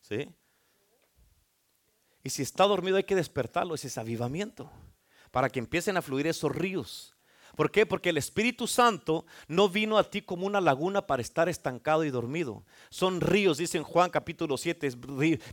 ¿Sí? 0.00 0.28
Y 2.22 2.30
si 2.30 2.42
está 2.42 2.64
dormido 2.64 2.96
hay 2.96 3.04
que 3.04 3.14
despertarlo, 3.14 3.74
ese 3.74 3.88
es 3.88 3.98
avivamiento, 3.98 4.70
para 5.30 5.48
que 5.48 5.58
empiecen 5.58 5.96
a 5.96 6.02
fluir 6.02 6.26
esos 6.26 6.54
ríos 6.54 7.17
¿Por 7.58 7.72
qué? 7.72 7.86
Porque 7.86 8.10
el 8.10 8.18
Espíritu 8.18 8.68
Santo 8.68 9.26
no 9.48 9.68
vino 9.68 9.98
a 9.98 10.08
ti 10.08 10.22
como 10.22 10.46
una 10.46 10.60
laguna 10.60 11.08
para 11.08 11.22
estar 11.22 11.48
estancado 11.48 12.04
y 12.04 12.10
dormido. 12.10 12.62
Son 12.88 13.20
ríos, 13.20 13.58
dice 13.58 13.78
en 13.78 13.82
Juan 13.82 14.10
capítulo 14.10 14.56
7, 14.56 14.92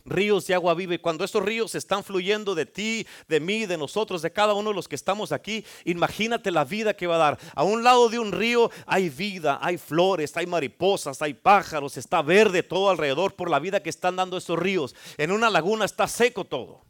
ríos 0.04 0.46
de 0.46 0.54
agua 0.54 0.74
viva. 0.74 0.94
Y 0.94 0.98
cuando 0.98 1.24
esos 1.24 1.42
ríos 1.42 1.74
están 1.74 2.04
fluyendo 2.04 2.54
de 2.54 2.64
ti, 2.64 3.08
de 3.26 3.40
mí, 3.40 3.66
de 3.66 3.76
nosotros, 3.76 4.22
de 4.22 4.30
cada 4.30 4.54
uno 4.54 4.70
de 4.70 4.76
los 4.76 4.86
que 4.86 4.94
estamos 4.94 5.32
aquí, 5.32 5.64
imagínate 5.84 6.52
la 6.52 6.64
vida 6.64 6.94
que 6.94 7.08
va 7.08 7.16
a 7.16 7.18
dar. 7.18 7.38
A 7.56 7.64
un 7.64 7.82
lado 7.82 8.08
de 8.08 8.20
un 8.20 8.30
río 8.30 8.70
hay 8.86 9.08
vida, 9.08 9.58
hay 9.60 9.76
flores, 9.76 10.36
hay 10.36 10.46
mariposas, 10.46 11.20
hay 11.22 11.34
pájaros, 11.34 11.96
está 11.96 12.22
verde 12.22 12.62
todo 12.62 12.88
alrededor 12.88 13.34
por 13.34 13.50
la 13.50 13.58
vida 13.58 13.82
que 13.82 13.90
están 13.90 14.14
dando 14.14 14.36
esos 14.36 14.56
ríos. 14.56 14.94
En 15.18 15.32
una 15.32 15.50
laguna 15.50 15.84
está 15.84 16.06
seco 16.06 16.44
todo. 16.44 16.86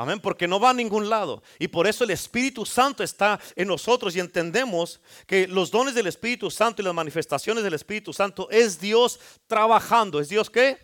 Amén, 0.00 0.18
porque 0.18 0.48
no 0.48 0.58
va 0.58 0.70
a 0.70 0.72
ningún 0.72 1.10
lado. 1.10 1.42
Y 1.58 1.68
por 1.68 1.86
eso 1.86 2.04
el 2.04 2.10
Espíritu 2.10 2.64
Santo 2.64 3.04
está 3.04 3.38
en 3.54 3.68
nosotros 3.68 4.16
y 4.16 4.20
entendemos 4.20 4.98
que 5.26 5.46
los 5.46 5.70
dones 5.70 5.94
del 5.94 6.06
Espíritu 6.06 6.50
Santo 6.50 6.80
y 6.80 6.86
las 6.86 6.94
manifestaciones 6.94 7.62
del 7.62 7.74
Espíritu 7.74 8.10
Santo 8.14 8.48
es 8.50 8.80
Dios 8.80 9.20
trabajando. 9.46 10.18
¿Es 10.18 10.30
Dios 10.30 10.48
qué? 10.48 10.78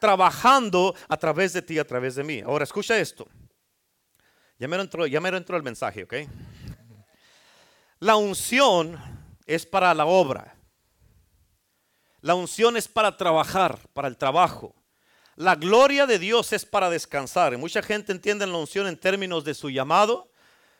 Trabajando 0.00 0.96
a 1.06 1.16
través 1.16 1.52
de 1.52 1.62
ti, 1.62 1.78
a 1.78 1.86
través 1.86 2.16
de 2.16 2.24
mí. 2.24 2.40
Ahora 2.40 2.64
escucha 2.64 2.98
esto. 2.98 3.28
Ya 4.58 4.66
me 4.66 4.78
entró, 4.78 5.06
ya 5.06 5.20
me 5.20 5.28
entró 5.28 5.56
el 5.56 5.62
mensaje, 5.62 6.02
¿ok? 6.02 6.14
La 8.00 8.16
unción 8.16 8.98
es 9.46 9.64
para 9.64 9.94
la 9.94 10.06
obra. 10.06 10.56
La 12.20 12.34
unción 12.34 12.76
es 12.76 12.88
para 12.88 13.16
trabajar, 13.16 13.78
para 13.92 14.08
el 14.08 14.16
trabajo. 14.16 14.74
La 15.36 15.56
gloria 15.56 16.06
de 16.06 16.18
Dios 16.18 16.52
es 16.52 16.64
para 16.64 16.90
descansar. 16.90 17.56
mucha 17.58 17.82
gente 17.82 18.12
entiende 18.12 18.46
la 18.46 18.56
unción 18.56 18.86
en 18.86 18.96
términos 18.96 19.44
de 19.44 19.54
su 19.54 19.68
llamado, 19.68 20.30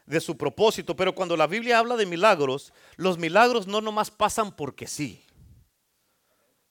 de 0.06 0.20
su 0.20 0.36
propósito, 0.36 0.94
pero 0.94 1.14
cuando 1.14 1.36
la 1.36 1.46
Biblia 1.46 1.78
habla 1.78 1.96
de 1.96 2.06
milagros, 2.06 2.72
los 2.96 3.18
milagros 3.18 3.66
no 3.66 3.80
nomás 3.80 4.10
pasan 4.10 4.54
porque 4.54 4.86
sí. 4.86 5.24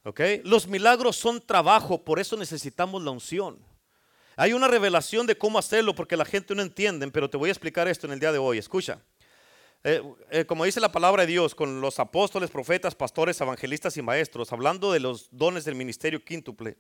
¿Ok? 0.04 0.20
Los 0.44 0.68
milagros 0.68 1.16
son 1.16 1.42
trabajo, 1.42 2.04
por 2.04 2.20
eso 2.20 2.38
necesitamos 2.38 3.02
la 3.04 3.12
unción. 3.12 3.60
Hay 4.36 4.54
una 4.54 4.68
revelación 4.68 5.28
de 5.28 5.38
cómo 5.38 5.60
hacerlo 5.60 5.94
porque 5.94 6.18
la 6.18 6.26
gente 6.26 6.56
no 6.56 6.62
entiende, 6.62 7.08
pero 7.12 7.30
te 7.30 7.38
voy 7.38 7.50
a 7.50 7.52
explicar 7.52 7.88
esto 7.88 8.08
en 8.08 8.14
el 8.14 8.20
día 8.20 8.32
de 8.32 8.38
hoy. 8.38 8.58
Escucha. 8.58 9.00
Eh, 9.84 10.02
eh, 10.32 10.46
como 10.46 10.64
dice 10.64 10.80
la 10.80 10.92
palabra 10.92 11.24
de 11.24 11.28
Dios, 11.28 11.54
con 11.54 11.82
los 11.82 12.00
apóstoles, 12.00 12.50
profetas, 12.50 12.96
pastores, 12.96 13.40
evangelistas 13.42 13.98
y 13.98 14.02
maestros, 14.02 14.52
hablando 14.54 14.92
de 14.92 15.02
los 15.02 15.28
dones 15.32 15.66
del 15.66 15.76
ministerio 15.76 16.24
quíntuple. 16.24 16.78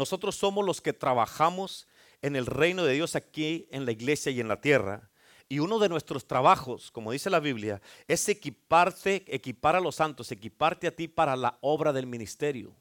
Nosotros 0.00 0.34
somos 0.34 0.64
los 0.64 0.80
que 0.80 0.94
trabajamos 0.94 1.86
en 2.22 2.34
el 2.34 2.46
reino 2.46 2.84
de 2.84 2.94
Dios 2.94 3.16
aquí 3.16 3.68
en 3.70 3.84
la 3.84 3.92
iglesia 3.92 4.32
y 4.32 4.40
en 4.40 4.48
la 4.48 4.58
tierra. 4.58 5.10
Y 5.46 5.58
uno 5.58 5.78
de 5.78 5.90
nuestros 5.90 6.26
trabajos, 6.26 6.90
como 6.90 7.12
dice 7.12 7.28
la 7.28 7.38
Biblia, 7.38 7.82
es 8.08 8.26
equiparte, 8.30 9.26
equipar 9.26 9.76
a 9.76 9.80
los 9.80 9.96
santos, 9.96 10.32
equiparte 10.32 10.86
a 10.86 10.96
ti 10.96 11.06
para 11.06 11.36
la 11.36 11.58
obra 11.60 11.92
del 11.92 12.06
ministerio. 12.06 12.74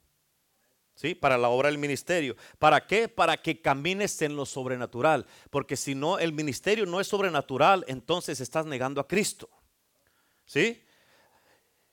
¿Sí? 0.95 1.13
Para 1.13 1.37
la 1.37 1.49
obra 1.49 1.67
del 1.67 1.77
ministerio. 1.77 2.37
¿Para 2.57 2.87
qué? 2.87 3.09
Para 3.09 3.35
que 3.35 3.61
camines 3.61 4.21
en 4.21 4.37
lo 4.37 4.45
sobrenatural. 4.45 5.25
Porque 5.49 5.75
si 5.75 5.95
no, 5.95 6.19
el 6.19 6.31
ministerio 6.31 6.85
no 6.85 7.01
es 7.01 7.07
sobrenatural, 7.07 7.83
entonces 7.89 8.39
estás 8.39 8.65
negando 8.65 9.01
a 9.01 9.07
Cristo. 9.09 9.49
¿Sí? 10.45 10.81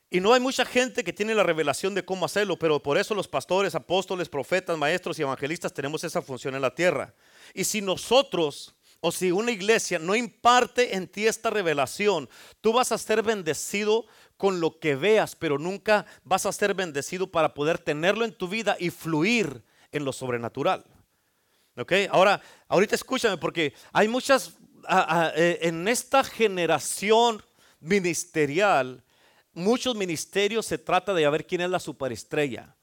Y 0.09 0.21
no 0.21 0.33
hay 0.33 0.41
mucha 0.41 0.65
gente 0.65 1.03
que 1.03 1.13
tiene 1.13 1.35
la 1.35 1.43
revelación 1.43 1.95
de 1.95 2.05
cómo 2.05 2.27
hacerlo, 2.27 2.59
pero 2.59 2.81
por 2.81 2.97
eso 2.97 3.15
los 3.15 3.27
pastores, 3.27 3.75
apóstoles, 3.75 4.29
profetas, 4.29 4.79
maestros 4.79 5.19
y 5.19 5.23
evangelistas 5.23 5.75
tenemos 5.75 6.05
esa 6.05 6.23
función 6.23 6.55
en 6.55 6.63
la 6.63 6.75
tierra. 6.75 7.13
Y 7.55 7.65
si 7.65 7.83
nosotros 7.83 8.75
o 9.01 9.11
si 9.13 9.31
una 9.31 9.51
iglesia 9.51 9.99
no 9.99 10.15
imparte 10.15 10.95
en 10.95 11.09
ti 11.09 11.27
esta 11.27 11.51
revelación, 11.51 12.29
tú 12.61 12.73
vas 12.73 12.93
a 12.93 12.99
ser 12.99 13.23
bendecido 13.23 14.07
con 14.37 14.61
lo 14.61 14.79
que 14.79 14.95
veas, 14.95 15.35
pero 15.35 15.59
nunca 15.59 16.07
vas 16.23 16.47
a 16.47 16.53
ser 16.53 16.75
bendecido 16.75 17.27
para 17.27 17.53
poder 17.55 17.79
tenerlo 17.79 18.25
en 18.25 18.33
tu 18.33 18.49
vida 18.49 18.77
y 18.79 18.91
fluir 18.91 19.63
en 19.93 20.05
lo 20.05 20.13
sobrenatural. 20.13 20.85
¿Ok? 21.77 21.93
Ahora, 22.11 22.41
ahorita 22.69 22.95
escúchame 22.95 23.37
porque 23.39 23.75
hay 23.93 24.09
muchas, 24.09 24.55
eh, 25.37 25.59
en 25.63 25.89
esta 25.89 26.25
generación 26.25 27.43
ministerial, 27.81 29.03
muchos 29.57 29.97
ministerios 29.97 30.67
se 30.67 30.79
trata 30.79 31.13
de 31.13 31.29
ver 31.29 31.47
quién 31.47 31.63
es 31.63 31.71
la 31.71 31.81
superestrella. 31.81 32.77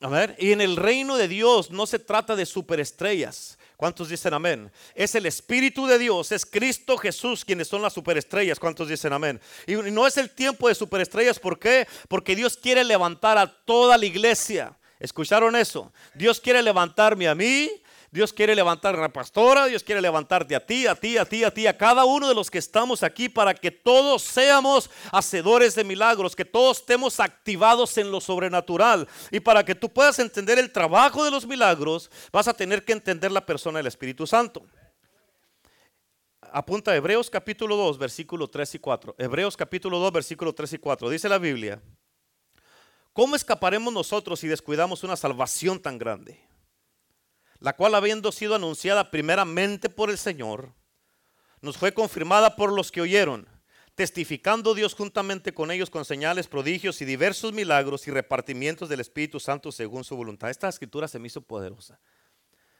A 0.00 0.08
ver, 0.08 0.36
y 0.38 0.52
en 0.52 0.60
el 0.60 0.76
reino 0.76 1.16
de 1.16 1.28
Dios 1.28 1.70
no 1.70 1.86
se 1.86 1.98
trata 1.98 2.34
de 2.34 2.44
superestrellas. 2.44 3.58
¿Cuántos 3.76 4.08
dicen 4.08 4.34
amén? 4.34 4.70
Es 4.94 5.14
el 5.14 5.26
Espíritu 5.26 5.86
de 5.86 5.98
Dios, 5.98 6.32
es 6.32 6.44
Cristo 6.44 6.96
Jesús 6.96 7.44
quienes 7.44 7.68
son 7.68 7.82
las 7.82 7.92
superestrellas. 7.92 8.58
¿Cuántos 8.58 8.88
dicen 8.88 9.12
amén? 9.12 9.40
Y 9.66 9.74
no 9.74 10.06
es 10.06 10.16
el 10.16 10.30
tiempo 10.30 10.68
de 10.68 10.74
superestrellas, 10.74 11.38
¿por 11.38 11.58
qué? 11.58 11.86
Porque 12.08 12.34
Dios 12.34 12.56
quiere 12.56 12.84
levantar 12.84 13.38
a 13.38 13.46
toda 13.46 13.96
la 13.98 14.06
iglesia. 14.06 14.76
¿Escucharon 14.98 15.54
eso? 15.56 15.92
Dios 16.14 16.40
quiere 16.40 16.62
levantarme 16.62 17.28
a 17.28 17.34
mí, 17.34 17.70
Dios 18.16 18.32
quiere 18.32 18.54
levantar 18.54 18.96
a 18.96 19.00
la 19.02 19.12
pastora, 19.12 19.66
Dios 19.66 19.84
quiere 19.84 20.00
levantarte 20.00 20.56
a 20.56 20.64
ti, 20.64 20.86
a 20.86 20.94
ti, 20.94 21.18
a 21.18 21.26
ti, 21.26 21.44
a 21.44 21.50
ti, 21.50 21.66
a 21.66 21.76
cada 21.76 22.06
uno 22.06 22.26
de 22.26 22.34
los 22.34 22.50
que 22.50 22.56
estamos 22.56 23.02
aquí 23.02 23.28
para 23.28 23.52
que 23.52 23.70
todos 23.70 24.22
seamos 24.22 24.88
hacedores 25.12 25.74
de 25.74 25.84
milagros, 25.84 26.34
que 26.34 26.46
todos 26.46 26.78
estemos 26.78 27.20
activados 27.20 27.98
en 27.98 28.10
lo 28.10 28.22
sobrenatural. 28.22 29.06
Y 29.30 29.40
para 29.40 29.62
que 29.62 29.74
tú 29.74 29.90
puedas 29.90 30.18
entender 30.18 30.58
el 30.58 30.72
trabajo 30.72 31.26
de 31.26 31.30
los 31.30 31.46
milagros, 31.46 32.10
vas 32.32 32.48
a 32.48 32.54
tener 32.54 32.86
que 32.86 32.94
entender 32.94 33.30
la 33.30 33.44
persona 33.44 33.80
del 33.80 33.86
Espíritu 33.86 34.26
Santo. 34.26 34.64
apunta 36.40 36.96
Hebreos 36.96 37.28
capítulo 37.28 37.76
2, 37.76 37.98
versículo 37.98 38.48
3 38.48 38.76
y 38.76 38.78
4. 38.78 39.14
Hebreos 39.18 39.58
capítulo 39.58 39.98
2, 39.98 40.12
versículo 40.12 40.54
3 40.54 40.72
y 40.72 40.78
4. 40.78 41.10
Dice 41.10 41.28
la 41.28 41.36
Biblia, 41.36 41.82
¿cómo 43.12 43.36
escaparemos 43.36 43.92
nosotros 43.92 44.40
si 44.40 44.48
descuidamos 44.48 45.04
una 45.04 45.16
salvación 45.16 45.78
tan 45.78 45.98
grande? 45.98 46.45
La 47.66 47.74
cual 47.74 47.96
habiendo 47.96 48.30
sido 48.30 48.54
anunciada 48.54 49.10
primeramente 49.10 49.90
por 49.90 50.08
el 50.08 50.18
Señor, 50.18 50.72
nos 51.60 51.76
fue 51.76 51.92
confirmada 51.92 52.54
por 52.54 52.72
los 52.72 52.92
que 52.92 53.00
oyeron, 53.00 53.48
testificando 53.96 54.72
Dios 54.72 54.94
juntamente 54.94 55.52
con 55.52 55.72
ellos 55.72 55.90
con 55.90 56.04
señales, 56.04 56.46
prodigios 56.46 57.02
y 57.02 57.04
diversos 57.04 57.52
milagros 57.52 58.06
y 58.06 58.12
repartimientos 58.12 58.88
del 58.88 59.00
Espíritu 59.00 59.40
Santo 59.40 59.72
según 59.72 60.04
su 60.04 60.16
voluntad. 60.16 60.48
Esta 60.48 60.68
escritura 60.68 61.08
se 61.08 61.18
me 61.18 61.26
hizo 61.26 61.40
poderosa. 61.40 61.98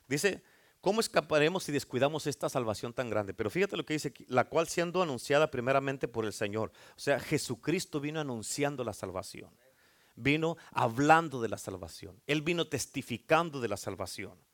Dice, 0.07 0.45
¿cómo 0.81 1.01
escaparemos 1.01 1.65
si 1.65 1.73
descuidamos 1.73 2.29
esta 2.29 2.49
salvación 2.49 2.93
tan 2.93 3.11
grande? 3.11 3.35
Pero 3.35 3.51
fíjate 3.51 3.77
lo 3.77 3.85
que 3.85 3.95
dice 3.95 4.11
aquí, 4.11 4.25
la 4.29 4.45
cual 4.45 4.69
siendo 4.69 5.03
anunciada 5.03 5.51
primeramente 5.51 6.07
por 6.07 6.25
el 6.25 6.33
Señor. 6.33 6.71
O 6.97 7.01
sea, 7.01 7.19
Jesucristo 7.19 7.99
vino 7.99 8.21
anunciando 8.21 8.85
la 8.85 8.93
salvación. 8.93 9.51
Vino 10.15 10.57
hablando 10.71 11.43
de 11.43 11.49
la 11.49 11.59
salvación. 11.59 12.23
Él 12.29 12.43
vino 12.43 12.69
testificando 12.69 13.61
de 13.61 13.67
la 13.67 13.77
salvación. 13.77 14.46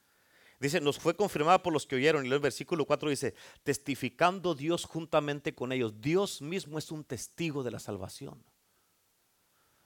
Dice, 0.62 0.80
nos 0.80 0.96
fue 0.96 1.16
confirmada 1.16 1.60
por 1.60 1.72
los 1.72 1.86
que 1.86 1.96
oyeron. 1.96 2.24
Y 2.24 2.30
el 2.30 2.38
versículo 2.38 2.84
4 2.84 3.10
dice, 3.10 3.34
testificando 3.64 4.54
Dios 4.54 4.84
juntamente 4.84 5.56
con 5.56 5.72
ellos. 5.72 6.00
Dios 6.00 6.40
mismo 6.40 6.78
es 6.78 6.92
un 6.92 7.02
testigo 7.02 7.64
de 7.64 7.72
la 7.72 7.80
salvación. 7.80 8.40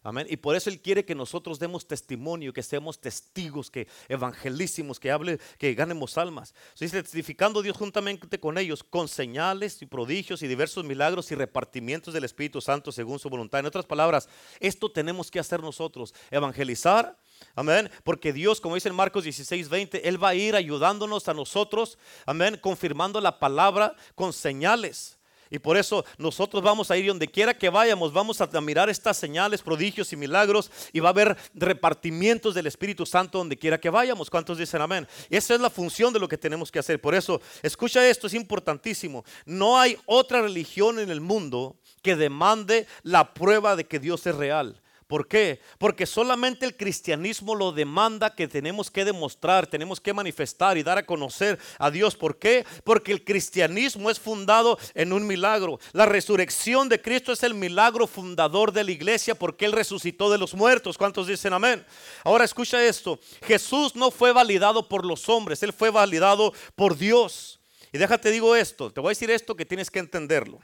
Amén. 0.02 0.26
Y 0.28 0.36
por 0.36 0.54
eso 0.54 0.68
Él 0.68 0.82
quiere 0.82 1.06
que 1.06 1.14
nosotros 1.14 1.58
demos 1.58 1.88
testimonio, 1.88 2.52
que 2.52 2.62
seamos 2.62 3.00
testigos, 3.00 3.70
que 3.70 3.88
evangelísimos, 4.06 5.00
que 5.00 5.10
hable, 5.10 5.40
que 5.58 5.72
ganemos 5.72 6.18
almas. 6.18 6.54
Dice, 6.78 7.02
testificando 7.02 7.62
Dios 7.62 7.78
juntamente 7.78 8.38
con 8.38 8.58
ellos, 8.58 8.84
con 8.84 9.08
señales 9.08 9.80
y 9.80 9.86
prodigios 9.86 10.42
y 10.42 10.46
diversos 10.46 10.84
milagros 10.84 11.32
y 11.32 11.36
repartimientos 11.36 12.12
del 12.12 12.24
Espíritu 12.24 12.60
Santo 12.60 12.92
según 12.92 13.18
su 13.18 13.30
voluntad. 13.30 13.60
En 13.60 13.66
otras 13.66 13.86
palabras, 13.86 14.28
esto 14.60 14.92
tenemos 14.92 15.30
que 15.30 15.40
hacer 15.40 15.60
nosotros, 15.60 16.14
evangelizar 16.30 17.18
Amén. 17.54 17.90
Porque 18.04 18.32
Dios, 18.32 18.60
como 18.60 18.74
dice 18.74 18.88
en 18.88 18.94
Marcos 18.94 19.24
16, 19.24 19.68
20, 19.68 20.08
Él 20.08 20.22
va 20.22 20.30
a 20.30 20.34
ir 20.34 20.54
ayudándonos 20.54 21.28
a 21.28 21.34
nosotros. 21.34 21.98
Amén. 22.26 22.58
Confirmando 22.60 23.20
la 23.20 23.38
palabra 23.38 23.94
con 24.14 24.32
señales. 24.32 25.16
Y 25.50 25.58
por 25.58 25.76
eso 25.76 26.04
nosotros 26.18 26.62
vamos 26.62 26.90
a 26.90 26.96
ir 26.96 27.06
donde 27.06 27.28
quiera 27.28 27.54
que 27.56 27.70
vayamos, 27.70 28.12
vamos 28.12 28.40
a 28.40 28.60
mirar 28.60 28.90
estas 28.90 29.16
señales, 29.16 29.62
prodigios 29.62 30.12
y 30.12 30.16
milagros 30.16 30.70
y 30.92 31.00
va 31.00 31.10
a 31.10 31.10
haber 31.10 31.36
repartimientos 31.54 32.54
del 32.54 32.66
Espíritu 32.66 33.06
Santo 33.06 33.38
donde 33.38 33.56
quiera 33.56 33.78
que 33.78 33.90
vayamos. 33.90 34.28
¿Cuántos 34.28 34.58
dicen 34.58 34.82
amén? 34.82 35.06
Esa 35.30 35.54
es 35.54 35.60
la 35.60 35.70
función 35.70 36.12
de 36.12 36.18
lo 36.18 36.28
que 36.28 36.38
tenemos 36.38 36.72
que 36.72 36.80
hacer. 36.80 37.00
Por 37.00 37.14
eso, 37.14 37.40
escucha 37.62 38.06
esto, 38.08 38.26
es 38.26 38.34
importantísimo. 38.34 39.24
No 39.44 39.78
hay 39.78 39.96
otra 40.06 40.42
religión 40.42 40.98
en 40.98 41.10
el 41.10 41.20
mundo 41.20 41.76
que 42.02 42.16
demande 42.16 42.86
la 43.02 43.32
prueba 43.32 43.76
de 43.76 43.84
que 43.84 44.00
Dios 44.00 44.26
es 44.26 44.34
real. 44.34 44.80
¿Por 45.06 45.28
qué? 45.28 45.60
Porque 45.78 46.04
solamente 46.04 46.66
el 46.66 46.76
cristianismo 46.76 47.54
lo 47.54 47.70
demanda 47.70 48.34
que 48.34 48.48
tenemos 48.48 48.90
que 48.90 49.04
demostrar, 49.04 49.68
tenemos 49.68 50.00
que 50.00 50.12
manifestar 50.12 50.76
y 50.76 50.82
dar 50.82 50.98
a 50.98 51.06
conocer 51.06 51.60
a 51.78 51.92
Dios. 51.92 52.16
¿Por 52.16 52.38
qué? 52.38 52.66
Porque 52.82 53.12
el 53.12 53.24
cristianismo 53.24 54.10
es 54.10 54.18
fundado 54.18 54.78
en 54.94 55.12
un 55.12 55.24
milagro. 55.24 55.78
La 55.92 56.06
resurrección 56.06 56.88
de 56.88 57.00
Cristo 57.00 57.32
es 57.32 57.44
el 57.44 57.54
milagro 57.54 58.08
fundador 58.08 58.72
de 58.72 58.82
la 58.82 58.90
iglesia 58.90 59.36
porque 59.36 59.66
Él 59.66 59.72
resucitó 59.72 60.28
de 60.28 60.38
los 60.38 60.54
muertos. 60.54 60.98
¿Cuántos 60.98 61.28
dicen 61.28 61.52
amén? 61.52 61.86
Ahora 62.24 62.44
escucha 62.44 62.84
esto. 62.84 63.20
Jesús 63.42 63.94
no 63.94 64.10
fue 64.10 64.32
validado 64.32 64.88
por 64.88 65.04
los 65.04 65.28
hombres, 65.28 65.62
Él 65.62 65.72
fue 65.72 65.90
validado 65.90 66.52
por 66.74 66.96
Dios. 66.96 67.60
Y 67.92 67.98
déjate 67.98 68.32
digo 68.32 68.56
esto, 68.56 68.90
te 68.90 69.00
voy 69.00 69.08
a 69.08 69.10
decir 69.10 69.30
esto 69.30 69.54
que 69.54 69.64
tienes 69.64 69.88
que 69.88 70.00
entenderlo. 70.00 70.58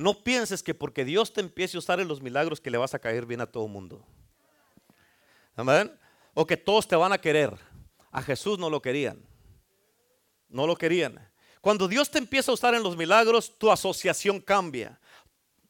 No 0.00 0.14
pienses 0.14 0.62
que 0.62 0.74
porque 0.74 1.04
Dios 1.04 1.30
te 1.30 1.42
empiece 1.42 1.76
a 1.76 1.78
usar 1.78 2.00
en 2.00 2.08
los 2.08 2.22
milagros 2.22 2.58
que 2.58 2.70
le 2.70 2.78
vas 2.78 2.94
a 2.94 2.98
caer 2.98 3.26
bien 3.26 3.42
a 3.42 3.46
todo 3.46 3.66
el 3.66 3.70
mundo. 3.70 4.02
Amén. 5.54 5.92
O 6.32 6.46
que 6.46 6.56
todos 6.56 6.88
te 6.88 6.96
van 6.96 7.12
a 7.12 7.18
querer. 7.18 7.52
A 8.10 8.22
Jesús 8.22 8.58
no 8.58 8.70
lo 8.70 8.80
querían. 8.80 9.22
No 10.48 10.66
lo 10.66 10.74
querían. 10.74 11.20
Cuando 11.60 11.86
Dios 11.86 12.10
te 12.10 12.16
empieza 12.16 12.50
a 12.50 12.54
usar 12.54 12.74
en 12.74 12.82
los 12.82 12.96
milagros, 12.96 13.58
tu 13.58 13.70
asociación 13.70 14.40
cambia. 14.40 14.98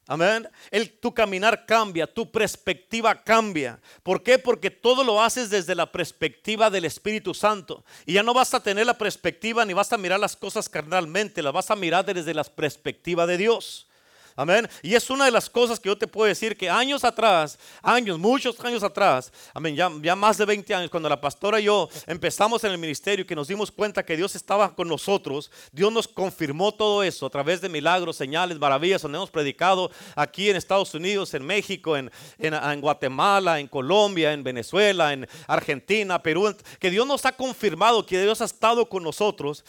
Amén. 0.07 0.47
El, 0.71 0.97
tu 0.97 1.13
caminar 1.13 1.65
cambia, 1.65 2.07
tu 2.07 2.31
perspectiva 2.31 3.21
cambia. 3.21 3.81
¿Por 4.01 4.23
qué? 4.23 4.39
Porque 4.39 4.71
todo 4.71 5.03
lo 5.03 5.21
haces 5.21 5.49
desde 5.49 5.75
la 5.75 5.91
perspectiva 5.91 6.69
del 6.69 6.85
Espíritu 6.85 7.33
Santo. 7.33 7.83
Y 8.05 8.13
ya 8.13 8.23
no 8.23 8.33
vas 8.33 8.53
a 8.53 8.63
tener 8.63 8.85
la 8.85 8.97
perspectiva 8.97 9.65
ni 9.65 9.73
vas 9.73 9.91
a 9.91 9.97
mirar 9.97 10.21
las 10.21 10.37
cosas 10.37 10.69
carnalmente, 10.69 11.43
las 11.43 11.51
vas 11.51 11.69
a 11.69 11.75
mirar 11.75 12.05
desde 12.05 12.33
la 12.33 12.45
perspectiva 12.45 13.27
de 13.27 13.35
Dios. 13.35 13.89
Amén. 14.35 14.69
Y 14.81 14.95
es 14.95 15.09
una 15.09 15.25
de 15.25 15.31
las 15.31 15.49
cosas 15.49 15.79
que 15.79 15.89
yo 15.89 15.97
te 15.97 16.07
puedo 16.07 16.27
decir 16.27 16.55
que 16.57 16.69
años 16.69 17.03
atrás, 17.03 17.57
años, 17.81 18.17
muchos 18.17 18.59
años 18.61 18.83
atrás, 18.83 19.31
amén, 19.53 19.75
ya, 19.75 20.15
más 20.15 20.37
de 20.37 20.45
20 20.45 20.73
años, 20.73 20.89
cuando 20.89 21.09
la 21.09 21.19
pastora 21.19 21.59
y 21.59 21.65
yo 21.65 21.89
empezamos 22.07 22.63
en 22.63 22.71
el 22.71 22.77
ministerio, 22.77 23.25
que 23.25 23.35
nos 23.35 23.47
dimos 23.47 23.71
cuenta 23.71 24.03
que 24.03 24.15
Dios 24.15 24.35
estaba 24.35 24.73
con 24.73 24.87
nosotros, 24.87 25.51
Dios 25.71 25.91
nos 25.91 26.07
confirmó 26.07 26.73
todo 26.73 27.03
eso 27.03 27.25
a 27.25 27.29
través 27.29 27.61
de 27.61 27.69
milagros, 27.69 28.15
señales, 28.15 28.59
maravillas, 28.59 29.01
donde 29.01 29.17
hemos 29.17 29.31
predicado 29.31 29.91
aquí 30.15 30.49
en 30.49 30.55
Estados 30.55 30.93
Unidos, 30.93 31.33
en 31.33 31.45
México, 31.45 31.97
en, 31.97 32.11
en 32.37 32.81
Guatemala, 32.81 33.59
en 33.59 33.67
Colombia, 33.67 34.33
en 34.33 34.43
Venezuela, 34.43 35.13
en 35.13 35.27
Argentina, 35.47 36.21
Perú, 36.21 36.55
que 36.79 36.89
Dios 36.89 37.05
nos 37.05 37.25
ha 37.25 37.31
confirmado 37.31 38.05
que 38.05 38.21
Dios 38.21 38.41
ha 38.41 38.45
estado 38.45 38.87
con 38.87 39.03
nosotros. 39.03 39.63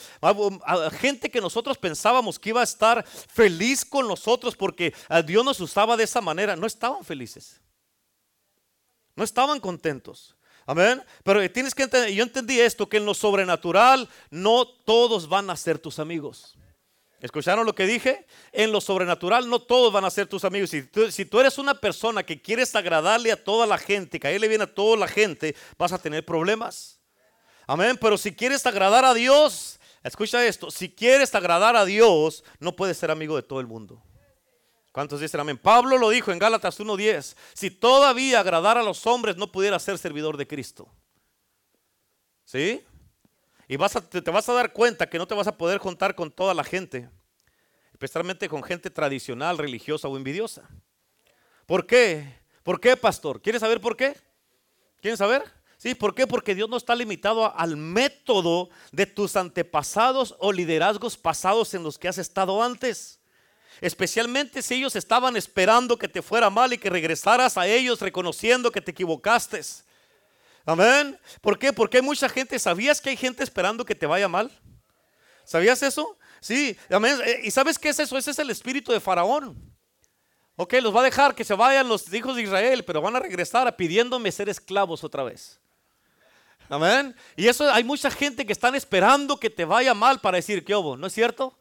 Gente 1.01 1.31
que 1.31 1.41
nosotros 1.41 1.77
pensábamos 1.79 2.39
que 2.39 2.51
iba 2.51 2.61
a 2.61 2.65
estar 2.65 3.05
feliz 3.07 3.85
con 3.85 4.07
nosotros 4.09 4.52
porque 4.55 4.95
Dios 5.27 5.45
nos 5.45 5.61
usaba 5.61 5.97
de 5.97 6.05
esa 6.05 6.21
manera, 6.21 6.57
no 6.57 6.67
estaban 6.67 7.05
felices. 7.05 7.61
No 9.15 9.25
estaban 9.25 9.61
contentos. 9.61 10.37
Amén. 10.67 11.03
Pero 11.25 11.51
tienes 11.51 11.75
que 11.75 11.83
entender, 11.83 12.13
yo 12.13 12.23
entendí 12.23 12.61
esto, 12.61 12.89
que 12.89 12.99
en 12.99 13.05
lo 13.05 13.15
sobrenatural 13.15 14.09
no 14.31 14.67
todos 14.67 15.29
van 15.29 15.51
a 15.51 15.57
ser 15.57 15.79
tus 15.79 15.99
amigos. 15.99 16.57
¿Escucharon 17.21 17.65
lo 17.65 17.75
que 17.75 17.87
dije? 17.87 18.27
En 18.51 18.73
lo 18.73 18.81
sobrenatural 18.81 19.49
no 19.49 19.61
todos 19.61 19.93
van 19.93 20.05
a 20.05 20.11
ser 20.11 20.27
tus 20.27 20.45
amigos. 20.45 20.71
Si 20.71 20.83
tú, 20.83 21.11
si 21.11 21.25
tú, 21.25 21.39
eres 21.39 21.57
una 21.57 21.75
persona 21.75 22.25
que 22.25 22.43
quieres 22.43 22.75
agradarle 22.75 23.31
a 23.31 23.43
toda 23.43 23.65
la 23.65 23.79
gente, 23.79 24.19
caerle 24.19 24.49
bien 24.49 24.63
a 24.63 24.67
toda 24.67 24.97
la 24.97 25.07
gente, 25.07 25.55
vas 25.79 25.93
a 25.93 25.99
tener 25.99 26.25
problemas. 26.25 27.01
Amén. 27.67 27.97
Pero 28.01 28.19
si 28.19 28.35
quieres 28.35 28.67
agradar 28.67 29.05
a 29.05 29.15
Dios, 29.15 29.79
escucha 30.03 30.45
esto, 30.45 30.71
si 30.71 30.91
quieres 30.91 31.33
agradar 31.35 31.77
a 31.77 31.85
Dios, 31.85 32.43
no 32.59 32.75
puedes 32.75 32.97
ser 32.97 33.13
amigo 33.13 33.37
de 33.37 33.43
todo 33.43 33.61
el 33.61 33.69
mundo. 33.69 34.03
¿Cuántos 34.93 35.21
dicen 35.21 35.41
amén? 35.41 35.57
Pablo 35.57 35.97
lo 35.97 36.11
dijo 36.11 36.31
en 36.31 36.39
Gálatas 36.39 36.79
1.10. 36.79 37.35
Si 37.55 37.71
todavía 37.71 38.41
agradar 38.41 38.77
a 38.77 38.83
los 38.83 39.07
hombres 39.07 39.37
no 39.37 39.51
pudiera 39.51 39.79
ser 39.79 39.97
servidor 39.97 40.37
de 40.37 40.47
Cristo. 40.47 40.87
¿Sí? 42.45 42.85
Y 43.69 43.77
vas 43.77 43.97
a, 43.97 44.07
te, 44.07 44.21
vas 44.31 44.47
a 44.51 44.53
dar 44.53 44.75
cuenta 44.75 45.09
que 45.09 45.17
no 45.17 45.27
te 45.27 45.35
vas 45.35 45.47
a 45.47 45.57
poder 45.57 45.79
juntar 45.79 46.15
con 46.15 46.31
toda 46.31 46.53
la 46.53 46.63
gente. 46.63 47.09
Especialmente 47.93 48.51
con 48.51 48.63
gente 48.63 48.91
tradicional, 48.91 49.57
religiosa 49.57 50.09
o 50.09 50.17
envidiosa. 50.19 50.69
¿Por 51.65 51.87
qué? 51.87 52.41
¿Por 52.63 52.79
qué, 52.79 52.95
pastor? 52.95 53.41
¿Quieres 53.41 53.61
saber 53.61 53.81
por 53.81 53.97
qué? 53.97 54.15
¿Quieren 55.01 55.17
saber? 55.17 55.43
Sí, 55.79 55.95
¿por 55.95 56.15
qué? 56.15 56.27
Porque 56.27 56.55
Dios 56.55 56.69
no 56.69 56.77
está 56.77 56.95
limitado 56.95 57.57
al 57.57 57.79
método 57.79 58.69
de 58.93 59.07
tus 59.07 59.37
antepasados 59.37 60.37
o 60.39 60.53
liderazgos 60.53 61.17
pasados 61.17 61.73
en 61.73 61.83
los 61.83 61.99
que 61.99 62.09
has 62.09 62.19
estado 62.19 62.63
antes. 62.63 63.22
Especialmente 63.81 64.63
si 64.63 64.75
ellos 64.75 64.97
estaban 64.97 65.37
esperando 65.37 65.99
que 65.99 66.09
te 66.09 66.23
fuera 66.23 66.51
mal 66.51 66.73
y 66.73 66.79
que 66.79 66.91
regresaras 66.91 67.57
a 67.57 67.67
ellos 67.67 68.01
reconociendo 68.01 68.71
que 68.71 68.81
te 68.81 68.91
equivocaste. 68.91 69.61
Amén. 70.65 71.19
¿Por 71.41 71.59
qué? 71.59 71.73
Porque 71.73 71.99
hay 71.99 72.03
mucha 72.03 72.29
gente. 72.29 72.59
¿Sabías 72.59 73.01
que 73.01 73.11
hay 73.11 73.17
gente 73.17 73.43
esperando 73.43 73.85
que 73.85 73.95
te 73.95 74.07
vaya 74.07 74.29
mal? 74.29 74.51
¿Sabías 75.45 75.83
eso? 75.83 76.17
Sí, 76.41 76.77
amén. 76.91 77.19
Eh, 77.25 77.41
¿Y 77.45 77.51
sabes 77.51 77.79
qué 77.79 77.89
es 77.89 77.99
eso? 77.99 78.17
Ese 78.17 78.31
es 78.31 78.39
el 78.39 78.51
espíritu 78.51 78.93
de 78.93 79.01
Faraón. 79.01 79.73
Ok, 80.57 80.75
los 80.83 80.95
va 80.95 81.01
a 81.01 81.05
dejar 81.05 81.35
que 81.35 81.45
se 81.45 81.55
vayan 81.55 81.89
los 81.89 82.13
hijos 82.13 82.37
de 82.37 82.43
Israel, 82.43 82.85
pero 82.85 83.01
van 83.01 83.17
a 83.17 83.21
regresar 83.21 83.75
pidiéndome 83.75 84.31
ser 84.31 84.49
esclavos 84.49 85.03
otra 85.03 85.23
vez. 85.23 85.61
Amén. 86.69 87.15
Y 87.37 87.49
eso 87.49 87.71
hay 87.71 87.85
mucha 87.85 88.11
gente 88.11 88.47
que 88.47 88.53
están 88.53 88.75
esperando 88.75 89.39
que 89.39 89.51
te 89.51 89.65
vaya 89.65 89.95
mal 89.95 90.21
para 90.21 90.37
decir 90.37 90.65
que 90.65 90.75
hubo, 90.75 90.97
¿no 90.97 91.07
es 91.07 91.13
cierto? 91.13 91.59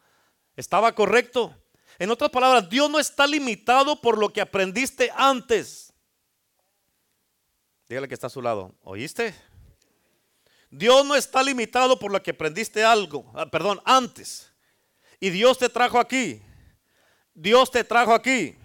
Estaba 0.55 0.93
correcto. 0.93 1.55
En 2.02 2.10
otras 2.10 2.32
palabras, 2.32 2.68
Dios 2.68 2.89
no 2.89 2.97
está 2.97 3.28
limitado 3.28 4.02
por 4.02 4.18
lo 4.18 4.34
que 4.34 4.41
aprendiste 4.41 5.12
antes. 5.16 5.93
Dígale 7.88 8.08
que 8.08 8.16
está 8.16 8.26
a 8.26 8.32
su 8.32 8.41
lado. 8.41 8.74
¿Oíste? 8.82 9.36
Dios 10.72 11.06
no 11.06 11.14
está 11.14 11.43
limitado 11.43 11.99
por 11.99 12.12
lo 12.12 12.24
que 12.24 12.32
aprendiste 12.32 12.84
algo, 12.84 13.32
ah, 13.36 13.45
perdón, 13.45 13.80
antes. 13.86 14.52
Y 15.20 15.30
Dios 15.30 15.60
te 15.60 15.70
trajo 15.70 15.99
aquí. 15.99 16.41
Dios 17.36 17.70
te 17.70 17.84
trajo 17.84 18.16
aquí. 18.16 18.56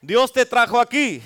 Dios 0.00 0.32
te 0.32 0.46
trajo 0.46 0.80
aquí. 0.80 1.20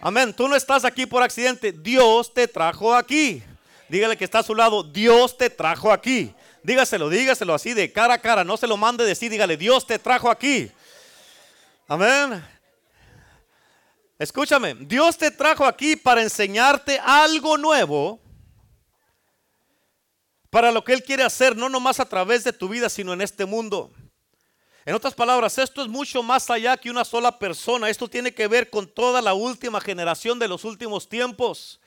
Amén. 0.00 0.34
Tú 0.34 0.48
no 0.48 0.56
estás 0.56 0.84
aquí 0.84 1.06
por 1.06 1.22
accidente. 1.22 1.70
Dios 1.70 2.34
te 2.34 2.48
trajo 2.48 2.96
aquí. 2.96 3.44
Dígale 3.88 4.16
que 4.16 4.24
está 4.24 4.40
a 4.40 4.42
su 4.42 4.56
lado. 4.56 4.82
Dios 4.82 5.38
te 5.38 5.50
trajo 5.50 5.92
aquí. 5.92 6.34
Dígaselo, 6.64 7.08
dígaselo 7.08 7.54
así 7.54 7.74
de 7.74 7.92
cara 7.92 8.14
a 8.14 8.18
cara. 8.18 8.42
No 8.42 8.56
se 8.56 8.66
lo 8.66 8.76
mande 8.76 9.04
decir, 9.04 9.30
dígale, 9.30 9.56
Dios 9.56 9.86
te 9.86 9.96
trajo 10.00 10.28
aquí. 10.28 10.72
Amén. 11.92 12.40
Escúchame, 14.16 14.76
Dios 14.76 15.18
te 15.18 15.28
trajo 15.28 15.64
aquí 15.64 15.96
para 15.96 16.22
enseñarte 16.22 17.00
algo 17.00 17.58
nuevo. 17.58 18.20
Para 20.50 20.70
lo 20.70 20.84
que 20.84 20.92
Él 20.92 21.02
quiere 21.02 21.24
hacer, 21.24 21.56
no 21.56 21.68
nomás 21.68 21.98
a 21.98 22.04
través 22.04 22.44
de 22.44 22.52
tu 22.52 22.68
vida, 22.68 22.88
sino 22.88 23.12
en 23.12 23.20
este 23.20 23.44
mundo. 23.44 23.90
En 24.84 24.94
otras 24.94 25.14
palabras, 25.14 25.58
esto 25.58 25.82
es 25.82 25.88
mucho 25.88 26.22
más 26.22 26.48
allá 26.48 26.76
que 26.76 26.90
una 26.90 27.04
sola 27.04 27.36
persona. 27.36 27.90
Esto 27.90 28.06
tiene 28.06 28.32
que 28.32 28.46
ver 28.46 28.70
con 28.70 28.86
toda 28.86 29.20
la 29.20 29.34
última 29.34 29.80
generación 29.80 30.38
de 30.38 30.46
los 30.46 30.64
últimos 30.64 31.08
tiempos. 31.08 31.79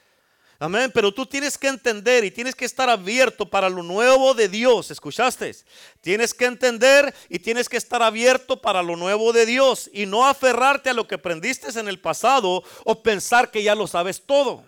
Amén. 0.64 0.90
Pero 0.94 1.14
tú 1.14 1.26
tienes 1.26 1.58
que 1.58 1.68
entender 1.68 2.24
y 2.24 2.32
tienes 2.32 2.56
que 2.56 2.64
estar 2.64 2.90
abierto 2.90 3.50
para 3.50 3.70
lo 3.70 3.84
nuevo 3.84 4.34
de 4.34 4.48
Dios. 4.48 4.92
¿Escuchaste? 4.92 5.54
Tienes 6.00 6.34
que 6.34 6.46
entender 6.46 7.14
y 7.28 7.40
tienes 7.40 7.68
que 7.68 7.76
estar 7.76 8.02
abierto 8.02 8.62
para 8.62 8.82
lo 8.82 8.96
nuevo 8.96 9.34
de 9.34 9.46
Dios 9.46 9.90
y 9.92 10.06
no 10.06 10.26
aferrarte 10.26 10.90
a 10.90 10.94
lo 10.94 11.06
que 11.06 11.16
aprendiste 11.16 11.78
en 11.78 11.90
el 11.90 12.00
pasado 12.00 12.64
o 12.86 13.04
pensar 13.04 13.52
que 13.52 13.62
ya 13.62 13.76
lo 13.76 13.88
sabes 13.88 14.26
todo. 14.26 14.64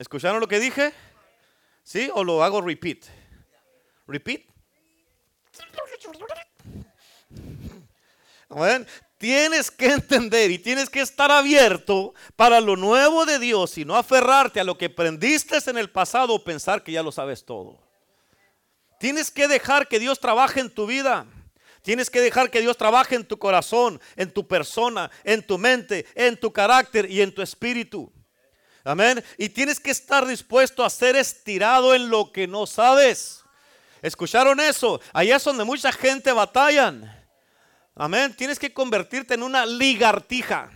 ¿Escucharon 0.00 0.40
lo 0.40 0.48
que 0.48 0.58
dije? 0.58 0.92
¿Sí? 1.84 2.10
¿O 2.12 2.24
lo 2.24 2.42
hago 2.42 2.60
repeat? 2.60 3.04
¿Repeat? 4.08 4.46
Amén. 8.48 8.84
Tienes 9.20 9.70
que 9.70 9.84
entender 9.84 10.50
y 10.50 10.58
tienes 10.58 10.88
que 10.88 11.02
estar 11.02 11.30
abierto 11.30 12.14
para 12.36 12.58
lo 12.58 12.74
nuevo 12.74 13.26
de 13.26 13.38
Dios 13.38 13.76
y 13.76 13.84
no 13.84 13.94
aferrarte 13.94 14.60
a 14.60 14.64
lo 14.64 14.78
que 14.78 14.86
aprendiste 14.86 15.58
en 15.66 15.76
el 15.76 15.90
pasado 15.90 16.32
o 16.32 16.42
pensar 16.42 16.82
que 16.82 16.92
ya 16.92 17.02
lo 17.02 17.12
sabes 17.12 17.44
todo. 17.44 17.78
Tienes 18.98 19.30
que 19.30 19.46
dejar 19.46 19.88
que 19.88 19.98
Dios 19.98 20.20
trabaje 20.20 20.60
en 20.60 20.70
tu 20.70 20.86
vida. 20.86 21.26
Tienes 21.82 22.08
que 22.08 22.22
dejar 22.22 22.50
que 22.50 22.62
Dios 22.62 22.78
trabaje 22.78 23.14
en 23.14 23.26
tu 23.26 23.38
corazón, 23.38 24.00
en 24.16 24.32
tu 24.32 24.48
persona, 24.48 25.10
en 25.22 25.46
tu 25.46 25.58
mente, 25.58 26.06
en 26.14 26.40
tu 26.40 26.50
carácter 26.50 27.10
y 27.10 27.20
en 27.20 27.34
tu 27.34 27.42
espíritu. 27.42 28.10
Amén. 28.84 29.22
Y 29.36 29.50
tienes 29.50 29.78
que 29.78 29.90
estar 29.90 30.26
dispuesto 30.26 30.82
a 30.82 30.88
ser 30.88 31.14
estirado 31.16 31.94
en 31.94 32.08
lo 32.08 32.32
que 32.32 32.46
no 32.46 32.66
sabes. 32.66 33.44
¿Escucharon 34.00 34.60
eso? 34.60 34.98
Allá 35.12 35.36
es 35.36 35.44
donde 35.44 35.64
mucha 35.64 35.92
gente 35.92 36.32
batallan. 36.32 37.19
Amén. 38.00 38.34
Tienes 38.34 38.58
que 38.58 38.72
convertirte 38.72 39.34
en 39.34 39.42
una 39.42 39.66
ligartija. 39.66 40.70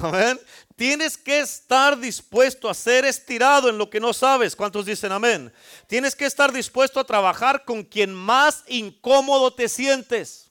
Amén. 0.00 0.40
Tienes 0.76 1.18
que 1.18 1.40
estar 1.40 1.98
dispuesto 1.98 2.70
a 2.70 2.74
ser 2.74 3.04
estirado 3.04 3.68
en 3.68 3.76
lo 3.76 3.90
que 3.90 4.00
no 4.00 4.14
sabes. 4.14 4.56
¿Cuántos 4.56 4.86
dicen 4.86 5.12
amén? 5.12 5.52
Tienes 5.86 6.16
que 6.16 6.24
estar 6.24 6.50
dispuesto 6.50 6.98
a 6.98 7.04
trabajar 7.04 7.66
con 7.66 7.82
quien 7.82 8.14
más 8.14 8.64
incómodo 8.66 9.52
te 9.52 9.68
sientes. 9.68 10.50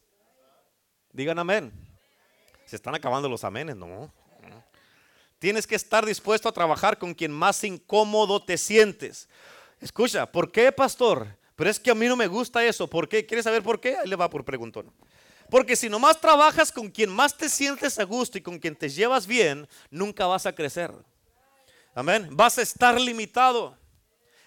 Digan 1.11 1.39
amén. 1.39 1.73
Se 2.67 2.75
están 2.75 2.93
acabando 2.93 3.27
los 3.27 3.43
amenes, 3.43 3.75
¿no? 3.75 4.13
Tienes 5.39 5.65
que 5.65 5.73
estar 5.73 6.05
dispuesto 6.05 6.47
a 6.47 6.51
trabajar 6.51 6.99
con 6.99 7.15
quien 7.15 7.31
más 7.31 7.63
incómodo 7.63 8.45
te 8.45 8.55
sientes. 8.55 9.27
Escucha, 9.79 10.31
¿por 10.31 10.51
qué, 10.51 10.71
pastor? 10.71 11.40
Pero 11.62 11.70
es 11.70 11.80
que 11.80 11.91
a 11.91 11.93
mí 11.93 12.07
no 12.07 12.16
me 12.16 12.26
gusta 12.26 12.66
eso. 12.66 12.88
¿Por 12.88 13.07
qué? 13.07 13.24
¿Quieres 13.24 13.43
saber 13.43 13.62
por 13.62 13.80
qué? 13.80 13.95
Ahí 13.95 14.07
le 14.07 14.16
va 14.16 14.28
por 14.28 14.43
preguntón. 14.43 14.91
Porque 15.47 15.76
si 15.76 15.89
nomás 15.89 16.20
trabajas 16.20 16.72
con 16.72 16.89
quien 16.89 17.12
más 17.12 17.38
te 17.38 17.47
sientes 17.49 17.99
a 17.99 18.03
gusto 18.03 18.39
y 18.39 18.41
con 18.41 18.57
quien 18.57 18.76
te 18.76 18.89
llevas 18.89 19.28
bien, 19.28 19.68
nunca 19.91 20.26
vas 20.26 20.47
a 20.47 20.55
crecer. 20.55 20.91
Amén. 21.93 22.30
Vas 22.32 22.57
a 22.57 22.64
estar 22.64 22.99
limitado. 22.99 23.78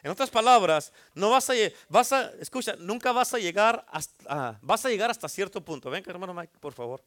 En 0.02 0.10
otras 0.10 0.28
palabras, 0.28 0.92
no 1.14 1.30
vas 1.30 1.48
a, 1.50 1.52
vas 1.88 2.12
a, 2.12 2.32
escucha, 2.40 2.74
nunca 2.80 3.12
vas 3.12 3.32
a 3.32 3.38
llegar 3.38 3.86
hasta, 3.92 4.58
vas 4.60 4.84
a 4.84 4.88
llegar 4.88 5.08
hasta 5.08 5.28
cierto 5.28 5.64
punto. 5.64 5.90
Ven, 5.90 6.02
hermano 6.08 6.34
Mike, 6.34 6.54
por 6.58 6.72
favor. 6.72 7.00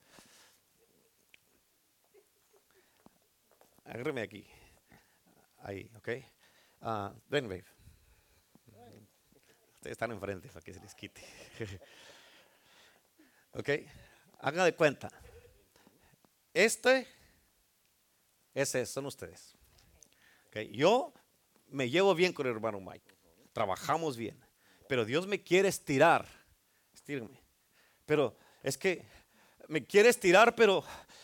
Agárreme 3.83 4.21
aquí. 4.21 4.47
Ahí, 5.63 5.91
ok. 5.97 6.09
Uh, 6.79 7.09
ven, 7.27 7.49
babe 7.49 7.76
están 9.83 10.11
enfrente 10.11 10.47
para 10.49 10.61
que 10.61 10.73
se 10.73 10.79
les 10.79 10.93
quite. 10.95 11.21
ok, 13.53 13.69
hagan 14.39 14.65
de 14.65 14.75
cuenta. 14.75 15.09
Este, 16.53 17.07
ese 18.53 18.85
son 18.85 19.05
ustedes. 19.05 19.55
Okay. 20.47 20.69
Yo 20.71 21.13
me 21.67 21.89
llevo 21.89 22.15
bien 22.15 22.33
con 22.33 22.47
el 22.47 22.53
hermano 22.53 22.79
Mike. 22.79 23.15
Trabajamos 23.53 24.17
bien. 24.17 24.43
Pero 24.87 25.05
Dios 25.05 25.27
me 25.27 25.43
quiere 25.43 25.67
estirar. 25.67 26.27
Estírame. 26.93 27.39
Pero 28.05 28.35
es 28.63 28.77
que 28.77 29.05
me 29.67 29.85
quiere 29.85 30.09
estirar, 30.09 30.55
pero 30.55 30.83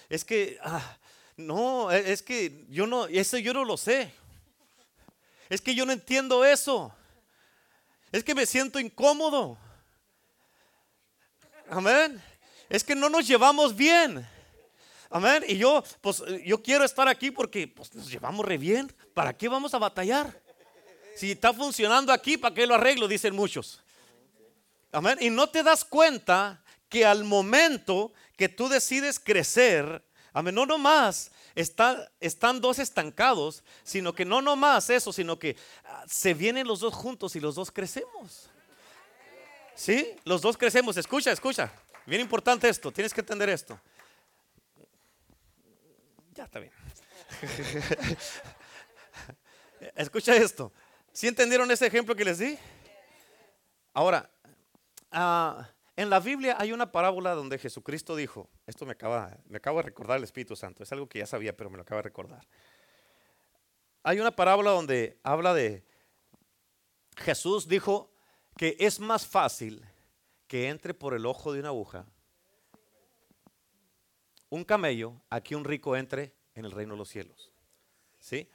es 0.10 0.24
que 0.24 0.58
ah, 0.62 0.98
no, 1.38 1.90
es 1.92 2.22
que 2.22 2.66
yo 2.70 2.86
no, 2.86 3.08
eso 3.08 3.38
yo 3.38 3.54
no 3.54 3.66
lo 3.66 3.78
sé. 3.78 4.14
Es 5.50 5.62
que 5.62 5.74
yo 5.74 5.86
no 5.86 5.94
entiendo 5.94 6.46
eso. 6.46 6.94
Es 8.14 8.24
que 8.24 8.36
me 8.36 8.46
siento 8.46 8.80
incómodo. 8.80 9.58
Amén. 11.68 12.22
Es 12.70 12.84
que 12.84 12.94
no 12.94 13.10
nos 13.10 13.28
llevamos 13.28 13.76
bien. 13.76 14.24
Amén. 15.10 15.44
Y 15.48 15.58
yo, 15.58 15.84
pues, 16.00 16.22
yo 16.46 16.62
quiero 16.62 16.86
estar 16.86 17.08
aquí 17.08 17.32
porque 17.32 17.68
pues, 17.68 17.92
nos 17.96 18.12
llevamos 18.12 18.46
re 18.46 18.60
bien. 18.60 18.94
¿Para 19.16 19.36
qué 19.36 19.50
vamos 19.50 19.74
a 19.74 19.80
batallar? 19.80 20.40
Si 21.16 21.32
está 21.32 21.54
funcionando 21.54 22.14
aquí, 22.14 22.38
¿para 22.38 22.54
qué 22.54 22.68
lo 22.68 22.76
arreglo? 22.76 23.08
Dicen 23.08 23.36
muchos. 23.36 23.82
Amén. 24.92 25.18
Y 25.20 25.32
no 25.32 25.50
te 25.50 25.64
das 25.64 25.84
cuenta 25.84 26.64
que 26.90 27.08
al 27.08 27.24
momento 27.24 28.14
que 28.38 28.48
tú 28.48 28.70
decides 28.70 29.20
crecer, 29.20 30.06
amén, 30.34 30.54
no 30.54 30.68
nomás 30.68 31.32
están 31.56 32.62
dos 32.62 32.80
estancados, 32.80 33.64
sino 33.84 34.14
que 34.14 34.26
no 34.26 34.42
nomás 34.42 34.90
eso, 34.90 35.14
sino 35.14 35.38
que 35.38 35.56
ah, 35.86 36.04
se 36.08 36.34
vienen 36.34 36.68
los 36.68 36.80
dos 36.80 36.94
juntos 36.94 37.36
y 37.36 37.40
los 37.40 37.56
dos 37.56 37.72
crecemos. 37.72 38.50
¿Sí? 39.76 40.16
Los 40.24 40.42
dos 40.42 40.58
crecemos. 40.58 40.98
Escucha, 40.98 41.32
escucha. 41.32 41.72
Bien 42.06 42.22
importante 42.22 42.68
esto. 42.70 42.92
Tienes 42.92 43.14
que 43.14 43.22
entender 43.22 43.50
esto. 43.50 43.80
Ya 46.34 46.46
está 46.46 46.60
bien. 46.60 46.72
escucha 49.96 50.36
esto. 50.36 50.72
¿Sí 51.12 51.28
entendieron 51.28 51.70
ese 51.72 51.86
ejemplo 51.86 52.16
que 52.16 52.26
les 52.26 52.40
di? 52.40 52.58
Ahora, 53.94 54.30
uh, 55.12 55.64
en 55.96 56.10
la 56.10 56.20
Biblia 56.20 56.56
hay 56.60 56.72
una 56.72 56.92
parábola 56.92 57.34
donde 57.34 57.58
Jesucristo 57.58 58.16
dijo, 58.16 58.50
esto 58.66 58.86
me 58.86 58.94
acaba, 58.94 59.38
me 59.48 59.60
de 59.60 59.82
recordar 59.82 60.18
el 60.18 60.24
Espíritu 60.24 60.56
Santo, 60.56 60.84
es 60.84 60.92
algo 60.92 61.08
que 61.08 61.20
ya 61.20 61.26
sabía, 61.26 61.56
pero 61.56 61.70
me 61.70 61.78
lo 61.78 61.84
acaba 61.84 62.00
de 62.00 62.04
recordar. 62.04 62.48
Hay 64.04 64.20
una 64.20 64.36
parábola 64.36 64.72
donde 64.72 65.20
habla 65.24 65.54
de 65.54 65.86
Jesús 67.16 67.68
dijo 67.68 68.12
que 68.58 68.76
es 68.80 69.00
más 69.00 69.28
fácil 69.28 69.86
que 70.48 70.70
entre 70.70 70.94
por 70.94 71.14
el 71.14 71.26
ojo 71.26 71.54
de 71.54 71.60
una 71.60 71.70
aguja 71.70 72.06
un 74.50 74.64
camello 74.64 75.20
a 75.32 75.42
que 75.42 75.56
un 75.56 75.64
rico 75.64 75.98
entre 75.98 76.36
en 76.54 76.66
el 76.66 76.72
reino 76.72 76.94
de 76.94 77.00
los 77.00 77.10
cielos. 77.10 77.52
¿Sí? 78.20 78.48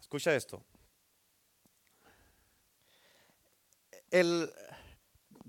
Escucha 0.00 0.34
esto. 0.34 0.64
El, 4.10 4.52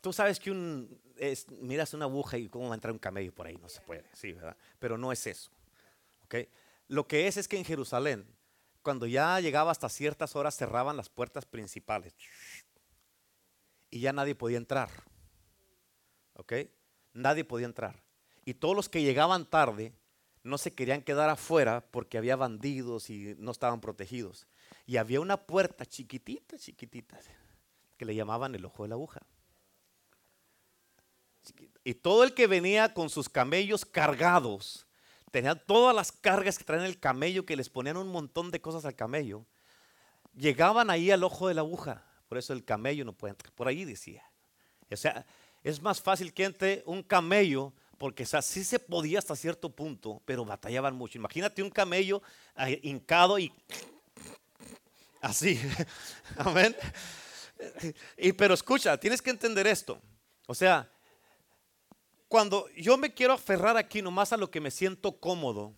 tú 0.08 0.14
sabes 0.14 0.39
que 0.39 0.51
un, 0.51 1.01
miras 1.60 1.93
una 1.93 2.05
aguja 2.05 2.38
y 2.38 2.47
cómo 2.47 2.70
va 2.70 2.74
a 2.74 2.76
entrar 2.76 2.93
un 2.93 2.97
camello 2.97 3.36
por 3.36 3.45
ahí, 3.45 3.58
no 3.58 3.68
se 3.68 3.82
puede, 3.82 4.05
sí, 4.14 4.32
¿verdad? 4.32 4.55
Pero 4.80 4.97
no 4.97 5.12
es 5.12 5.28
eso. 5.28 5.51
¿okay? 6.24 6.47
Lo 6.88 7.05
que 7.10 7.28
es 7.28 7.36
es 7.36 7.45
que 7.45 7.58
en 7.58 7.66
Jerusalén, 7.66 8.26
cuando 8.82 9.05
ya 9.05 9.38
llegaba 9.41 9.70
hasta 9.70 9.89
ciertas 9.89 10.38
horas, 10.38 10.55
cerraban 10.55 10.95
las 10.95 11.10
puertas 11.10 11.45
principales 11.45 12.16
y 13.89 13.99
ya 13.99 14.14
nadie 14.14 14.34
podía 14.34 14.55
entrar. 14.55 14.89
¿Ok? 16.36 16.53
Nadie 17.12 17.43
podía 17.43 17.66
entrar. 17.66 18.01
Y 18.45 18.53
todos 18.53 18.78
los 18.78 18.88
que 18.88 19.01
llegaban 19.01 19.45
tarde 19.45 19.91
no 20.41 20.58
se 20.58 20.74
querían 20.74 21.01
quedar 21.01 21.30
afuera 21.30 21.84
porque 21.91 22.18
había 22.18 22.38
bandidos 22.38 23.10
y 23.10 23.36
no 23.39 23.51
estaban 23.51 23.82
protegidos. 23.82 24.47
Y 24.86 24.95
había 24.95 25.20
una 25.20 25.36
puerta 25.36 25.86
chiquitita, 25.86 26.58
chiquitita, 26.58 27.20
que 27.97 28.05
le 28.05 28.16
llamaban 28.16 28.55
el 28.55 28.64
ojo 28.64 28.84
de 28.84 28.88
la 28.88 28.95
aguja. 28.95 29.28
Y 31.88 31.93
todo 31.93 32.25
el 32.25 32.33
que 32.33 32.47
venía 32.47 32.93
con 32.93 33.09
sus 33.09 33.29
camellos 33.29 33.85
cargados, 33.85 34.85
tenía 35.31 35.55
todas 35.55 35.95
las 35.95 36.11
cargas 36.11 36.57
que 36.57 36.65
traen 36.65 36.83
el 36.83 36.99
camello, 36.99 37.45
que 37.45 37.55
les 37.55 37.69
ponían 37.69 37.95
un 37.95 38.09
montón 38.09 38.51
de 38.51 38.59
cosas 38.59 38.83
al 38.83 38.93
camello, 38.93 39.45
llegaban 40.35 40.89
ahí 40.89 41.11
al 41.11 41.23
ojo 41.23 41.47
de 41.47 41.53
la 41.53 41.61
aguja. 41.61 42.03
Por 42.27 42.39
eso 42.39 42.51
el 42.51 42.65
camello 42.65 43.05
no 43.05 43.13
puede 43.13 43.31
entrar. 43.31 43.53
Por 43.53 43.69
ahí 43.69 43.85
decía. 43.85 44.29
O 44.91 44.97
sea, 44.97 45.25
es 45.63 45.81
más 45.81 46.01
fácil 46.01 46.33
que 46.33 46.43
entre 46.43 46.83
un 46.85 47.01
camello, 47.01 47.71
porque 47.97 48.23
o 48.23 48.41
sí 48.41 48.65
se 48.65 48.79
podía 48.79 49.19
hasta 49.19 49.38
cierto 49.38 49.69
punto, 49.69 50.21
pero 50.25 50.43
batallaban 50.43 50.93
mucho. 50.93 51.17
Imagínate 51.17 51.63
un 51.63 51.69
camello 51.69 52.21
hincado 52.83 53.39
y 53.39 53.49
Así. 55.21 55.57
Amén. 56.35 56.75
Y 58.17 58.33
pero 58.33 58.55
escucha, 58.55 58.99
tienes 58.99 59.21
que 59.21 59.29
entender 59.29 59.65
esto. 59.67 60.01
O 60.47 60.53
sea, 60.53 60.91
cuando 62.28 62.67
yo 62.75 62.97
me 62.97 63.13
quiero 63.13 63.34
aferrar 63.34 63.78
aquí 63.78 64.01
nomás 64.01 64.34
a 64.34 64.38
lo 64.38 64.51
que 64.51 64.61
me 64.61 64.71
siento 64.71 65.19
cómodo, 65.19 65.73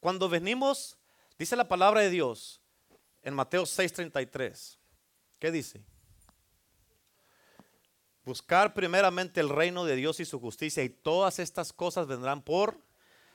cuando 0.00 0.28
venimos, 0.28 0.98
dice 1.38 1.56
la 1.56 1.68
palabra 1.68 2.00
de 2.00 2.10
Dios 2.10 2.60
en 3.22 3.34
Mateo 3.34 3.64
6:33, 3.64 4.78
¿qué 5.38 5.50
dice? 5.50 5.82
Buscar 8.24 8.72
primeramente 8.72 9.40
el 9.40 9.50
reino 9.50 9.84
de 9.84 9.96
Dios 9.96 10.20
y 10.20 10.24
su 10.24 10.40
justicia 10.40 10.82
y 10.82 10.88
todas 10.88 11.38
estas 11.38 11.72
cosas 11.72 12.06
vendrán 12.06 12.42
por 12.42 12.78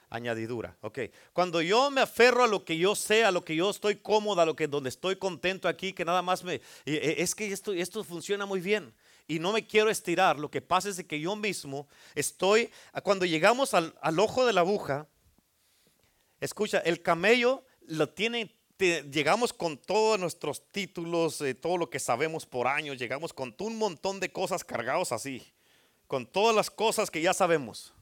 añadidura. 0.10 0.76
Ok, 0.82 1.00
cuando 1.34 1.62
yo 1.62 1.92
me 1.92 2.02
aferro 2.02 2.44
a 2.44 2.48
lo 2.48 2.66
que 2.66 2.78
yo 2.78 2.96
sé, 2.96 3.24
a 3.24 3.32
lo 3.32 3.46
que 3.46 3.56
yo 3.56 3.70
estoy 3.70 3.98
cómoda, 3.98 4.42
a 4.42 4.46
lo 4.48 4.56
que 4.56 4.68
donde 4.68 4.90
estoy 4.90 5.18
contento 5.18 5.68
aquí, 5.68 5.94
que 5.94 6.06
nada 6.06 6.24
más 6.24 6.44
me 6.44 6.62
es 6.86 7.36
que 7.36 7.52
esto 7.52 7.74
esto 7.74 8.04
funciona 8.04 8.48
muy 8.48 8.60
bien 8.60 8.92
y 9.30 9.40
no 9.40 9.54
me 9.54 9.66
quiero 9.66 9.90
estirar. 9.90 10.40
Lo 10.40 10.52
que 10.52 10.60
pasa 10.60 10.90
es 10.90 11.02
que 11.06 11.20
yo 11.22 11.36
mismo 11.38 11.88
estoy 12.16 12.70
cuando 13.04 13.26
llegamos 13.26 13.74
al, 13.74 13.96
al 14.02 14.20
ojo 14.20 14.46
de 14.46 14.52
la 14.52 14.62
aguja. 14.62 15.08
Escucha, 16.42 16.80
el 16.80 17.02
camello 17.02 17.64
lo 17.82 18.10
tiene 18.10 18.60
llegamos 18.80 19.52
con 19.52 19.78
todos 19.78 20.18
nuestros 20.20 20.66
títulos, 20.72 21.42
eh, 21.42 21.54
todo 21.54 21.78
lo 21.78 21.90
que 21.90 22.00
sabemos 22.00 22.46
por 22.46 22.68
años, 22.68 22.98
llegamos 22.98 23.34
con 23.34 23.54
un 23.60 23.78
montón 23.78 24.22
de 24.22 24.32
cosas 24.32 24.64
cargados 24.64 25.12
así, 25.12 25.46
con 26.08 26.26
todas 26.26 26.56
las 26.56 26.72
cosas 26.72 27.12
que 27.12 27.22
ya 27.22 27.34
sabemos. 27.34 27.94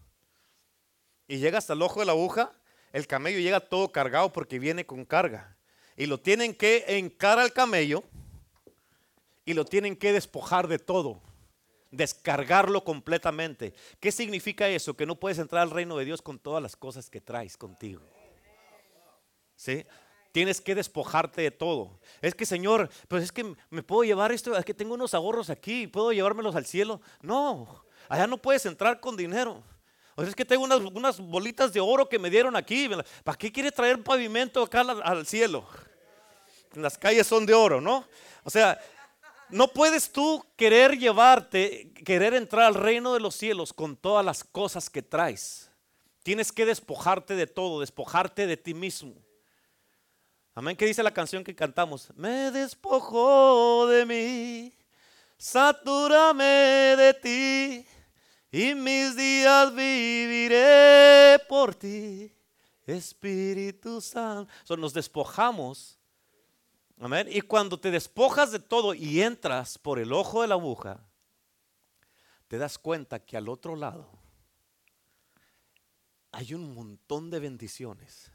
Y 1.28 1.38
llega 1.38 1.58
hasta 1.58 1.74
el 1.74 1.82
ojo 1.82 2.00
de 2.00 2.06
la 2.06 2.12
aguja, 2.12 2.52
el 2.94 3.08
camello 3.08 3.40
llega 3.40 3.60
todo 3.60 3.92
cargado 3.92 4.32
porque 4.32 4.60
viene 4.60 4.86
con 4.86 5.04
carga. 5.04 5.58
Y 5.96 6.06
lo 6.06 6.20
tienen 6.20 6.54
que 6.54 6.86
encarar 6.88 7.40
al 7.40 7.54
camello 7.54 8.04
y 9.48 9.54
lo 9.54 9.64
tienen 9.64 9.96
que 9.96 10.12
despojar 10.12 10.68
de 10.68 10.78
todo, 10.78 11.22
descargarlo 11.90 12.84
completamente. 12.84 13.74
¿Qué 14.02 14.12
significa 14.12 14.68
eso? 14.68 14.98
Que 14.98 15.06
no 15.06 15.16
puedes 15.16 15.40
entrar 15.40 15.62
al 15.62 15.72
reino 15.72 15.96
de 15.96 16.04
Dios 16.04 16.22
con 16.22 16.38
todas 16.38 16.62
las 16.62 16.76
cosas 16.76 17.10
que 17.10 17.22
traes 17.22 17.56
contigo. 17.56 18.02
¿Sí? 19.56 19.86
Tienes 20.34 20.60
que 20.60 20.76
despojarte 20.76 21.44
de 21.44 21.52
todo. 21.52 21.98
Es 22.22 22.36
que, 22.36 22.46
Señor, 22.46 22.90
pues 23.08 23.24
es 23.24 23.32
que 23.32 23.56
me 23.70 23.84
puedo 23.84 24.04
llevar 24.04 24.34
esto, 24.34 24.56
es 24.56 24.66
que 24.66 24.74
tengo 24.74 24.96
unos 24.96 25.14
ahorros 25.14 25.50
aquí, 25.50 25.88
puedo 25.88 26.12
llevármelos 26.12 26.54
al 26.58 26.66
cielo. 26.66 27.00
No, 27.22 27.86
allá 28.10 28.28
no 28.28 28.38
puedes 28.38 28.66
entrar 28.66 29.00
con 29.00 29.16
dinero. 29.16 29.64
O 30.16 30.24
sea, 30.24 30.30
es 30.30 30.36
que 30.36 30.44
tengo 30.44 30.66
unas, 30.66 30.82
unas 30.82 31.22
bolitas 31.22 31.72
de 31.72 31.80
oro 31.80 32.10
que 32.10 32.20
me 32.20 32.30
dieron 32.30 32.58
aquí. 32.58 32.90
¿Para 33.24 33.38
qué 33.38 33.50
quiere 33.50 33.72
traer 33.72 34.04
pavimento 34.04 34.62
acá 34.62 34.82
al 34.82 35.26
cielo? 35.26 35.66
Las 36.74 36.98
calles 36.98 37.26
son 37.26 37.46
de 37.46 37.54
oro, 37.54 37.80
¿no? 37.80 38.06
O 38.44 38.50
sea, 38.50 38.78
no 39.50 39.68
puedes 39.70 40.12
tú 40.12 40.46
querer 40.56 40.98
llevarte, 40.98 41.92
querer 42.06 42.34
entrar 42.34 42.66
al 42.66 42.76
reino 42.76 43.14
de 43.14 43.20
los 43.20 43.36
cielos 43.36 43.74
con 43.74 43.96
todas 43.96 44.26
las 44.26 44.44
cosas 44.44 44.90
que 44.90 45.02
traes. 45.02 45.72
Tienes 46.24 46.52
que 46.52 46.66
despojarte 46.66 47.36
de 47.36 47.48
todo, 47.48 47.80
despojarte 47.80 48.48
de 48.48 48.58
ti 48.58 48.74
mismo. 48.74 49.16
Amén. 50.54 50.76
¿Qué 50.76 50.86
dice 50.86 51.04
la 51.04 51.14
canción 51.14 51.44
que 51.44 51.56
cantamos? 51.56 52.12
Me 52.16 52.52
despojo 52.52 53.88
de 53.88 54.06
mí, 54.06 54.74
satúrame 55.38 56.44
de 56.98 57.14
ti, 57.14 57.88
y 58.52 58.74
mis 58.74 59.16
días 59.16 59.74
viviré 59.74 61.40
por 61.48 61.76
ti, 61.76 62.34
Espíritu 62.86 64.02
Santo. 64.02 64.52
nos 64.78 64.94
despojamos. 64.94 65.97
Amén. 67.00 67.28
Y 67.30 67.42
cuando 67.42 67.80
te 67.80 67.92
despojas 67.92 68.52
de 68.52 68.60
todo 68.60 68.94
y 68.94 69.22
entras 69.22 69.78
por 69.78 70.00
el 70.00 70.12
ojo 70.14 70.42
de 70.42 70.48
la 70.48 70.56
aguja, 70.56 71.00
te 72.48 72.58
das 72.58 72.78
cuenta 72.80 73.20
que 73.20 73.38
al 73.38 73.50
otro 73.50 73.76
lado 73.76 74.10
hay 76.32 76.54
un 76.54 76.74
montón 76.74 77.30
de 77.30 77.40
bendiciones 77.40 78.32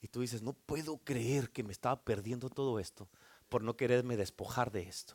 y 0.00 0.08
tú 0.08 0.20
dices, 0.20 0.42
no 0.42 0.52
puedo 0.52 0.98
creer 0.98 1.50
que 1.50 1.62
me 1.62 1.72
estaba 1.72 2.02
perdiendo 2.02 2.50
todo 2.50 2.78
esto 2.78 3.08
por 3.48 3.62
no 3.62 3.76
quererme 3.76 4.16
despojar 4.16 4.70
de 4.72 4.82
esto. 4.82 5.14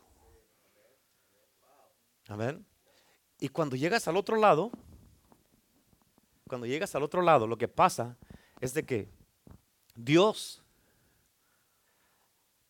Amén. 2.28 2.66
Y 3.40 3.50
cuando 3.50 3.76
llegas 3.76 4.08
al 4.08 4.16
otro 4.16 4.38
lado, 4.38 4.72
cuando 6.48 6.68
llegas 6.68 6.96
al 6.96 7.04
otro 7.04 7.22
lado, 7.22 7.48
lo 7.48 7.58
que 7.58 7.68
pasa 7.68 8.18
es 8.60 8.74
de 8.74 8.86
que 8.86 9.10
Dios 9.96 10.61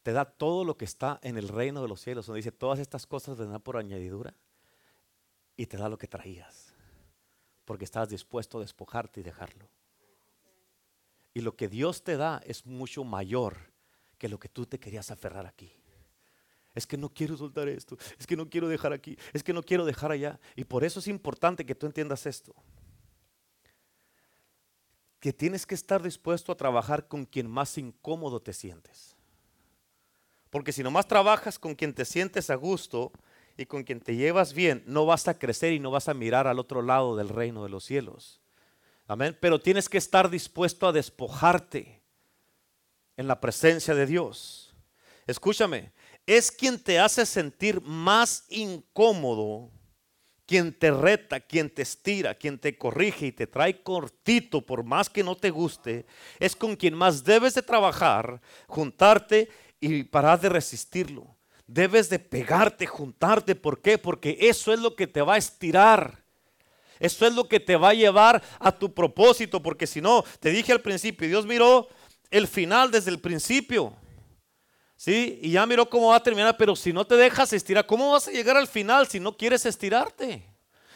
te 0.04 0.14
da 0.14 0.26
todo 0.26 0.64
lo 0.64 0.78
que 0.78 0.86
está 0.86 1.20
en 1.22 1.38
el 1.38 1.48
reino 1.48 1.82
de 1.82 1.88
los 1.88 2.02
cielos, 2.02 2.26
donde 2.26 2.40
dice, 2.40 2.52
todas 2.52 2.80
estas 2.80 3.06
cosas 3.06 3.38
vendrán 3.38 3.62
por 3.62 3.78
añadidura, 3.78 4.36
y 5.58 5.68
te 5.68 5.78
da 5.78 5.90
lo 5.90 5.98
que 5.98 6.08
traías, 6.08 6.74
porque 7.66 7.86
estás 7.86 8.10
dispuesto 8.10 8.58
a 8.58 8.62
despojarte 8.62 9.20
y 9.20 9.24
dejarlo. 9.24 9.70
Y 11.34 11.42
lo 11.42 11.56
que 11.56 11.68
Dios 11.68 12.04
te 12.04 12.18
da 12.18 12.42
es 12.46 12.66
mucho 12.66 13.04
mayor 13.04 13.72
que 14.18 14.28
lo 14.28 14.40
que 14.40 14.50
tú 14.50 14.66
te 14.66 14.80
querías 14.80 15.12
aferrar 15.12 15.46
aquí. 15.46 15.72
Es 16.74 16.88
que 16.88 16.98
no 16.98 17.10
quiero 17.10 17.38
soltar 17.38 17.68
esto, 17.68 17.98
es 18.18 18.26
que 18.26 18.36
no 18.36 18.50
quiero 18.50 18.68
dejar 18.68 18.94
aquí, 18.94 19.18
es 19.34 19.44
que 19.44 19.54
no 19.54 19.62
quiero 19.62 19.86
dejar 19.86 20.12
allá. 20.12 20.40
Y 20.56 20.64
por 20.64 20.84
eso 20.84 21.00
es 21.00 21.08
importante 21.08 21.66
que 21.66 21.76
tú 21.76 21.86
entiendas 21.86 22.26
esto. 22.26 22.56
Que 25.20 25.34
tienes 25.34 25.66
que 25.66 25.76
estar 25.76 26.02
dispuesto 26.02 26.52
a 26.52 26.58
trabajar 26.58 27.08
con 27.08 27.26
quien 27.26 27.50
más 27.50 27.78
incómodo 27.78 28.42
te 28.42 28.54
sientes. 28.54 29.16
Porque 30.52 30.74
si 30.74 30.84
nomás 30.84 31.08
trabajas 31.08 31.58
con 31.58 31.74
quien 31.74 31.94
te 31.94 32.06
sientes 32.06 32.52
a 32.52 32.56
gusto 32.56 33.12
y 33.58 33.66
con 33.66 33.84
quien 33.84 34.02
te 34.02 34.16
llevas 34.16 34.54
bien, 34.54 34.84
no 34.86 35.06
vas 35.08 35.28
a 35.28 35.40
crecer 35.40 35.74
y 35.74 35.80
no 35.80 35.90
vas 35.90 36.10
a 36.10 36.14
mirar 36.14 36.46
al 36.46 36.60
otro 36.60 36.84
lado 36.84 37.16
del 37.16 37.30
reino 37.30 37.64
de 37.64 37.70
los 37.70 37.86
cielos. 37.86 38.42
Amén. 39.08 39.36
Pero 39.40 39.60
tienes 39.60 39.90
que 39.90 39.98
estar 39.98 40.30
dispuesto 40.30 40.88
a 40.88 40.92
despojarte 40.92 42.02
en 43.18 43.28
la 43.28 43.40
presencia 43.40 43.96
de 43.96 44.06
Dios. 44.06 44.76
Escúchame, 45.26 45.94
es 46.26 46.52
quien 46.52 46.78
te 46.78 47.00
hace 47.00 47.26
sentir 47.26 47.82
más 47.82 48.46
incómodo, 48.50 49.72
quien 50.46 50.78
te 50.78 50.92
reta, 50.92 51.40
quien 51.40 51.70
te 51.70 51.84
estira, 51.84 52.36
quien 52.36 52.60
te 52.60 52.78
corrige 52.78 53.28
y 53.28 53.32
te 53.32 53.48
trae 53.48 53.82
cortito 53.82 54.66
por 54.66 54.84
más 54.84 55.10
que 55.10 55.24
no 55.24 55.38
te 55.38 55.50
guste, 55.50 56.06
es 56.40 56.58
con 56.58 56.76
quien 56.76 56.94
más 56.94 57.24
debes 57.24 57.54
de 57.54 57.62
trabajar, 57.62 58.42
juntarte 58.68 59.50
y 59.82 60.04
parar 60.04 60.40
de 60.40 60.48
resistirlo. 60.48 61.36
Debes 61.68 62.10
de 62.10 62.20
pegarte, 62.20 62.86
juntarte. 62.86 63.56
¿Por 63.56 63.82
qué? 63.82 63.98
Porque 63.98 64.38
eso 64.40 64.72
es 64.72 64.80
lo 64.80 64.96
que 64.96 65.08
te 65.08 65.22
va 65.22 65.34
a 65.34 65.38
estirar. 65.38 66.24
Eso 67.00 67.26
es 67.26 67.34
lo 67.34 67.48
que 67.48 67.60
te 67.60 67.76
va 67.76 67.90
a 67.90 67.94
llevar 67.96 68.42
a 68.60 68.72
tu 68.72 68.94
propósito, 68.94 69.62
porque 69.62 69.88
si 69.88 70.00
no, 70.00 70.24
te 70.40 70.52
dije 70.52 70.72
al 70.72 70.82
principio, 70.82 71.28
Dios 71.28 71.48
miró 71.48 71.90
el 72.30 72.48
final 72.48 72.92
desde 72.92 73.10
el 73.10 73.20
principio. 73.20 73.94
¿Sí? 74.96 75.40
Y 75.42 75.52
ya 75.52 75.66
miró 75.66 75.90
cómo 75.90 76.10
va 76.10 76.18
a 76.18 76.24
terminar, 76.24 76.56
pero 76.58 76.76
si 76.76 76.94
no 76.94 77.08
te 77.08 77.16
dejas 77.16 77.52
estirar, 77.54 77.88
¿cómo 77.88 78.12
vas 78.12 78.28
a 78.28 78.32
llegar 78.32 78.56
al 78.56 78.68
final 78.68 79.08
si 79.08 79.20
no 79.20 79.36
quieres 79.36 79.66
estirarte? 79.66 80.46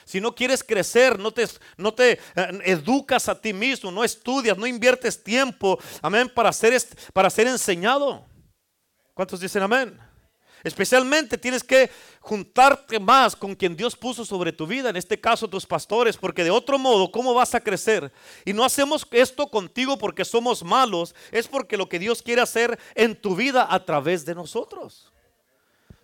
Si 0.05 0.21
no 0.21 0.35
quieres 0.35 0.63
crecer, 0.63 1.17
no 1.17 1.31
te, 1.31 1.47
no 1.77 1.91
te 1.91 2.11
eh, 2.11 2.19
educas 2.65 3.27
a 3.27 3.41
ti 3.41 3.51
mismo, 3.51 3.89
no 3.89 4.03
estudias, 4.03 4.55
no 4.55 4.67
inviertes 4.67 5.23
tiempo, 5.23 5.79
amén, 6.03 6.31
para 6.33 6.53
ser, 6.53 6.79
para 7.13 7.31
ser 7.31 7.47
enseñado. 7.47 8.23
¿Cuántos 9.15 9.39
dicen 9.39 9.63
amén? 9.63 9.97
Especialmente 10.63 11.37
tienes 11.37 11.63
que 11.63 11.89
juntarte 12.19 12.99
más 12.99 13.35
con 13.35 13.55
quien 13.55 13.77
Dios 13.77 13.95
puso 13.95 14.25
sobre 14.25 14.51
tu 14.51 14.67
vida, 14.67 14.89
en 14.89 14.95
este 14.95 15.19
caso 15.19 15.47
tus 15.47 15.65
pastores, 15.65 16.17
porque 16.17 16.43
de 16.43 16.51
otro 16.51 16.77
modo, 16.77 17.11
¿cómo 17.11 17.33
vas 17.33 17.55
a 17.55 17.59
crecer? 17.59 18.11
Y 18.43 18.51
no 18.51 18.65
hacemos 18.65 19.07
esto 19.11 19.47
contigo 19.47 19.97
porque 19.97 20.25
somos 20.25 20.63
malos, 20.63 21.15
es 21.31 21.47
porque 21.47 21.77
lo 21.77 21.87
que 21.87 21.99
Dios 21.99 22.21
quiere 22.21 22.41
hacer 22.41 22.79
en 22.93 23.19
tu 23.19 23.35
vida 23.35 23.67
a 23.69 23.85
través 23.85 24.25
de 24.25 24.35
nosotros. 24.35 25.11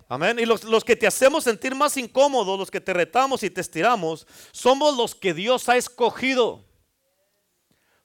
Amén. 0.08 0.38
Y 0.40 0.46
los, 0.46 0.84
que 0.84 0.96
te 0.96 1.08
hacemos 1.08 1.46
sentir 1.46 1.74
más 1.74 1.98
incómodos, 1.98 2.60
los 2.60 2.70
que 2.70 2.82
te 2.82 2.94
retamos 2.94 3.44
y 3.44 3.50
te 3.50 3.62
estiramos, 3.62 4.28
somos 4.52 4.96
los 4.96 5.16
que 5.16 5.34
Dios 5.34 5.68
ha 5.70 5.76
escogido. 5.76 6.64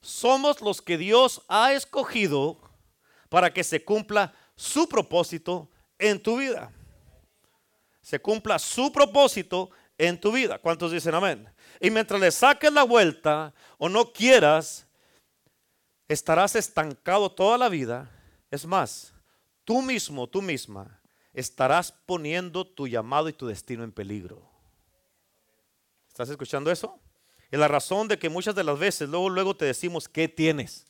Somos 0.00 0.60
los 0.60 0.80
que 0.80 0.96
Dios 0.96 1.42
ha 1.48 1.72
escogido 1.74 2.60
para 3.28 3.52
que 3.52 3.64
se 3.64 3.84
cumpla 3.84 4.32
su 4.56 4.88
propósito 4.88 5.68
en 5.98 6.20
tu 6.22 6.38
vida. 6.38 6.72
Se 8.00 8.18
cumpla 8.20 8.58
su 8.58 8.92
propósito 8.92 9.70
en 9.98 10.18
tu 10.20 10.32
vida. 10.32 10.58
¿Cuántos 10.58 10.92
dicen 10.92 11.14
amén? 11.14 11.48
Y 11.80 11.90
mientras 11.90 12.20
le 12.20 12.30
saques 12.30 12.72
la 12.72 12.84
vuelta 12.84 13.52
o 13.78 13.88
no 13.88 14.12
quieras, 14.12 14.86
estarás 16.08 16.56
estancado 16.56 17.30
toda 17.30 17.58
la 17.58 17.68
vida. 17.68 18.10
Es 18.50 18.64
más, 18.64 19.12
tú 19.64 19.82
mismo, 19.82 20.26
tú 20.26 20.40
misma, 20.40 21.00
estarás 21.32 21.92
poniendo 21.92 22.66
tu 22.66 22.86
llamado 22.86 23.28
y 23.28 23.32
tu 23.32 23.46
destino 23.46 23.84
en 23.84 23.92
peligro. 23.92 24.48
¿Estás 26.08 26.30
escuchando 26.30 26.70
eso? 26.70 26.98
Y 27.50 27.56
la 27.56 27.68
razón 27.68 28.08
de 28.08 28.18
que 28.18 28.28
muchas 28.28 28.54
de 28.54 28.64
las 28.64 28.78
veces 28.78 29.08
luego, 29.08 29.28
luego 29.28 29.56
te 29.56 29.66
decimos 29.66 30.08
qué 30.08 30.28
tienes 30.28 30.86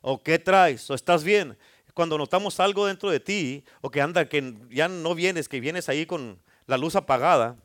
o 0.00 0.22
qué 0.22 0.38
traes 0.38 0.88
o 0.90 0.94
estás 0.94 1.22
bien 1.22 1.58
cuando 1.96 2.18
notamos 2.18 2.60
algo 2.60 2.84
dentro 2.84 3.10
de 3.10 3.20
ti 3.20 3.64
o 3.80 3.90
que 3.90 4.02
anda, 4.02 4.28
que 4.28 4.54
ya 4.68 4.86
no 4.86 5.14
vienes, 5.14 5.48
que 5.48 5.60
vienes 5.60 5.88
ahí 5.88 6.04
con 6.04 6.38
la 6.66 6.76
luz 6.76 6.94
apagada, 6.94 7.56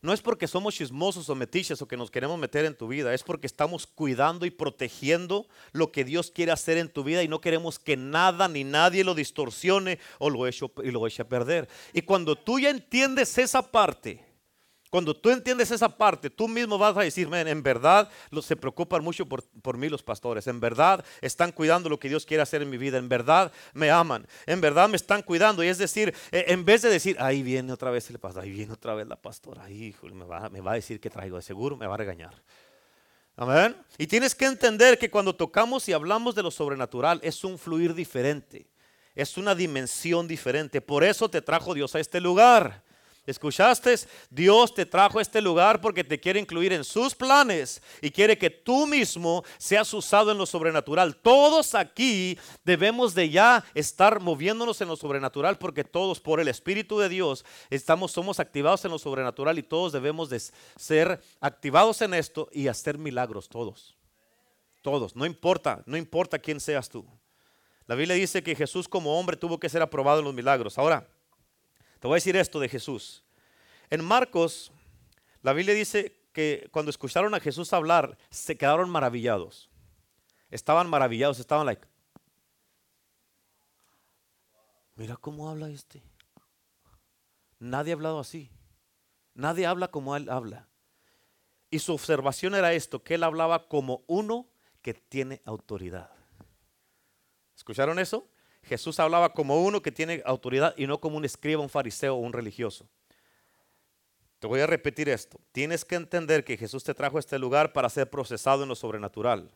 no 0.00 0.14
es 0.14 0.22
porque 0.22 0.48
somos 0.48 0.74
chismosos 0.74 1.28
o 1.28 1.34
metiches 1.34 1.82
o 1.82 1.86
que 1.86 1.98
nos 1.98 2.10
queremos 2.10 2.38
meter 2.38 2.64
en 2.64 2.74
tu 2.74 2.88
vida, 2.88 3.12
es 3.12 3.22
porque 3.22 3.46
estamos 3.46 3.86
cuidando 3.86 4.46
y 4.46 4.50
protegiendo 4.50 5.46
lo 5.72 5.92
que 5.92 6.04
Dios 6.04 6.30
quiere 6.30 6.50
hacer 6.50 6.78
en 6.78 6.88
tu 6.88 7.04
vida 7.04 7.22
y 7.22 7.28
no 7.28 7.42
queremos 7.42 7.78
que 7.78 7.98
nada 7.98 8.48
ni 8.48 8.64
nadie 8.64 9.04
lo 9.04 9.14
distorsione 9.14 9.98
o 10.18 10.30
lo 10.30 10.46
eche, 10.46 10.64
lo 10.84 11.06
eche 11.06 11.20
a 11.20 11.28
perder. 11.28 11.68
Y 11.92 12.00
cuando 12.00 12.36
tú 12.36 12.58
ya 12.58 12.70
entiendes 12.70 13.36
esa 13.36 13.70
parte, 13.70 14.24
cuando 14.94 15.12
tú 15.12 15.30
entiendes 15.30 15.72
esa 15.72 15.88
parte, 15.88 16.30
tú 16.30 16.46
mismo 16.46 16.78
vas 16.78 16.96
a 16.96 17.00
decir, 17.00 17.28
en 17.34 17.62
verdad 17.64 18.08
se 18.40 18.54
preocupan 18.54 19.02
mucho 19.02 19.26
por, 19.26 19.42
por, 19.42 19.76
mí 19.76 19.88
los 19.88 20.04
pastores, 20.04 20.46
en 20.46 20.60
verdad 20.60 21.04
están 21.20 21.50
cuidando 21.50 21.88
lo 21.88 21.98
que 21.98 22.08
Dios 22.08 22.24
quiere 22.24 22.44
hacer 22.44 22.62
en 22.62 22.70
mi 22.70 22.76
vida, 22.76 22.96
en 22.98 23.08
verdad 23.08 23.50
me 23.72 23.90
aman, 23.90 24.24
en 24.46 24.60
verdad 24.60 24.88
me 24.88 24.94
están 24.94 25.22
cuidando. 25.22 25.64
Y 25.64 25.66
es 25.66 25.78
decir, 25.78 26.14
e, 26.30 26.44
en 26.46 26.64
vez 26.64 26.82
de 26.82 26.90
decir, 26.90 27.16
ahí 27.18 27.42
viene 27.42 27.72
otra 27.72 27.90
vez 27.90 28.08
el 28.08 28.20
pastor, 28.20 28.44
ahí 28.44 28.52
viene 28.52 28.72
otra 28.72 28.94
vez 28.94 29.08
la 29.08 29.16
pastora, 29.16 29.68
hijo, 29.68 30.06
me 30.06 30.26
va, 30.26 30.48
me 30.48 30.60
va 30.60 30.70
a 30.70 30.74
decir 30.76 31.00
que 31.00 31.10
traigo, 31.10 31.38
de 31.38 31.42
seguro 31.42 31.76
me 31.76 31.88
va 31.88 31.94
a 31.94 31.98
regañar. 31.98 32.40
Amén. 33.34 33.74
Y 33.98 34.06
tienes 34.06 34.32
que 34.32 34.44
entender 34.44 34.96
que 34.96 35.10
cuando 35.10 35.34
tocamos 35.34 35.88
y 35.88 35.92
hablamos 35.92 36.36
de 36.36 36.44
lo 36.44 36.52
sobrenatural 36.52 37.18
es 37.24 37.42
un 37.42 37.58
fluir 37.58 37.94
diferente, 37.94 38.68
es 39.16 39.36
una 39.38 39.56
dimensión 39.56 40.28
diferente. 40.28 40.80
Por 40.80 41.02
eso 41.02 41.28
te 41.28 41.42
trajo 41.42 41.74
Dios 41.74 41.96
a 41.96 41.98
este 41.98 42.20
lugar. 42.20 42.83
¿Escuchaste? 43.26 43.94
Dios 44.28 44.74
te 44.74 44.84
trajo 44.84 45.18
a 45.18 45.22
este 45.22 45.40
lugar 45.40 45.80
porque 45.80 46.04
te 46.04 46.20
quiere 46.20 46.38
incluir 46.38 46.74
en 46.74 46.84
sus 46.84 47.14
planes 47.14 47.80
y 48.02 48.10
quiere 48.10 48.36
que 48.36 48.50
tú 48.50 48.86
mismo 48.86 49.42
seas 49.56 49.92
usado 49.94 50.30
en 50.30 50.36
lo 50.36 50.44
sobrenatural. 50.44 51.16
Todos 51.16 51.74
aquí 51.74 52.38
debemos 52.64 53.14
de 53.14 53.30
ya 53.30 53.64
estar 53.72 54.20
moviéndonos 54.20 54.78
en 54.82 54.88
lo 54.88 54.96
sobrenatural 54.96 55.56
porque 55.56 55.84
todos 55.84 56.20
por 56.20 56.38
el 56.38 56.48
Espíritu 56.48 56.98
de 56.98 57.08
Dios 57.08 57.46
estamos, 57.70 58.12
somos 58.12 58.40
activados 58.40 58.84
en 58.84 58.90
lo 58.90 58.98
sobrenatural 58.98 59.58
y 59.58 59.62
todos 59.62 59.92
debemos 59.92 60.28
de 60.28 60.42
ser 60.76 61.18
activados 61.40 62.02
en 62.02 62.12
esto 62.12 62.50
y 62.52 62.68
hacer 62.68 62.98
milagros, 62.98 63.48
todos. 63.48 63.96
Todos, 64.82 65.16
no 65.16 65.24
importa, 65.24 65.82
no 65.86 65.96
importa 65.96 66.38
quién 66.38 66.60
seas 66.60 66.90
tú. 66.90 67.06
La 67.86 67.94
Biblia 67.94 68.16
dice 68.16 68.42
que 68.42 68.54
Jesús 68.54 68.86
como 68.86 69.18
hombre 69.18 69.38
tuvo 69.38 69.58
que 69.58 69.70
ser 69.70 69.80
aprobado 69.80 70.18
en 70.18 70.26
los 70.26 70.34
milagros. 70.34 70.76
Ahora, 70.76 71.06
te 72.04 72.08
voy 72.08 72.16
a 72.16 72.20
decir 72.20 72.36
esto 72.36 72.60
de 72.60 72.68
Jesús. 72.68 73.24
En 73.88 74.04
Marcos, 74.04 74.70
la 75.40 75.54
Biblia 75.54 75.74
dice 75.74 76.20
que 76.34 76.68
cuando 76.70 76.90
escucharon 76.90 77.32
a 77.32 77.40
Jesús 77.40 77.72
hablar, 77.72 78.18
se 78.28 78.58
quedaron 78.58 78.90
maravillados. 78.90 79.70
Estaban 80.50 80.90
maravillados, 80.90 81.38
estaban 81.38 81.64
like, 81.64 81.88
mira 84.96 85.16
cómo 85.16 85.48
habla 85.48 85.70
este. 85.70 86.02
Nadie 87.58 87.92
ha 87.92 87.96
hablado 87.96 88.20
así. 88.20 88.50
Nadie 89.32 89.64
habla 89.64 89.88
como 89.88 90.14
él 90.14 90.28
habla. 90.28 90.68
Y 91.70 91.78
su 91.78 91.94
observación 91.94 92.54
era 92.54 92.74
esto, 92.74 93.02
que 93.02 93.14
él 93.14 93.22
hablaba 93.22 93.66
como 93.66 94.04
uno 94.08 94.46
que 94.82 94.92
tiene 94.92 95.40
autoridad. 95.46 96.10
¿Escucharon 97.56 97.98
eso? 97.98 98.28
Jesús 98.64 98.98
hablaba 99.00 99.32
como 99.32 99.62
uno 99.62 99.82
que 99.82 99.92
tiene 99.92 100.22
autoridad 100.24 100.74
y 100.76 100.86
no 100.86 101.00
como 101.00 101.16
un 101.16 101.24
escriba, 101.24 101.62
un 101.62 101.68
fariseo 101.68 102.14
o 102.14 102.18
un 102.18 102.32
religioso. 102.32 102.88
Te 104.38 104.46
voy 104.46 104.60
a 104.60 104.66
repetir 104.66 105.08
esto. 105.08 105.40
Tienes 105.52 105.84
que 105.84 105.94
entender 105.94 106.44
que 106.44 106.56
Jesús 106.56 106.84
te 106.84 106.94
trajo 106.94 107.16
a 107.16 107.20
este 107.20 107.38
lugar 107.38 107.72
para 107.72 107.88
ser 107.88 108.10
procesado 108.10 108.62
en 108.62 108.68
lo 108.68 108.74
sobrenatural. 108.74 109.50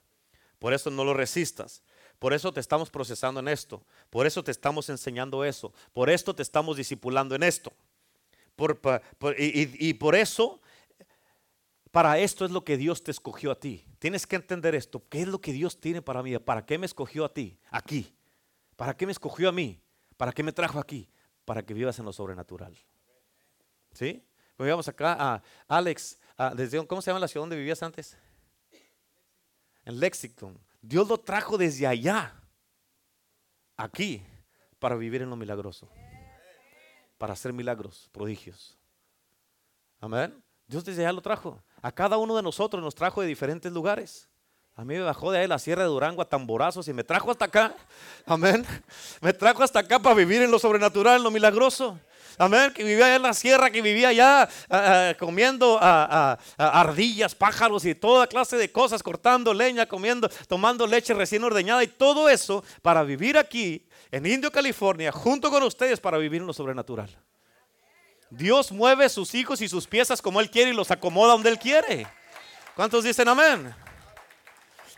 Por 0.58 0.72
eso 0.72 0.90
no 0.90 1.04
lo 1.04 1.14
resistas. 1.14 1.82
Por 2.18 2.32
eso 2.32 2.52
te 2.52 2.60
estamos 2.60 2.90
procesando 2.90 3.40
en 3.40 3.48
esto. 3.48 3.84
Por 4.10 4.26
eso 4.26 4.42
te 4.42 4.50
estamos 4.50 4.88
enseñando 4.88 5.44
eso. 5.44 5.72
Por 5.92 6.10
esto 6.10 6.34
te 6.34 6.42
estamos 6.42 6.76
discipulando 6.76 7.34
en 7.34 7.42
esto. 7.42 7.72
y, 9.36 9.88
y 9.88 9.94
por 9.94 10.14
eso, 10.14 10.60
para 11.90 12.18
esto 12.18 12.44
es 12.44 12.50
lo 12.50 12.64
que 12.64 12.76
Dios 12.76 13.04
te 13.04 13.10
escogió 13.10 13.50
a 13.52 13.60
ti. 13.60 13.84
Tienes 13.98 14.26
que 14.26 14.36
entender 14.36 14.74
esto. 14.74 15.02
¿Qué 15.08 15.22
es 15.22 15.28
lo 15.28 15.40
que 15.40 15.52
Dios 15.52 15.80
tiene 15.80 16.02
para 16.02 16.22
mí? 16.22 16.36
¿Para 16.38 16.64
qué 16.64 16.78
me 16.78 16.86
escogió 16.86 17.24
a 17.24 17.32
ti? 17.32 17.58
Aquí. 17.70 18.12
¿Para 18.78 18.96
qué 18.96 19.06
me 19.06 19.12
escogió 19.12 19.48
a 19.48 19.52
mí? 19.52 19.82
¿Para 20.16 20.30
qué 20.30 20.44
me 20.44 20.52
trajo 20.52 20.78
aquí? 20.78 21.10
Para 21.44 21.64
que 21.64 21.74
vivas 21.74 21.98
en 21.98 22.04
lo 22.04 22.12
sobrenatural. 22.12 22.78
¿Sí? 23.90 24.24
Pues 24.56 24.88
acá 24.88 25.16
a 25.18 25.42
Alex, 25.66 26.16
desde, 26.54 26.86
¿cómo 26.86 27.02
se 27.02 27.10
llama 27.10 27.18
la 27.18 27.26
ciudad 27.26 27.42
donde 27.42 27.56
vivías 27.56 27.82
antes? 27.82 28.16
En 29.84 29.98
Lexington. 29.98 30.56
Dios 30.80 31.08
lo 31.08 31.18
trajo 31.18 31.58
desde 31.58 31.88
allá, 31.88 32.40
aquí, 33.76 34.22
para 34.78 34.94
vivir 34.94 35.22
en 35.22 35.30
lo 35.30 35.34
milagroso. 35.34 35.90
Para 37.18 37.32
hacer 37.32 37.52
milagros, 37.52 38.08
prodigios. 38.12 38.78
Amén. 39.98 40.40
Dios 40.68 40.84
desde 40.84 41.02
allá 41.02 41.12
lo 41.12 41.20
trajo. 41.20 41.60
A 41.82 41.90
cada 41.90 42.16
uno 42.16 42.36
de 42.36 42.44
nosotros 42.44 42.80
nos 42.80 42.94
trajo 42.94 43.22
de 43.22 43.26
diferentes 43.26 43.72
lugares. 43.72 44.27
A 44.78 44.84
mí 44.84 44.94
me 44.94 45.00
bajó 45.00 45.32
de 45.32 45.40
ahí 45.40 45.48
la 45.48 45.58
sierra 45.58 45.82
de 45.82 45.88
Durango 45.88 46.22
a 46.22 46.24
tamborazos 46.24 46.86
y 46.86 46.92
me 46.92 47.02
trajo 47.02 47.32
hasta 47.32 47.46
acá. 47.46 47.74
Amén. 48.24 48.64
Me 49.20 49.32
trajo 49.32 49.64
hasta 49.64 49.80
acá 49.80 49.98
para 49.98 50.14
vivir 50.14 50.40
en 50.40 50.52
lo 50.52 50.60
sobrenatural, 50.60 51.16
en 51.16 51.24
lo 51.24 51.32
milagroso. 51.32 51.98
Amén. 52.38 52.72
Que 52.72 52.84
vivía 52.84 53.06
allá 53.06 53.16
en 53.16 53.22
la 53.22 53.34
sierra, 53.34 53.72
que 53.72 53.82
vivía 53.82 54.10
allá 54.10 54.42
ah, 54.42 54.48
ah, 54.70 55.14
comiendo 55.18 55.80
ah, 55.82 56.38
ardillas, 56.56 57.34
pájaros 57.34 57.84
y 57.86 57.96
toda 57.96 58.28
clase 58.28 58.56
de 58.56 58.70
cosas, 58.70 59.02
cortando 59.02 59.52
leña, 59.52 59.84
comiendo, 59.86 60.28
tomando 60.46 60.86
leche 60.86 61.12
recién 61.12 61.42
ordeñada 61.42 61.82
y 61.82 61.88
todo 61.88 62.28
eso 62.28 62.62
para 62.80 63.02
vivir 63.02 63.36
aquí 63.36 63.84
en 64.12 64.26
Indio, 64.26 64.52
California, 64.52 65.10
junto 65.10 65.50
con 65.50 65.64
ustedes 65.64 65.98
para 65.98 66.18
vivir 66.18 66.40
en 66.40 66.46
lo 66.46 66.52
sobrenatural. 66.52 67.10
Dios 68.30 68.70
mueve 68.70 69.08
sus 69.08 69.34
hijos 69.34 69.60
y 69.60 69.68
sus 69.68 69.88
piezas 69.88 70.22
como 70.22 70.38
Él 70.38 70.48
quiere 70.48 70.70
y 70.70 70.74
los 70.74 70.92
acomoda 70.92 71.32
donde 71.32 71.50
Él 71.50 71.58
quiere. 71.58 72.06
¿Cuántos 72.76 73.02
dicen 73.02 73.26
amén? 73.26 73.74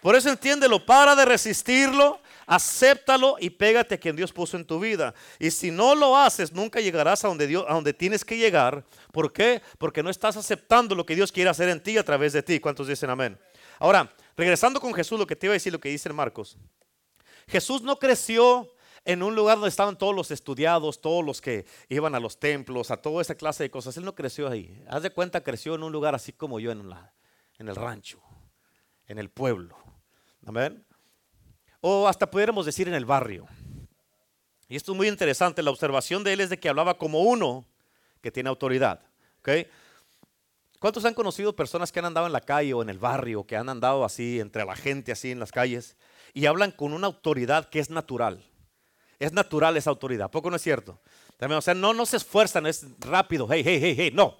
Por 0.00 0.16
eso 0.16 0.30
entiéndelo, 0.30 0.84
para 0.84 1.14
de 1.14 1.24
resistirlo, 1.24 2.20
acéptalo 2.46 3.36
y 3.38 3.50
pégate 3.50 3.96
a 3.96 3.98
quien 3.98 4.16
Dios 4.16 4.32
puso 4.32 4.56
en 4.56 4.64
tu 4.64 4.80
vida. 4.80 5.14
Y 5.38 5.50
si 5.50 5.70
no 5.70 5.94
lo 5.94 6.16
haces, 6.16 6.52
nunca 6.52 6.80
llegarás 6.80 7.24
a 7.24 7.28
donde, 7.28 7.46
Dios, 7.46 7.64
a 7.68 7.74
donde 7.74 7.92
tienes 7.92 8.24
que 8.24 8.36
llegar. 8.36 8.84
¿Por 9.12 9.32
qué? 9.32 9.62
Porque 9.78 10.02
no 10.02 10.10
estás 10.10 10.36
aceptando 10.36 10.94
lo 10.94 11.04
que 11.04 11.14
Dios 11.14 11.30
quiere 11.30 11.50
hacer 11.50 11.68
en 11.68 11.82
ti 11.82 11.98
a 11.98 12.04
través 12.04 12.32
de 12.32 12.42
ti. 12.42 12.60
¿Cuántos 12.60 12.88
dicen 12.88 13.10
amén? 13.10 13.38
Ahora, 13.78 14.12
regresando 14.36 14.80
con 14.80 14.94
Jesús, 14.94 15.18
lo 15.18 15.26
que 15.26 15.36
te 15.36 15.46
iba 15.46 15.52
a 15.52 15.54
decir, 15.54 15.72
lo 15.72 15.80
que 15.80 15.90
dice 15.90 16.10
Marcos. 16.12 16.56
Jesús 17.46 17.82
no 17.82 17.98
creció 17.98 18.72
en 19.04 19.22
un 19.22 19.34
lugar 19.34 19.56
donde 19.56 19.68
estaban 19.68 19.96
todos 19.96 20.14
los 20.14 20.30
estudiados, 20.30 21.00
todos 21.00 21.24
los 21.24 21.40
que 21.40 21.66
iban 21.88 22.14
a 22.14 22.20
los 22.20 22.38
templos, 22.38 22.90
a 22.90 22.96
toda 22.96 23.22
esa 23.22 23.34
clase 23.34 23.64
de 23.64 23.70
cosas. 23.70 23.96
Él 23.96 24.04
no 24.04 24.14
creció 24.14 24.48
ahí. 24.48 24.82
Haz 24.88 25.02
de 25.02 25.10
cuenta, 25.10 25.42
creció 25.42 25.74
en 25.74 25.82
un 25.82 25.92
lugar 25.92 26.14
así 26.14 26.32
como 26.32 26.58
yo 26.58 26.70
en, 26.70 26.90
en 27.58 27.68
el 27.68 27.76
rancho, 27.76 28.20
en 29.06 29.18
el 29.18 29.30
pueblo. 29.30 29.89
Amén. 30.46 30.84
O 31.80 32.06
hasta 32.08 32.30
pudiéramos 32.30 32.66
decir 32.66 32.88
en 32.88 32.94
el 32.94 33.04
barrio. 33.04 33.46
Y 34.68 34.76
esto 34.76 34.92
es 34.92 34.96
muy 34.96 35.08
interesante. 35.08 35.62
La 35.62 35.70
observación 35.70 36.22
de 36.22 36.32
él 36.32 36.40
es 36.40 36.50
de 36.50 36.58
que 36.58 36.68
hablaba 36.68 36.96
como 36.96 37.22
uno 37.22 37.64
que 38.20 38.30
tiene 38.30 38.48
autoridad. 38.48 39.00
¿okay? 39.40 39.66
¿Cuántos 40.78 41.04
han 41.04 41.14
conocido 41.14 41.54
personas 41.54 41.92
que 41.92 41.98
han 41.98 42.04
andado 42.06 42.26
en 42.26 42.32
la 42.32 42.40
calle 42.40 42.72
o 42.72 42.82
en 42.82 42.88
el 42.88 42.98
barrio, 42.98 43.44
que 43.44 43.56
han 43.56 43.68
andado 43.68 44.04
así 44.04 44.40
entre 44.40 44.64
la 44.64 44.76
gente, 44.76 45.12
así 45.12 45.30
en 45.30 45.38
las 45.38 45.52
calles, 45.52 45.96
y 46.32 46.46
hablan 46.46 46.70
con 46.70 46.92
una 46.92 47.06
autoridad 47.06 47.68
que 47.68 47.80
es 47.80 47.90
natural? 47.90 48.42
Es 49.18 49.32
natural 49.32 49.76
esa 49.76 49.90
autoridad, 49.90 50.30
¿poco 50.30 50.48
no 50.48 50.56
es 50.56 50.62
cierto? 50.62 50.98
También, 51.36 51.58
o 51.58 51.62
sea, 51.62 51.74
no, 51.74 51.92
no 51.92 52.06
se 52.06 52.16
esfuerzan, 52.16 52.66
es 52.66 52.86
rápido, 53.00 53.46
hey, 53.50 53.62
hey, 53.64 53.78
hey, 53.82 53.94
hey, 53.96 54.10
no. 54.14 54.38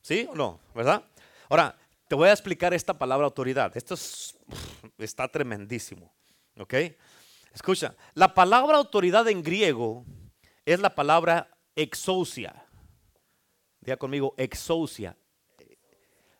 ¿Sí 0.00 0.26
o 0.28 0.34
no? 0.34 0.58
¿Verdad? 0.74 1.04
Ahora, 1.48 1.76
te 2.12 2.16
voy 2.16 2.28
a 2.28 2.32
explicar 2.32 2.74
esta 2.74 2.92
palabra 2.92 3.24
autoridad. 3.24 3.74
Esto 3.74 3.94
está 4.98 5.28
tremendísimo. 5.28 6.12
¿Ok? 6.58 6.74
Escucha, 7.54 7.96
la 8.12 8.34
palabra 8.34 8.76
autoridad 8.76 9.26
en 9.28 9.42
griego 9.42 10.04
es 10.66 10.78
la 10.78 10.94
palabra 10.94 11.48
exousia. 11.74 12.66
Diga 13.80 13.96
conmigo, 13.96 14.34
exousia. 14.36 15.16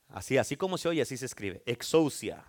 Así, 0.08 0.36
así 0.36 0.58
como 0.58 0.76
se 0.76 0.90
oye, 0.90 1.00
así 1.00 1.16
se 1.16 1.24
escribe. 1.24 1.62
Exousia. 1.64 2.44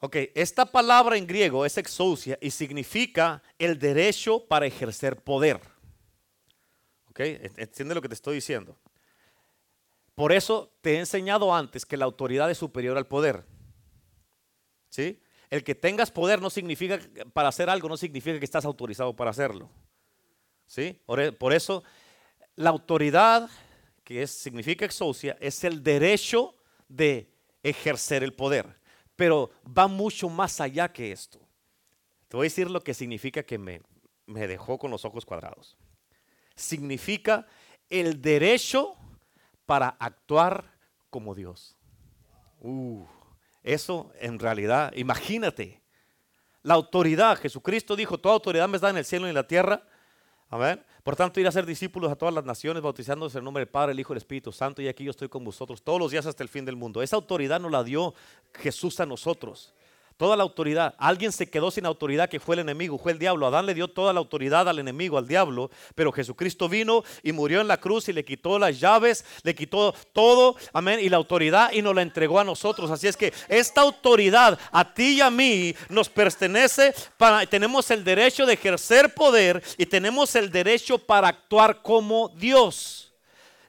Ok, 0.00 0.16
esta 0.34 0.66
palabra 0.66 1.16
en 1.16 1.26
griego 1.26 1.64
es 1.64 1.78
exousia 1.78 2.36
y 2.42 2.50
significa 2.50 3.42
el 3.58 3.78
derecho 3.78 4.46
para 4.46 4.66
ejercer 4.66 5.16
poder. 5.16 5.58
Ok, 7.08 7.20
entiende 7.20 7.94
lo 7.94 8.02
que 8.02 8.08
te 8.08 8.14
estoy 8.16 8.34
diciendo. 8.34 8.78
Por 10.18 10.32
eso 10.32 10.76
te 10.80 10.94
he 10.94 10.98
enseñado 10.98 11.54
antes 11.54 11.86
que 11.86 11.96
la 11.96 12.04
autoridad 12.04 12.50
es 12.50 12.58
superior 12.58 12.98
al 12.98 13.06
poder. 13.06 13.44
¿Sí? 14.88 15.22
El 15.48 15.62
que 15.62 15.76
tengas 15.76 16.10
poder 16.10 16.42
no 16.42 16.50
significa 16.50 16.98
para 17.32 17.50
hacer 17.50 17.70
algo, 17.70 17.88
no 17.88 17.96
significa 17.96 18.36
que 18.36 18.44
estás 18.44 18.64
autorizado 18.64 19.14
para 19.14 19.30
hacerlo. 19.30 19.70
¿Sí? 20.66 21.00
Por 21.06 21.52
eso 21.52 21.84
la 22.56 22.70
autoridad, 22.70 23.48
que 24.02 24.26
significa 24.26 24.84
exocia, 24.84 25.36
es 25.38 25.62
el 25.62 25.84
derecho 25.84 26.56
de 26.88 27.32
ejercer 27.62 28.24
el 28.24 28.34
poder. 28.34 28.80
Pero 29.14 29.52
va 29.66 29.86
mucho 29.86 30.28
más 30.28 30.60
allá 30.60 30.92
que 30.92 31.12
esto. 31.12 31.38
Te 32.26 32.36
voy 32.36 32.46
a 32.46 32.50
decir 32.50 32.68
lo 32.68 32.80
que 32.80 32.92
significa 32.92 33.44
que 33.44 33.56
me, 33.56 33.82
me 34.26 34.48
dejó 34.48 34.80
con 34.80 34.90
los 34.90 35.04
ojos 35.04 35.24
cuadrados. 35.24 35.76
Significa 36.56 37.46
el 37.88 38.20
derecho 38.20 38.96
para 39.68 39.88
actuar 40.00 40.64
como 41.10 41.34
Dios. 41.34 41.76
Uh, 42.62 43.04
eso 43.62 44.10
en 44.18 44.38
realidad, 44.38 44.94
imagínate, 44.96 45.82
la 46.62 46.72
autoridad, 46.72 47.38
Jesucristo 47.38 47.94
dijo, 47.94 48.16
toda 48.16 48.32
autoridad 48.32 48.66
me 48.66 48.76
está 48.78 48.88
en 48.88 48.96
el 48.96 49.04
cielo 49.04 49.26
y 49.26 49.28
en 49.28 49.34
la 49.34 49.46
tierra. 49.46 49.82
Amén. 50.48 50.82
Por 51.02 51.16
tanto, 51.16 51.38
ir 51.38 51.46
a 51.46 51.52
ser 51.52 51.66
discípulos 51.66 52.10
a 52.10 52.16
todas 52.16 52.34
las 52.34 52.46
naciones, 52.46 52.82
bautizándose 52.82 53.36
en 53.36 53.42
el 53.42 53.44
nombre 53.44 53.60
del 53.60 53.68
Padre, 53.68 53.92
el 53.92 54.00
Hijo 54.00 54.14
y 54.14 54.16
el 54.16 54.22
Espíritu 54.22 54.52
Santo. 54.52 54.80
Y 54.80 54.88
aquí 54.88 55.04
yo 55.04 55.10
estoy 55.10 55.28
con 55.28 55.44
vosotros 55.44 55.82
todos 55.82 56.00
los 56.00 56.12
días 56.12 56.24
hasta 56.24 56.42
el 56.42 56.48
fin 56.48 56.64
del 56.64 56.76
mundo. 56.76 57.02
Esa 57.02 57.16
autoridad 57.16 57.60
nos 57.60 57.70
la 57.70 57.84
dio 57.84 58.14
Jesús 58.54 58.98
a 59.00 59.06
nosotros 59.06 59.74
toda 60.18 60.36
la 60.36 60.42
autoridad. 60.42 60.94
Alguien 60.98 61.32
se 61.32 61.48
quedó 61.48 61.70
sin 61.70 61.86
autoridad 61.86 62.28
que 62.28 62.40
fue 62.40 62.56
el 62.56 62.60
enemigo, 62.60 62.98
fue 62.98 63.12
el 63.12 63.18
diablo. 63.18 63.46
Adán 63.46 63.64
le 63.64 63.72
dio 63.72 63.88
toda 63.88 64.12
la 64.12 64.18
autoridad 64.18 64.68
al 64.68 64.78
enemigo, 64.78 65.16
al 65.16 65.26
diablo, 65.26 65.70
pero 65.94 66.12
Jesucristo 66.12 66.68
vino 66.68 67.04
y 67.22 67.32
murió 67.32 67.60
en 67.60 67.68
la 67.68 67.78
cruz 67.78 68.08
y 68.08 68.12
le 68.12 68.24
quitó 68.24 68.58
las 68.58 68.78
llaves, 68.78 69.24
le 69.44 69.54
quitó 69.54 69.94
todo, 70.12 70.56
amén, 70.72 71.00
y 71.00 71.08
la 71.08 71.16
autoridad 71.16 71.72
y 71.72 71.80
nos 71.80 71.94
la 71.94 72.02
entregó 72.02 72.38
a 72.40 72.44
nosotros. 72.44 72.90
Así 72.90 73.06
es 73.06 73.16
que 73.16 73.32
esta 73.48 73.80
autoridad 73.80 74.58
a 74.72 74.92
ti 74.92 75.14
y 75.14 75.20
a 75.20 75.30
mí 75.30 75.74
nos 75.88 76.08
pertenece 76.08 76.92
para 77.16 77.46
tenemos 77.46 77.90
el 77.90 78.04
derecho 78.04 78.44
de 78.44 78.54
ejercer 78.54 79.14
poder 79.14 79.62
y 79.76 79.86
tenemos 79.86 80.34
el 80.34 80.50
derecho 80.50 80.98
para 80.98 81.28
actuar 81.28 81.80
como 81.80 82.28
Dios. 82.30 83.07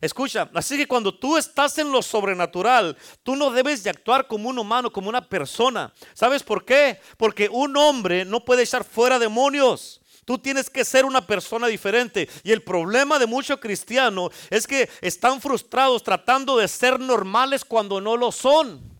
Escucha, 0.01 0.49
así 0.53 0.77
que 0.77 0.87
cuando 0.87 1.13
tú 1.13 1.35
estás 1.35 1.77
en 1.77 1.91
lo 1.91 2.01
sobrenatural, 2.01 2.97
tú 3.23 3.35
no 3.35 3.51
debes 3.51 3.83
de 3.83 3.89
actuar 3.89 4.27
como 4.27 4.49
un 4.49 4.57
humano, 4.57 4.91
como 4.91 5.09
una 5.09 5.27
persona. 5.27 5.93
¿Sabes 6.13 6.41
por 6.41 6.63
qué? 6.63 6.99
Porque 7.17 7.49
un 7.49 7.75
hombre 7.75 8.23
no 8.23 8.45
puede 8.45 8.63
echar 8.63 8.85
fuera 8.85 9.19
demonios. 9.19 9.99
Tú 10.23 10.37
tienes 10.37 10.69
que 10.69 10.85
ser 10.85 11.05
una 11.05 11.25
persona 11.25 11.67
diferente. 11.67 12.29
Y 12.43 12.51
el 12.51 12.61
problema 12.61 13.19
de 13.19 13.25
muchos 13.25 13.59
cristianos 13.59 14.31
es 14.49 14.67
que 14.67 14.87
están 15.01 15.41
frustrados 15.41 16.03
tratando 16.03 16.55
de 16.55 16.67
ser 16.67 16.99
normales 16.99 17.65
cuando 17.65 17.99
no 17.99 18.15
lo 18.15 18.31
son. 18.31 18.98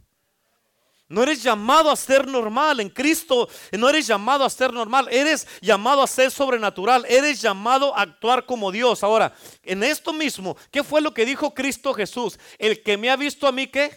No 1.09 1.23
eres 1.23 1.41
llamado 1.41 1.89
a 1.89 1.95
ser 1.95 2.27
normal 2.27 2.79
en 2.79 2.89
Cristo. 2.89 3.49
No 3.71 3.89
eres 3.89 4.05
llamado 4.05 4.45
a 4.45 4.49
ser 4.49 4.71
normal. 4.71 5.07
Eres 5.11 5.47
llamado 5.59 6.03
a 6.03 6.07
ser 6.07 6.29
sobrenatural. 6.29 7.03
Eres 7.09 7.41
llamado 7.41 7.97
a 7.97 8.03
actuar 8.03 8.45
como 8.45 8.71
Dios. 8.71 9.03
Ahora, 9.03 9.33
en 9.63 9.83
esto 9.83 10.13
mismo, 10.13 10.55
¿qué 10.69 10.83
fue 10.83 11.01
lo 11.01 11.11
que 11.11 11.25
dijo 11.25 11.55
Cristo 11.55 11.95
Jesús? 11.95 12.37
El 12.59 12.83
que 12.83 12.95
me 12.95 13.09
ha 13.09 13.15
visto 13.15 13.47
a 13.47 13.51
mí, 13.51 13.65
¿qué? 13.65 13.91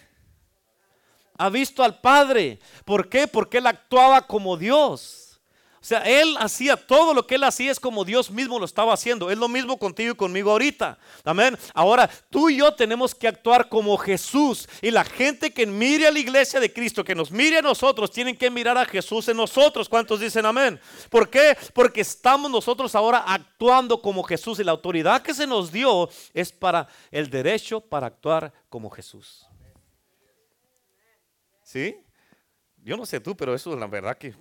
Ha 1.37 1.51
visto 1.51 1.85
al 1.85 2.01
Padre. 2.01 2.59
¿Por 2.87 3.11
qué? 3.11 3.29
Porque 3.29 3.59
él 3.59 3.67
actuaba 3.67 4.27
como 4.27 4.57
Dios. 4.57 5.22
O 5.83 5.85
sea, 5.85 5.99
él 5.99 6.37
hacía 6.39 6.77
todo 6.77 7.13
lo 7.13 7.27
que 7.27 7.35
él 7.35 7.43
hacía 7.43 7.73
es 7.73 7.81
como 7.81 8.05
Dios 8.05 8.31
mismo 8.31 8.57
lo 8.57 8.65
estaba 8.65 8.95
haciendo. 8.95 9.33
Es 9.33 9.37
lo 9.37 9.49
mismo 9.49 9.77
contigo 9.81 10.13
y 10.13 10.15
conmigo 10.15 10.53
ahorita. 10.53 10.97
Amén. 11.25 11.59
Ahora, 11.75 12.09
tú 12.31 12.49
y 12.49 12.59
yo 12.59 12.73
tenemos 12.73 13.17
que 13.17 13.27
actuar 13.27 13.69
como 13.69 13.99
Jesús. 13.99 14.69
Y 14.81 14.93
la 14.93 15.03
gente 15.03 15.53
que 15.53 15.67
mire 15.67 16.07
a 16.07 16.13
la 16.13 16.21
iglesia 16.21 16.61
de 16.61 16.73
Cristo, 16.73 17.03
que 17.03 17.17
nos 17.17 17.33
mire 17.33 17.59
a 17.59 17.63
nosotros, 17.63 18.13
tienen 18.13 18.37
que 18.37 18.49
mirar 18.49 18.79
a 18.79 18.85
Jesús 18.85 19.27
en 19.27 19.37
nosotros. 19.37 19.89
¿Cuántos 19.89 20.21
dicen 20.21 20.47
amén? 20.47 20.81
¿Por 21.11 21.29
qué? 21.29 21.57
Porque 21.75 22.03
estamos 22.03 22.49
nosotros 22.49 22.95
ahora 22.95 23.25
actuando 23.27 24.01
como 24.01 24.23
Jesús. 24.23 24.61
Y 24.61 24.65
la 24.65 24.71
autoridad 24.71 25.21
que 25.21 25.35
se 25.35 25.49
nos 25.49 25.73
dio 25.73 26.09
es 26.33 26.53
para 26.53 26.87
el 27.11 27.29
derecho 27.29 27.81
para 27.81 28.07
actuar 28.07 28.53
como 28.69 28.89
Jesús. 28.89 29.49
¿Sí? 31.65 31.97
Yo 32.85 32.97
no 32.97 33.05
sé 33.05 33.19
tú, 33.19 33.37
pero 33.37 33.53
eso 33.53 33.73
es 33.73 33.81
la 33.81 33.89
verdad 33.89 34.17
que 34.17 34.33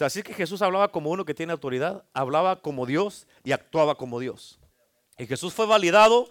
así 0.00 0.22
que 0.22 0.34
Jesús 0.34 0.62
hablaba 0.62 0.92
como 0.92 1.10
uno 1.10 1.24
que 1.24 1.34
tiene 1.34 1.52
autoridad, 1.52 2.04
hablaba 2.12 2.62
como 2.62 2.86
Dios 2.86 3.26
y 3.44 3.52
actuaba 3.52 3.96
como 3.96 4.20
Dios. 4.20 4.58
Y 5.18 5.26
Jesús 5.26 5.52
fue 5.52 5.66
validado, 5.66 6.30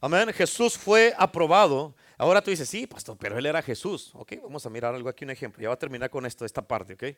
amén, 0.00 0.32
Jesús 0.32 0.76
fue 0.76 1.14
aprobado. 1.18 1.94
Ahora 2.16 2.42
tú 2.42 2.50
dices, 2.50 2.68
sí, 2.68 2.86
pastor, 2.86 3.16
pero 3.18 3.38
él 3.38 3.46
era 3.46 3.62
Jesús. 3.62 4.10
Ok, 4.14 4.34
vamos 4.42 4.64
a 4.66 4.70
mirar 4.70 4.94
algo 4.94 5.08
aquí, 5.08 5.24
un 5.24 5.30
ejemplo. 5.30 5.62
Ya 5.62 5.68
va 5.68 5.74
a 5.74 5.78
terminar 5.78 6.10
con 6.10 6.24
esto, 6.26 6.44
esta 6.44 6.62
parte, 6.62 6.94
ok. 6.94 7.16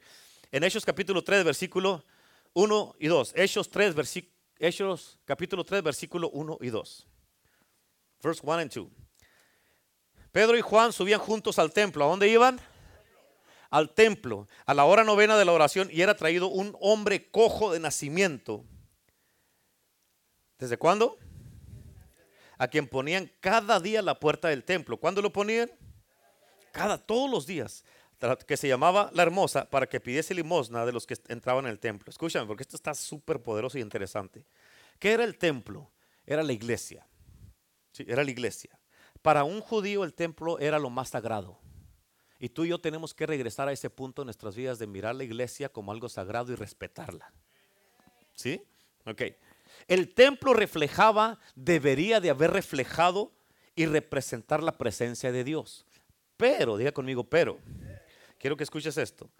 En 0.53 0.64
Hechos 0.64 0.84
capítulo 0.84 1.22
3, 1.22 1.45
versículo 1.45 2.05
1 2.55 2.97
y 2.99 3.07
2. 3.09 3.32
Hechos 3.37 3.70
3, 3.70 3.95
versículo 3.95 4.37
Hechos 4.59 5.18
capítulo 5.26 5.64
3, 5.64 5.82
versículo 5.82 6.30
1 6.30 6.59
y 6.62 6.70
2. 6.70 7.07
Verse 8.22 8.41
1 8.43 8.59
and 8.59 8.72
2. 8.72 8.87
Pedro 10.32 10.57
y 10.57 10.62
Juan 10.62 10.93
subían 10.93 11.20
juntos 11.20 11.59
al 11.59 11.72
templo. 11.72 12.05
¿A 12.05 12.09
dónde 12.09 12.28
iban? 12.28 12.59
Al 13.77 13.91
templo 13.91 14.49
a 14.64 14.72
la 14.72 14.87
hora 14.87 15.05
novena 15.05 15.37
de 15.37 15.45
la 15.45 15.53
oración 15.53 15.91
y 15.93 16.01
era 16.01 16.16
traído 16.16 16.49
un 16.49 16.74
hombre 16.81 17.31
cojo 17.31 17.74
de 17.74 17.79
nacimiento. 17.79 18.64
¿Desde 20.59 20.79
cuándo? 20.79 21.18
A 22.57 22.68
quien 22.68 22.89
ponían 22.89 23.31
cada 23.41 23.79
día 23.79 24.01
la 24.01 24.18
puerta 24.18 24.49
del 24.49 24.64
templo. 24.64 24.97
¿Cuándo 24.97 25.20
lo 25.20 25.31
ponían? 25.31 25.70
Cada, 26.72 26.97
todos 26.97 27.31
los 27.31 27.47
días. 27.47 27.85
Que 28.47 28.57
se 28.57 28.66
llamaba 28.66 29.11
la 29.12 29.22
hermosa 29.22 29.68
para 29.68 29.87
que 29.87 30.01
pidiese 30.01 30.33
limosna 30.33 30.87
de 30.87 30.93
los 30.93 31.07
que 31.07 31.18
entraban 31.29 31.66
en 31.66 31.70
el 31.72 31.79
templo. 31.79 32.09
Escúchame, 32.09 32.47
porque 32.47 32.62
esto 32.62 32.77
está 32.77 32.95
súper 32.95 33.43
poderoso 33.43 33.77
y 33.77 33.83
interesante. 33.83 34.47
¿Qué 34.99 35.12
era 35.12 35.24
el 35.24 35.37
templo? 35.37 35.91
Era 36.24 36.43
la 36.43 36.55
iglesia. 36.55 37.07
Sí, 37.93 38.07
era 38.09 38.24
la 38.24 38.31
iglesia. 38.31 38.81
Para 39.20 39.45
un 39.45 39.61
judío 39.61 40.03
el 40.03 40.14
templo 40.14 40.59
era 40.59 40.79
lo 40.79 40.89
más 40.89 41.11
sagrado. 41.11 41.59
Y 42.39 42.51
tú 42.51 42.64
y 42.64 42.68
yo 42.68 42.78
tenemos 42.78 43.14
que 43.14 43.26
regresar 43.26 43.68
a 43.68 43.72
ese 43.72 43.91
punto 43.91 44.22
en 44.22 44.26
nuestras 44.26 44.55
vidas 44.55 44.78
de 44.78 44.87
mirar 44.87 45.14
la 45.14 45.24
iglesia 45.24 45.68
como 45.68 45.93
algo 45.93 46.09
sagrado 46.09 46.53
y 46.53 46.57
respetarla. 46.57 47.32
¿Sí? 48.34 48.62
Ok. 49.07 49.22
El 49.89 50.14
templo 50.14 50.53
reflejaba, 50.53 51.39
debería 51.55 52.20
de 52.20 52.30
haber 52.30 52.51
reflejado 52.51 53.32
y 53.74 53.87
representar 53.87 54.62
la 54.62 54.76
presencia 54.76 55.32
de 55.32 55.45
Dios. 55.45 55.87
Pero, 56.37 56.76
diga 56.76 56.93
conmigo, 56.93 57.24
pero, 57.24 57.59
quiero 58.39 58.57
que 58.57 58.64
escuches 58.64 58.97
esto. 58.99 59.30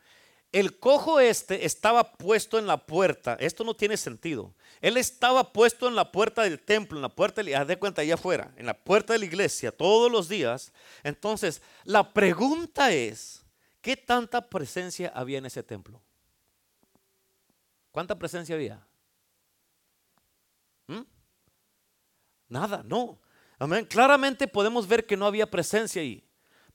El 0.53 0.79
cojo 0.79 1.21
este 1.21 1.67
estaba 1.67 2.13
puesto 2.13 2.59
en 2.59 2.67
la 2.67 2.87
puerta. 2.87 3.37
Esto 3.41 3.65
no 3.65 3.75
tiene 3.75 3.97
sentido. 3.97 4.55
Él 4.81 4.97
estaba 4.97 5.53
puesto 5.53 5.89
en 5.89 5.95
la 5.95 6.13
puerta 6.13 6.43
del 6.43 6.61
templo, 6.61 6.99
en 6.99 7.03
la 7.03 7.09
puerta, 7.09 7.43
de 7.43 7.79
cuenta 7.79 8.03
allá 8.03 8.15
afuera, 8.15 8.53
en 8.57 8.67
la 8.67 8.75
puerta 8.75 9.13
de 9.13 9.19
la 9.19 9.25
iglesia 9.25 9.73
todos 9.73 10.11
los 10.11 10.29
días. 10.29 10.73
Entonces, 11.03 11.63
la 11.85 12.13
pregunta 12.13 12.93
es, 12.93 13.45
¿qué 13.81 13.97
tanta 13.97 14.49
presencia 14.49 15.13
había 15.15 15.39
en 15.39 15.47
ese 15.47 15.63
templo? 15.63 16.01
¿Cuánta 17.91 18.19
presencia 18.19 18.55
había? 18.55 18.87
¿Mm? 20.87 21.03
Nada, 22.49 22.83
no. 22.85 23.19
Amén. 23.59 23.87
Claramente 23.87 24.47
podemos 24.47 24.87
ver 24.87 25.07
que 25.07 25.17
no 25.17 25.27
había 25.27 25.51
presencia 25.51 26.03
ahí. 26.03 26.26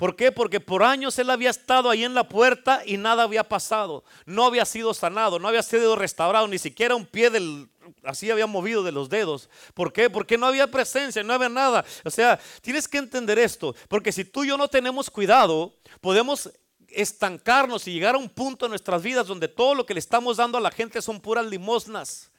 ¿Por 0.01 0.15
qué? 0.15 0.31
Porque 0.31 0.59
por 0.59 0.81
años 0.81 1.19
él 1.19 1.29
había 1.29 1.51
estado 1.51 1.87
ahí 1.87 2.03
en 2.03 2.15
la 2.15 2.27
puerta 2.27 2.81
y 2.87 2.97
nada 2.97 3.21
había 3.21 3.47
pasado. 3.47 4.03
No 4.25 4.47
había 4.47 4.65
sido 4.65 4.95
sanado, 4.95 5.37
no 5.37 5.47
había 5.47 5.61
sido 5.61 5.95
restaurado, 5.95 6.47
ni 6.47 6.57
siquiera 6.57 6.95
un 6.95 7.05
pie 7.05 7.29
del 7.29 7.69
así 8.03 8.31
había 8.31 8.47
movido 8.47 8.81
de 8.81 8.91
los 8.91 9.09
dedos. 9.09 9.47
¿Por 9.75 9.93
qué? 9.93 10.09
Porque 10.09 10.39
no 10.39 10.47
había 10.47 10.65
presencia, 10.65 11.21
no 11.21 11.33
había 11.33 11.49
nada. 11.49 11.85
O 12.03 12.09
sea, 12.09 12.39
tienes 12.61 12.87
que 12.87 12.97
entender 12.97 13.37
esto, 13.37 13.75
porque 13.87 14.11
si 14.11 14.25
tú 14.25 14.43
y 14.43 14.47
yo 14.47 14.57
no 14.57 14.67
tenemos 14.67 15.07
cuidado, 15.11 15.75
podemos 16.01 16.49
estancarnos 16.87 17.87
y 17.87 17.93
llegar 17.93 18.15
a 18.15 18.17
un 18.17 18.29
punto 18.29 18.65
en 18.65 18.71
nuestras 18.71 19.03
vidas 19.03 19.27
donde 19.27 19.49
todo 19.49 19.75
lo 19.75 19.85
que 19.85 19.93
le 19.93 19.99
estamos 19.99 20.37
dando 20.37 20.57
a 20.57 20.61
la 20.61 20.71
gente 20.71 20.99
son 21.03 21.21
puras 21.21 21.45
limosnas. 21.45 22.30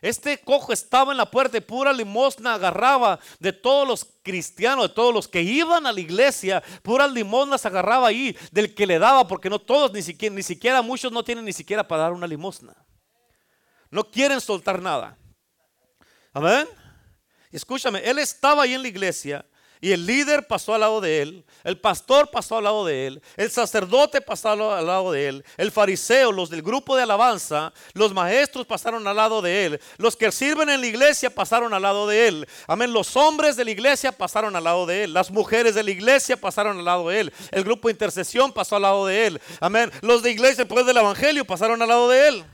Este 0.00 0.38
cojo 0.38 0.72
estaba 0.72 1.12
en 1.12 1.18
la 1.18 1.30
puerta 1.30 1.56
y 1.56 1.60
pura 1.60 1.92
limosna 1.92 2.54
agarraba 2.54 3.18
de 3.38 3.52
todos 3.52 3.86
los 3.86 4.06
cristianos, 4.22 4.88
de 4.88 4.94
todos 4.94 5.14
los 5.14 5.28
que 5.28 5.42
iban 5.42 5.86
a 5.86 5.92
la 5.92 6.00
iglesia, 6.00 6.62
puras 6.82 7.10
limosnas 7.10 7.64
agarraba 7.64 8.08
ahí 8.08 8.36
del 8.50 8.74
que 8.74 8.86
le 8.86 8.98
daba, 8.98 9.26
porque 9.26 9.48
no 9.48 9.58
todos, 9.58 9.92
ni 9.92 10.02
siquiera, 10.02 10.34
ni 10.34 10.42
siquiera 10.42 10.82
muchos 10.82 11.10
no 11.10 11.24
tienen 11.24 11.44
ni 11.44 11.52
siquiera 11.52 11.86
para 11.86 12.02
dar 12.02 12.12
una 12.12 12.26
limosna. 12.26 12.74
No 13.90 14.10
quieren 14.10 14.40
soltar 14.40 14.82
nada. 14.82 15.16
Amén. 16.32 16.68
Escúchame, 17.52 18.00
él 18.00 18.18
estaba 18.18 18.64
ahí 18.64 18.74
en 18.74 18.82
la 18.82 18.88
iglesia 18.88 19.46
y 19.84 19.92
el 19.92 20.06
líder 20.06 20.46
pasó 20.46 20.72
al 20.72 20.80
lado 20.80 21.02
de 21.02 21.20
él, 21.20 21.44
el 21.62 21.78
pastor 21.78 22.30
pasó 22.30 22.56
al 22.56 22.64
lado 22.64 22.86
de 22.86 23.06
él, 23.06 23.22
el 23.36 23.50
sacerdote 23.50 24.22
pasó 24.22 24.48
al 24.48 24.86
lado 24.86 25.12
de 25.12 25.28
él, 25.28 25.44
el 25.58 25.70
fariseo, 25.70 26.32
los 26.32 26.48
del 26.48 26.62
grupo 26.62 26.96
de 26.96 27.02
alabanza, 27.02 27.70
los 27.92 28.14
maestros 28.14 28.64
pasaron 28.64 29.06
al 29.06 29.16
lado 29.16 29.42
de 29.42 29.66
él, 29.66 29.80
los 29.98 30.16
que 30.16 30.32
sirven 30.32 30.70
en 30.70 30.80
la 30.80 30.86
iglesia 30.86 31.28
pasaron 31.28 31.74
al 31.74 31.82
lado 31.82 32.06
de 32.06 32.28
él. 32.28 32.48
Amén, 32.66 32.94
los 32.94 33.14
hombres 33.14 33.56
de 33.56 33.64
la 33.66 33.72
iglesia 33.72 34.10
pasaron 34.10 34.56
al 34.56 34.64
lado 34.64 34.86
de 34.86 35.04
él, 35.04 35.12
las 35.12 35.30
mujeres 35.30 35.74
de 35.74 35.82
la 35.82 35.90
iglesia 35.90 36.38
pasaron 36.38 36.78
al 36.78 36.84
lado 36.86 37.10
de 37.10 37.20
él, 37.20 37.32
el 37.50 37.62
grupo 37.62 37.88
de 37.88 37.92
intercesión 37.92 38.54
pasó 38.54 38.76
al 38.76 38.82
lado 38.82 39.04
de 39.04 39.26
él. 39.26 39.40
Amén, 39.60 39.92
los 40.00 40.22
de 40.22 40.30
iglesia 40.30 40.64
después 40.64 40.86
del 40.86 40.96
evangelio 40.96 41.44
pasaron 41.44 41.82
al 41.82 41.88
lado 41.88 42.08
de 42.08 42.28
él. 42.28 42.44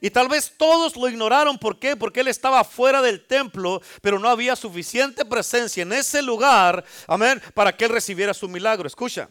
Y 0.00 0.10
tal 0.10 0.28
vez 0.28 0.54
todos 0.56 0.96
lo 0.96 1.08
ignoraron. 1.08 1.58
¿Por 1.58 1.78
qué? 1.78 1.96
Porque 1.96 2.20
él 2.20 2.28
estaba 2.28 2.64
fuera 2.64 3.02
del 3.02 3.26
templo, 3.26 3.80
pero 4.00 4.18
no 4.18 4.28
había 4.28 4.56
suficiente 4.56 5.24
presencia 5.24 5.82
en 5.82 5.92
ese 5.92 6.22
lugar, 6.22 6.84
amén, 7.06 7.40
para 7.54 7.76
que 7.76 7.84
él 7.84 7.90
recibiera 7.90 8.34
su 8.34 8.48
milagro. 8.48 8.86
Escucha, 8.86 9.28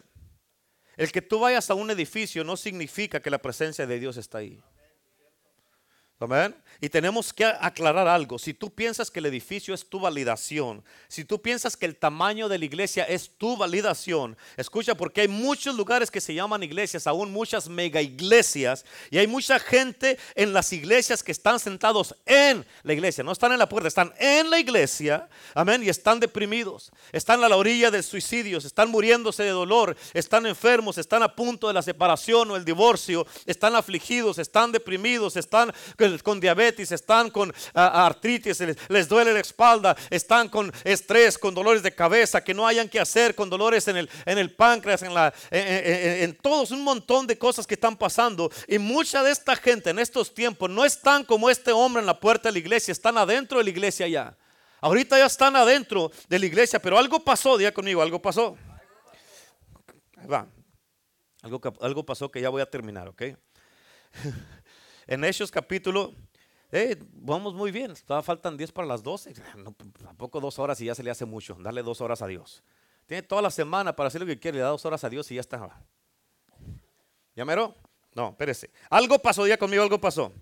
El 0.96 1.12
que 1.12 1.22
tú 1.22 1.38
vayas 1.38 1.70
a 1.70 1.74
un 1.74 1.90
edificio 1.90 2.42
no 2.42 2.56
significa 2.56 3.20
que 3.20 3.30
la 3.30 3.38
presencia 3.38 3.86
de 3.86 4.00
Dios 4.00 4.16
está 4.16 4.38
ahí. 4.38 4.60
Amén. 6.18 6.56
Y 6.80 6.88
tenemos 6.88 7.32
que 7.32 7.44
aclarar 7.44 8.06
algo. 8.06 8.38
Si 8.38 8.54
tú 8.54 8.70
piensas 8.70 9.10
que 9.10 9.18
el 9.18 9.26
edificio 9.26 9.74
es 9.74 9.84
tu 9.84 9.98
validación, 9.98 10.84
si 11.08 11.24
tú 11.24 11.42
piensas 11.42 11.76
que 11.76 11.86
el 11.86 11.96
tamaño 11.96 12.48
de 12.48 12.58
la 12.58 12.64
iglesia 12.64 13.02
es 13.04 13.30
tu 13.36 13.56
validación, 13.56 14.36
escucha, 14.56 14.94
porque 14.94 15.22
hay 15.22 15.28
muchos 15.28 15.74
lugares 15.74 16.08
que 16.10 16.20
se 16.20 16.34
llaman 16.34 16.62
iglesias, 16.62 17.08
aún 17.08 17.32
muchas 17.32 17.68
mega 17.68 18.00
iglesias, 18.00 18.84
y 19.10 19.18
hay 19.18 19.26
mucha 19.26 19.58
gente 19.58 20.18
en 20.36 20.52
las 20.52 20.72
iglesias 20.72 21.22
que 21.24 21.32
están 21.32 21.58
sentados 21.58 22.14
en 22.26 22.64
la 22.84 22.92
iglesia, 22.92 23.24
no 23.24 23.32
están 23.32 23.52
en 23.52 23.58
la 23.58 23.68
puerta, 23.68 23.88
están 23.88 24.12
en 24.18 24.48
la 24.48 24.60
iglesia, 24.60 25.28
amén, 25.54 25.82
y 25.82 25.88
están 25.88 26.20
deprimidos, 26.20 26.92
están 27.10 27.42
a 27.42 27.48
la 27.48 27.56
orilla 27.56 27.90
del 27.90 28.04
suicidio, 28.04 28.58
están 28.58 28.88
muriéndose 28.88 29.42
de 29.42 29.50
dolor, 29.50 29.96
están 30.14 30.46
enfermos, 30.46 30.96
están 30.96 31.24
a 31.24 31.34
punto 31.34 31.66
de 31.66 31.74
la 31.74 31.82
separación 31.82 32.52
o 32.52 32.56
el 32.56 32.64
divorcio, 32.64 33.26
están 33.46 33.74
afligidos, 33.74 34.38
están 34.38 34.70
deprimidos, 34.70 35.36
están 35.36 35.72
con 36.22 36.38
diabetes, 36.38 36.57
están 36.66 37.30
con 37.30 37.52
artritis, 37.74 38.60
les, 38.88 39.08
duele 39.08 39.32
la 39.32 39.40
espalda, 39.40 39.96
están 40.10 40.48
con 40.48 40.72
estrés, 40.84 41.38
con 41.38 41.54
dolores 41.54 41.82
de 41.82 41.94
cabeza, 41.94 42.42
que 42.42 42.54
no 42.54 42.66
hayan 42.66 42.88
que 42.88 43.00
hacer, 43.00 43.34
con 43.34 43.48
dolores 43.48 43.88
en 43.88 43.96
el, 43.96 44.10
en 44.26 44.38
el 44.38 44.54
páncreas, 44.54 45.02
en, 45.02 45.14
la, 45.14 45.32
en, 45.50 46.36
todos, 46.36 46.70
un 46.70 46.82
montón 46.82 47.26
de 47.26 47.38
cosas 47.38 47.66
que 47.66 47.74
están 47.74 47.96
pasando. 47.96 48.50
Y 48.66 48.78
mucha 48.78 49.22
de 49.22 49.30
esta 49.30 49.56
gente 49.56 49.90
en 49.90 49.98
estos 49.98 50.34
tiempos 50.34 50.68
no 50.70 50.84
están 50.84 51.24
como 51.24 51.50
este 51.50 51.72
hombre 51.72 52.00
en 52.00 52.06
la 52.06 52.18
puerta 52.18 52.48
de 52.48 52.52
la 52.52 52.58
iglesia, 52.58 52.92
están 52.92 53.18
adentro 53.18 53.58
de 53.58 53.64
la 53.64 53.70
iglesia 53.70 54.08
ya. 54.08 54.36
Ahorita 54.80 55.18
ya 55.18 55.26
están 55.26 55.56
adentro 55.56 56.10
de 56.28 56.38
la 56.38 56.46
iglesia, 56.46 56.80
pero 56.80 56.98
algo 56.98 57.20
pasó, 57.20 57.58
día 57.58 57.72
conmigo, 57.72 58.00
algo 58.00 58.20
pasó. 58.22 58.56
va. 60.30 60.46
Algo, 61.42 61.60
algo 61.80 62.04
pasó 62.04 62.30
que 62.30 62.40
ya 62.40 62.48
voy 62.48 62.62
a 62.62 62.66
terminar, 62.66 63.08
¿ok? 63.08 63.22
en 65.06 65.24
Hechos 65.24 65.50
capítulo, 65.50 66.14
eh, 66.70 66.96
vamos 67.12 67.54
muy 67.54 67.70
bien, 67.70 67.94
todavía 68.06 68.22
faltan 68.22 68.56
10 68.56 68.72
para 68.72 68.86
las 68.86 69.02
12, 69.02 69.34
no, 69.56 69.74
tampoco 70.02 70.40
dos 70.40 70.58
horas 70.58 70.80
y 70.80 70.86
ya 70.86 70.94
se 70.94 71.02
le 71.02 71.10
hace 71.10 71.24
mucho, 71.24 71.56
darle 71.60 71.82
dos 71.82 72.00
horas 72.00 72.22
a 72.22 72.26
Dios. 72.26 72.62
Tiene 73.06 73.22
toda 73.22 73.40
la 73.40 73.50
semana 73.50 73.96
para 73.96 74.08
hacer 74.08 74.20
lo 74.20 74.26
que 74.26 74.38
quiere, 74.38 74.58
le 74.58 74.62
da 74.62 74.68
dos 74.68 74.84
horas 74.84 75.02
a 75.02 75.08
Dios 75.08 75.30
y 75.30 75.36
ya 75.36 75.40
está. 75.40 75.82
¿Ya 77.34 77.44
mero? 77.44 77.74
No, 78.14 78.30
espérese. 78.30 78.70
Algo 78.90 79.18
pasó, 79.18 79.46
ya 79.46 79.56
conmigo 79.56 79.82
algo 79.82 79.98
pasó. 80.00 80.32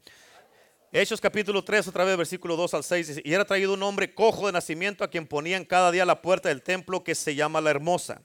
Hechos 0.92 1.20
capítulo 1.20 1.62
3, 1.62 1.88
otra 1.88 2.04
vez, 2.04 2.16
versículo 2.16 2.56
2 2.56 2.74
al 2.74 2.82
6. 2.82 3.20
Y 3.22 3.34
era 3.34 3.44
traído 3.44 3.74
un 3.74 3.82
hombre 3.82 4.14
cojo 4.14 4.46
de 4.46 4.52
nacimiento 4.52 5.04
a 5.04 5.10
quien 5.10 5.26
ponían 5.26 5.64
cada 5.64 5.90
día 5.90 6.04
la 6.04 6.22
puerta 6.22 6.48
del 6.48 6.62
templo 6.62 7.04
que 7.04 7.14
se 7.14 7.34
llama 7.34 7.60
la 7.60 7.70
hermosa, 7.70 8.22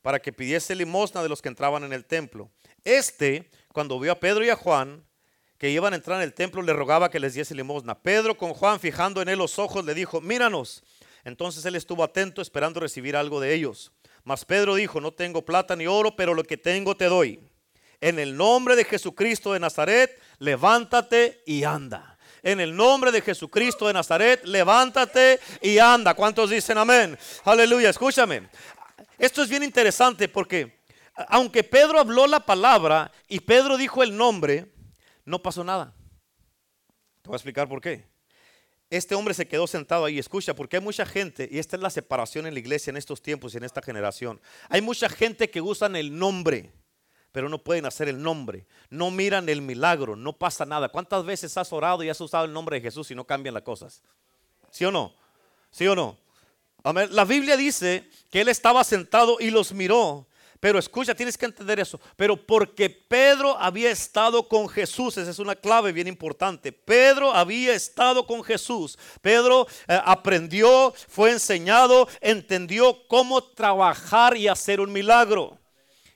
para 0.00 0.18
que 0.18 0.32
pidiese 0.32 0.74
limosna 0.74 1.22
de 1.22 1.28
los 1.28 1.42
que 1.42 1.48
entraban 1.48 1.84
en 1.84 1.92
el 1.92 2.04
templo. 2.04 2.50
Este, 2.82 3.50
cuando 3.74 4.00
vio 4.00 4.12
a 4.12 4.20
Pedro 4.20 4.44
y 4.44 4.48
a 4.48 4.56
Juan, 4.56 5.04
que 5.58 5.70
iban 5.70 5.92
a 5.92 5.96
entrar 5.96 6.18
en 6.18 6.24
el 6.24 6.34
templo 6.34 6.62
le 6.62 6.72
rogaba 6.72 7.10
que 7.10 7.18
les 7.18 7.34
diese 7.34 7.54
limosna. 7.54 7.98
Pedro 7.98 8.38
con 8.38 8.54
Juan 8.54 8.78
fijando 8.78 9.20
en 9.20 9.28
él 9.28 9.38
los 9.38 9.58
ojos 9.58 9.84
le 9.84 9.92
dijo, 9.92 10.20
míranos. 10.20 10.84
Entonces 11.24 11.64
él 11.64 11.74
estuvo 11.74 12.04
atento 12.04 12.40
esperando 12.40 12.80
recibir 12.80 13.16
algo 13.16 13.40
de 13.40 13.52
ellos. 13.54 13.92
Mas 14.22 14.44
Pedro 14.44 14.76
dijo, 14.76 15.00
no 15.00 15.12
tengo 15.12 15.44
plata 15.44 15.74
ni 15.74 15.86
oro, 15.86 16.14
pero 16.14 16.32
lo 16.32 16.44
que 16.44 16.56
tengo 16.56 16.96
te 16.96 17.06
doy. 17.06 17.40
En 18.00 18.20
el 18.20 18.36
nombre 18.36 18.76
de 18.76 18.84
Jesucristo 18.84 19.52
de 19.52 19.58
Nazaret, 19.58 20.16
levántate 20.38 21.42
y 21.44 21.64
anda. 21.64 22.16
En 22.44 22.60
el 22.60 22.76
nombre 22.76 23.10
de 23.10 23.20
Jesucristo 23.20 23.88
de 23.88 23.94
Nazaret, 23.94 24.44
levántate 24.44 25.40
y 25.60 25.78
anda. 25.78 26.14
¿Cuántos 26.14 26.50
dicen 26.50 26.78
amén? 26.78 27.18
Aleluya, 27.44 27.90
escúchame. 27.90 28.48
Esto 29.18 29.42
es 29.42 29.48
bien 29.48 29.64
interesante 29.64 30.28
porque 30.28 30.78
aunque 31.26 31.64
Pedro 31.64 31.98
habló 31.98 32.28
la 32.28 32.46
palabra 32.46 33.10
y 33.26 33.40
Pedro 33.40 33.76
dijo 33.76 34.04
el 34.04 34.16
nombre, 34.16 34.66
no 35.28 35.42
pasó 35.42 35.62
nada. 35.62 35.94
Te 37.22 37.28
voy 37.28 37.34
a 37.34 37.36
explicar 37.36 37.68
por 37.68 37.80
qué. 37.80 38.06
Este 38.90 39.14
hombre 39.14 39.34
se 39.34 39.46
quedó 39.46 39.66
sentado 39.66 40.06
ahí, 40.06 40.18
escucha, 40.18 40.54
porque 40.54 40.76
hay 40.76 40.82
mucha 40.82 41.04
gente, 41.04 41.46
y 41.50 41.58
esta 41.58 41.76
es 41.76 41.82
la 41.82 41.90
separación 41.90 42.46
en 42.46 42.54
la 42.54 42.60
iglesia 42.60 42.90
en 42.90 42.96
estos 42.96 43.20
tiempos 43.20 43.52
y 43.52 43.58
en 43.58 43.64
esta 43.64 43.82
generación. 43.82 44.40
Hay 44.70 44.80
mucha 44.80 45.10
gente 45.10 45.50
que 45.50 45.60
usan 45.60 45.94
el 45.94 46.18
nombre, 46.18 46.72
pero 47.32 47.50
no 47.50 47.58
pueden 47.58 47.84
hacer 47.84 48.08
el 48.08 48.22
nombre. 48.22 48.66
No 48.88 49.10
miran 49.10 49.50
el 49.50 49.60
milagro, 49.60 50.16
no 50.16 50.32
pasa 50.32 50.64
nada. 50.64 50.88
¿Cuántas 50.88 51.24
veces 51.26 51.58
has 51.58 51.70
orado 51.74 52.02
y 52.02 52.08
has 52.08 52.20
usado 52.22 52.46
el 52.46 52.52
nombre 52.54 52.76
de 52.76 52.82
Jesús 52.82 53.10
y 53.10 53.14
no 53.14 53.26
cambian 53.26 53.52
las 53.52 53.62
cosas? 53.62 54.02
¿Sí 54.70 54.86
o 54.86 54.90
no? 54.90 55.14
¿Sí 55.70 55.86
o 55.86 55.94
no? 55.94 56.16
La 57.10 57.26
Biblia 57.26 57.58
dice 57.58 58.08
que 58.30 58.40
él 58.40 58.48
estaba 58.48 58.82
sentado 58.84 59.36
y 59.38 59.50
los 59.50 59.74
miró 59.74 60.26
pero 60.60 60.78
escucha, 60.78 61.14
tienes 61.14 61.38
que 61.38 61.46
entender 61.46 61.78
eso. 61.78 62.00
Pero 62.16 62.36
porque 62.36 62.90
Pedro 62.90 63.56
había 63.58 63.90
estado 63.90 64.48
con 64.48 64.68
Jesús, 64.68 65.16
esa 65.16 65.30
es 65.30 65.38
una 65.38 65.54
clave 65.54 65.92
bien 65.92 66.08
importante. 66.08 66.72
Pedro 66.72 67.32
había 67.32 67.74
estado 67.74 68.26
con 68.26 68.42
Jesús. 68.42 68.98
Pedro 69.20 69.66
eh, 69.86 70.00
aprendió, 70.04 70.92
fue 71.08 71.30
enseñado, 71.30 72.08
entendió 72.20 73.06
cómo 73.06 73.42
trabajar 73.42 74.36
y 74.36 74.48
hacer 74.48 74.80
un 74.80 74.92
milagro. 74.92 75.58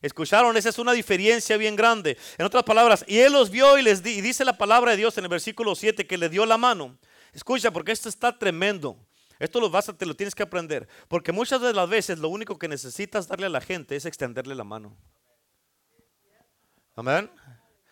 Escucharon, 0.01 0.57
esa 0.57 0.71
es 0.71 0.79
una 0.81 0.93
diferencia 0.93 1.57
bien 1.57 1.77
grande. 1.77 2.19
En 2.37 2.45
otras 2.45 2.65
palabras, 2.65 3.05
y 3.07 3.19
él 3.19 3.33
los 3.33 3.51
vio 3.51 3.79
y 3.79 3.83
les 3.83 4.03
di, 4.03 4.15
y 4.15 4.21
dice 4.21 4.45
la 4.45 4.59
palabra 4.59 4.91
de 4.91 4.97
Dios 4.97 5.17
en 5.17 5.25
el 5.25 5.31
versículo 5.31 5.77
7 5.77 6.09
que 6.09 6.19
le 6.19 6.29
dio 6.29 6.45
la 6.45 6.59
mano. 6.59 6.99
Escucha, 7.33 7.71
porque 7.71 7.93
esto 7.93 8.09
está 8.09 8.37
tremendo. 8.37 8.97
Esto 9.43 9.59
lo 9.59 9.69
vas 9.71 9.89
a, 9.89 9.93
te 9.93 10.07
lo 10.07 10.15
tienes 10.15 10.37
que 10.37 10.45
aprender. 10.45 10.87
Porque 11.09 11.33
muchas 11.33 11.61
de 11.61 11.75
las 11.75 11.89
veces 11.89 12.21
lo 12.21 12.29
único 12.29 12.61
que 12.61 12.69
necesitas 12.69 13.27
darle 13.27 13.47
a 13.47 13.49
la 13.49 13.61
gente 13.61 13.97
es 13.97 14.05
extenderle 14.05 14.55
la 14.55 14.63
mano. 14.63 14.97
Amén. 16.95 17.29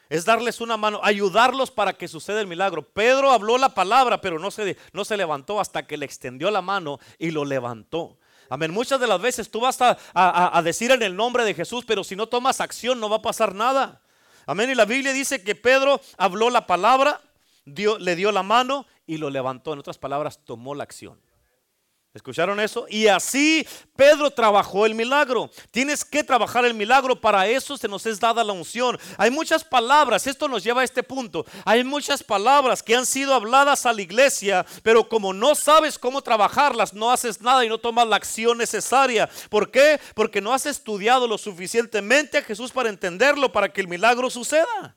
Es 0.08 0.24
darles 0.24 0.60
una 0.60 0.76
mano, 0.76 1.00
ayudarlos 1.02 1.72
para 1.72 1.92
que 1.92 2.06
suceda 2.06 2.40
el 2.40 2.46
milagro. 2.46 2.88
Pedro 2.88 3.32
habló 3.32 3.58
la 3.58 3.74
palabra, 3.74 4.20
pero 4.20 4.38
no 4.38 4.52
se, 4.52 4.76
no 4.92 5.04
se 5.04 5.16
levantó 5.16 5.58
hasta 5.58 5.88
que 5.88 5.96
le 5.96 6.06
extendió 6.06 6.52
la 6.52 6.62
mano 6.62 7.00
y 7.18 7.32
lo 7.32 7.44
levantó. 7.44 8.16
Amén. 8.48 8.70
Muchas 8.70 9.00
de 9.00 9.08
las 9.08 9.20
veces 9.20 9.50
tú 9.50 9.58
vas 9.58 9.80
a, 9.80 10.62
decir 10.62 10.92
en 10.92 11.02
el 11.02 11.16
nombre 11.16 11.44
de 11.44 11.54
Jesús, 11.54 11.84
pero 11.84 12.04
si 12.04 12.14
no 12.14 12.28
tomas 12.28 12.60
acción 12.60 13.00
no 13.00 13.10
va 13.10 13.16
a 13.16 13.22
pasar 13.22 13.56
nada. 13.56 14.02
Amén. 14.46 14.70
Y 14.70 14.76
la 14.76 14.84
Biblia 14.84 15.12
dice 15.12 15.42
que 15.42 15.56
Pedro 15.56 16.00
habló 16.16 16.48
la 16.48 16.68
palabra, 16.68 17.20
le 17.64 18.14
dio 18.14 18.30
la 18.30 18.44
mano 18.44 18.86
y 19.04 19.16
lo 19.16 19.30
levantó. 19.30 19.72
En 19.72 19.80
otras 19.80 19.98
palabras, 19.98 20.44
tomó 20.44 20.76
la 20.76 20.84
acción. 20.84 21.20
¿Escucharon 22.12 22.58
eso? 22.58 22.86
Y 22.88 23.06
así 23.06 23.64
Pedro 23.94 24.32
trabajó 24.32 24.84
el 24.84 24.96
milagro. 24.96 25.48
Tienes 25.70 26.04
que 26.04 26.24
trabajar 26.24 26.64
el 26.64 26.74
milagro. 26.74 27.20
Para 27.20 27.46
eso 27.46 27.76
se 27.76 27.86
nos 27.86 28.04
es 28.04 28.18
dada 28.18 28.42
la 28.42 28.52
unción. 28.52 28.98
Hay 29.16 29.30
muchas 29.30 29.62
palabras. 29.62 30.26
Esto 30.26 30.48
nos 30.48 30.64
lleva 30.64 30.80
a 30.80 30.84
este 30.84 31.04
punto. 31.04 31.46
Hay 31.64 31.84
muchas 31.84 32.24
palabras 32.24 32.82
que 32.82 32.96
han 32.96 33.06
sido 33.06 33.32
habladas 33.32 33.86
a 33.86 33.92
la 33.92 34.02
iglesia. 34.02 34.66
Pero 34.82 35.08
como 35.08 35.32
no 35.32 35.54
sabes 35.54 36.00
cómo 36.00 36.20
trabajarlas, 36.20 36.94
no 36.94 37.12
haces 37.12 37.40
nada 37.40 37.64
y 37.64 37.68
no 37.68 37.78
tomas 37.78 38.08
la 38.08 38.16
acción 38.16 38.58
necesaria. 38.58 39.30
¿Por 39.48 39.70
qué? 39.70 40.00
Porque 40.16 40.40
no 40.40 40.52
has 40.52 40.66
estudiado 40.66 41.28
lo 41.28 41.38
suficientemente 41.38 42.38
a 42.38 42.42
Jesús 42.42 42.72
para 42.72 42.88
entenderlo, 42.88 43.52
para 43.52 43.72
que 43.72 43.82
el 43.82 43.86
milagro 43.86 44.30
suceda. 44.30 44.96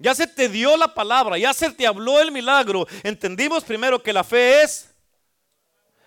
Ya 0.00 0.16
se 0.16 0.26
te 0.26 0.48
dio 0.48 0.76
la 0.76 0.92
palabra. 0.92 1.38
Ya 1.38 1.52
se 1.52 1.70
te 1.70 1.86
habló 1.86 2.20
el 2.20 2.32
milagro. 2.32 2.88
Entendimos 3.04 3.62
primero 3.62 4.02
que 4.02 4.12
la 4.12 4.24
fe 4.24 4.62
es 4.62 4.89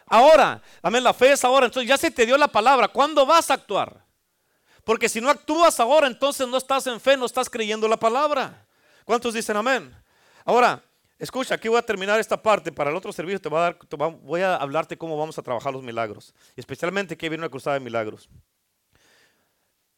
ahora. 0.06 0.62
Amén, 0.82 1.04
la 1.04 1.14
fe 1.14 1.32
es 1.32 1.44
ahora. 1.44 1.66
Entonces 1.66 1.88
ya 1.88 1.98
se 1.98 2.12
te 2.12 2.26
dio 2.26 2.38
la 2.38 2.48
palabra. 2.48 2.88
¿Cuándo 2.88 3.26
vas 3.26 3.50
a 3.50 3.56
actuar? 3.56 4.04
Porque 4.84 5.08
si 5.08 5.22
no 5.22 5.30
actúas 5.30 5.80
ahora, 5.80 6.08
entonces 6.08 6.48
no 6.48 6.58
estás 6.58 6.88
en 6.88 7.00
fe, 7.00 7.16
no 7.16 7.26
estás 7.26 7.50
creyendo 7.50 7.88
la 7.88 7.98
palabra. 7.98 8.66
¿Cuántos 9.06 9.34
dicen 9.34 9.56
amén? 9.56 9.96
Ahora, 10.46 10.84
escucha, 11.18 11.56
aquí 11.56 11.68
voy 11.68 11.78
a 11.78 11.82
terminar 11.82 12.20
esta 12.20 12.42
parte. 12.42 12.72
Para 12.72 12.90
el 12.90 12.96
otro 12.96 13.14
servicio 13.14 13.40
te 13.40 13.50
voy 13.50 13.60
a, 13.60 13.62
dar, 13.62 13.78
voy 14.22 14.42
a 14.42 14.56
hablarte 14.56 14.98
cómo 14.98 15.18
vamos 15.18 15.38
a 15.38 15.42
trabajar 15.42 15.72
los 15.72 15.84
milagros. 15.84 16.34
Especialmente 16.56 17.18
que 17.18 17.30
viene 17.30 17.44
una 17.44 17.50
cruzada 17.50 17.76
de 17.76 17.80
milagros. 17.80 18.30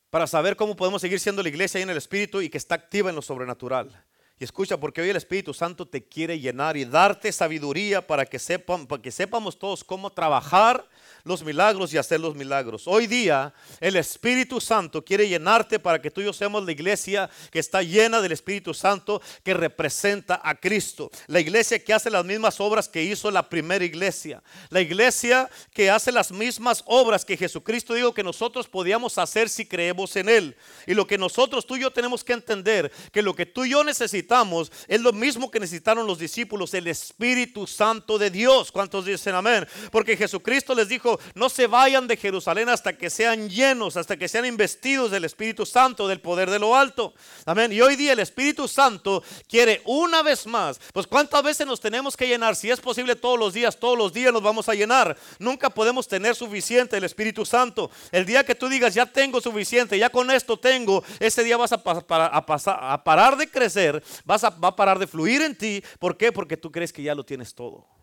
Para 0.10 0.28
saber 0.28 0.56
cómo 0.56 0.76
podemos 0.76 1.02
seguir 1.02 1.20
siendo 1.20 1.42
la 1.42 1.50
iglesia 1.50 1.80
ahí 1.80 1.84
en 1.84 1.90
el 1.90 1.98
Espíritu 1.98 2.42
y 2.42 2.50
que 2.50 2.58
está 2.58 2.76
activa 2.76 3.10
en 3.10 3.16
lo 3.16 3.22
sobrenatural. 3.22 4.06
Y 4.38 4.44
escucha, 4.44 4.78
porque 4.78 5.02
hoy 5.02 5.10
el 5.10 5.16
Espíritu 5.16 5.54
Santo 5.54 5.88
te 5.88 6.04
quiere 6.04 6.40
llenar 6.40 6.76
y 6.76 6.84
darte 6.84 7.32
sabiduría 7.32 8.06
para 8.06 8.26
que, 8.26 8.38
sepan, 8.38 8.86
para 8.86 9.02
que 9.02 9.12
sepamos 9.12 9.58
todos 9.58 9.84
cómo 9.84 10.10
trabajar 10.10 10.86
los 11.26 11.44
milagros 11.44 11.92
y 11.92 11.98
hacer 11.98 12.20
los 12.20 12.36
milagros. 12.36 12.84
Hoy 12.86 13.08
día 13.08 13.52
el 13.82 13.96
Espíritu 13.96 14.62
Santo 14.62 15.04
quiere 15.04 15.28
llenarte 15.28 15.80
para 15.80 16.00
que 16.00 16.12
tú 16.12 16.22
y 16.22 16.26
yo 16.26 16.34
seamos 16.34 16.64
la 16.64 16.72
iglesia 16.72 17.30
que 17.52 17.58
está 17.60 17.82
llena 17.82 18.22
del 18.22 18.32
Espíritu 18.32 18.76
Santo 18.76 19.22
que 19.44 19.56
representa 19.56 20.40
a 20.44 20.54
Cristo. 20.56 21.10
La 21.26 21.40
iglesia 21.40 21.84
que 21.84 21.94
hace 21.94 22.12
las 22.12 22.24
mismas 22.24 22.60
obras 22.60 22.88
que 22.88 23.04
hizo 23.04 23.32
la 23.32 23.50
primera 23.50 23.84
iglesia. 23.84 24.44
La 24.70 24.82
iglesia 24.82 25.50
que 25.74 25.90
hace 25.90 26.12
las 26.12 26.32
mismas 26.32 26.84
obras 26.86 27.26
que 27.26 27.36
Jesucristo 27.36 27.96
dijo 27.96 28.14
que 28.14 28.24
nosotros 28.24 28.68
podíamos 28.68 29.18
hacer 29.18 29.50
si 29.50 29.66
creemos 29.66 30.16
en 30.16 30.30
Él. 30.30 30.56
Y 30.86 30.94
lo 30.94 31.08
que 31.08 31.18
nosotros, 31.18 31.66
tú 31.66 31.76
y 31.76 31.82
yo 31.82 31.92
tenemos 31.92 32.24
que 32.24 32.34
entender, 32.34 32.92
que 33.12 33.24
lo 33.24 33.34
que 33.34 33.48
tú 33.48 33.66
y 33.66 33.72
yo 33.72 33.84
necesitamos 33.84 34.72
es 34.88 35.02
lo 35.02 35.12
mismo 35.12 35.50
que 35.50 35.60
necesitaron 35.60 36.06
los 36.06 36.20
discípulos, 36.20 36.76
el 36.76 36.86
Espíritu 36.86 37.66
Santo 37.66 38.20
de 38.20 38.30
Dios. 38.30 38.72
¿Cuántos 38.72 39.06
dicen 39.06 39.34
amén? 39.34 39.68
Porque 39.92 40.16
Jesucristo 40.16 40.76
les 40.76 40.88
dijo, 40.88 41.15
no 41.34 41.50
se 41.50 41.68
vayan 41.68 42.08
de 42.08 42.18
Jerusalén 42.18 42.70
hasta 42.70 42.98
que 42.98 43.10
sean 43.10 43.50
llenos, 43.50 43.98
hasta 43.98 44.18
que 44.18 44.28
sean 44.28 44.46
investidos 44.46 45.12
del 45.12 45.26
Espíritu 45.26 45.66
Santo, 45.66 46.08
del 46.08 46.22
poder 46.22 46.50
de 46.50 46.60
lo 46.60 46.76
alto. 46.76 47.14
Amén. 47.46 47.72
Y 47.72 47.82
hoy 47.82 47.96
día 47.96 48.14
el 48.14 48.20
Espíritu 48.20 48.68
Santo 48.68 49.24
quiere 49.48 49.82
una 49.86 50.22
vez 50.24 50.46
más, 50.48 50.80
pues 50.94 51.08
cuántas 51.08 51.44
veces 51.44 51.68
nos 51.68 51.80
tenemos 51.80 52.16
que 52.16 52.28
llenar, 52.28 52.56
si 52.56 52.70
es 52.70 52.80
posible 52.80 53.16
todos 53.16 53.40
los 53.40 53.54
días, 53.54 53.78
todos 53.78 53.98
los 53.98 54.14
días 54.14 54.34
nos 54.34 54.44
vamos 54.44 54.70
a 54.70 54.74
llenar. 54.74 55.18
Nunca 55.40 55.70
podemos 55.70 56.08
tener 56.08 56.36
suficiente 56.36 56.98
el 56.98 57.04
Espíritu 57.04 57.46
Santo. 57.46 57.90
El 58.12 58.26
día 58.26 58.44
que 58.44 58.56
tú 58.56 58.68
digas, 58.68 58.94
ya 58.94 59.06
tengo 59.06 59.42
suficiente, 59.42 59.98
ya 59.98 60.10
con 60.10 60.32
esto 60.32 60.58
tengo, 60.58 61.04
ese 61.20 61.44
día 61.44 61.58
vas 61.58 61.72
a, 61.72 61.84
pasar, 61.84 62.80
a 62.82 63.04
parar 63.04 63.38
de 63.38 63.50
crecer, 63.50 64.04
vas 64.24 64.44
a, 64.44 64.50
va 64.50 64.70
a 64.70 64.76
parar 64.76 65.00
de 65.00 65.08
fluir 65.08 65.42
en 65.42 65.56
ti. 65.56 65.84
¿Por 66.00 66.18
qué? 66.18 66.32
Porque 66.32 66.58
tú 66.58 66.72
crees 66.72 66.92
que 66.92 67.04
ya 67.04 67.16
lo 67.16 67.24
tienes 67.24 67.54
todo. 67.54 67.95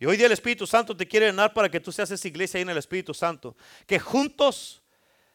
Y 0.00 0.06
hoy 0.06 0.16
día 0.16 0.26
el 0.26 0.32
Espíritu 0.32 0.66
Santo 0.66 0.96
te 0.96 1.06
quiere 1.06 1.26
llenar 1.26 1.52
para 1.52 1.68
que 1.68 1.80
tú 1.80 1.90
seas 1.90 2.10
esa 2.10 2.28
iglesia 2.28 2.58
ahí 2.58 2.62
en 2.62 2.70
el 2.70 2.78
Espíritu 2.78 3.12
Santo. 3.12 3.56
Que 3.86 3.98
juntos 3.98 4.82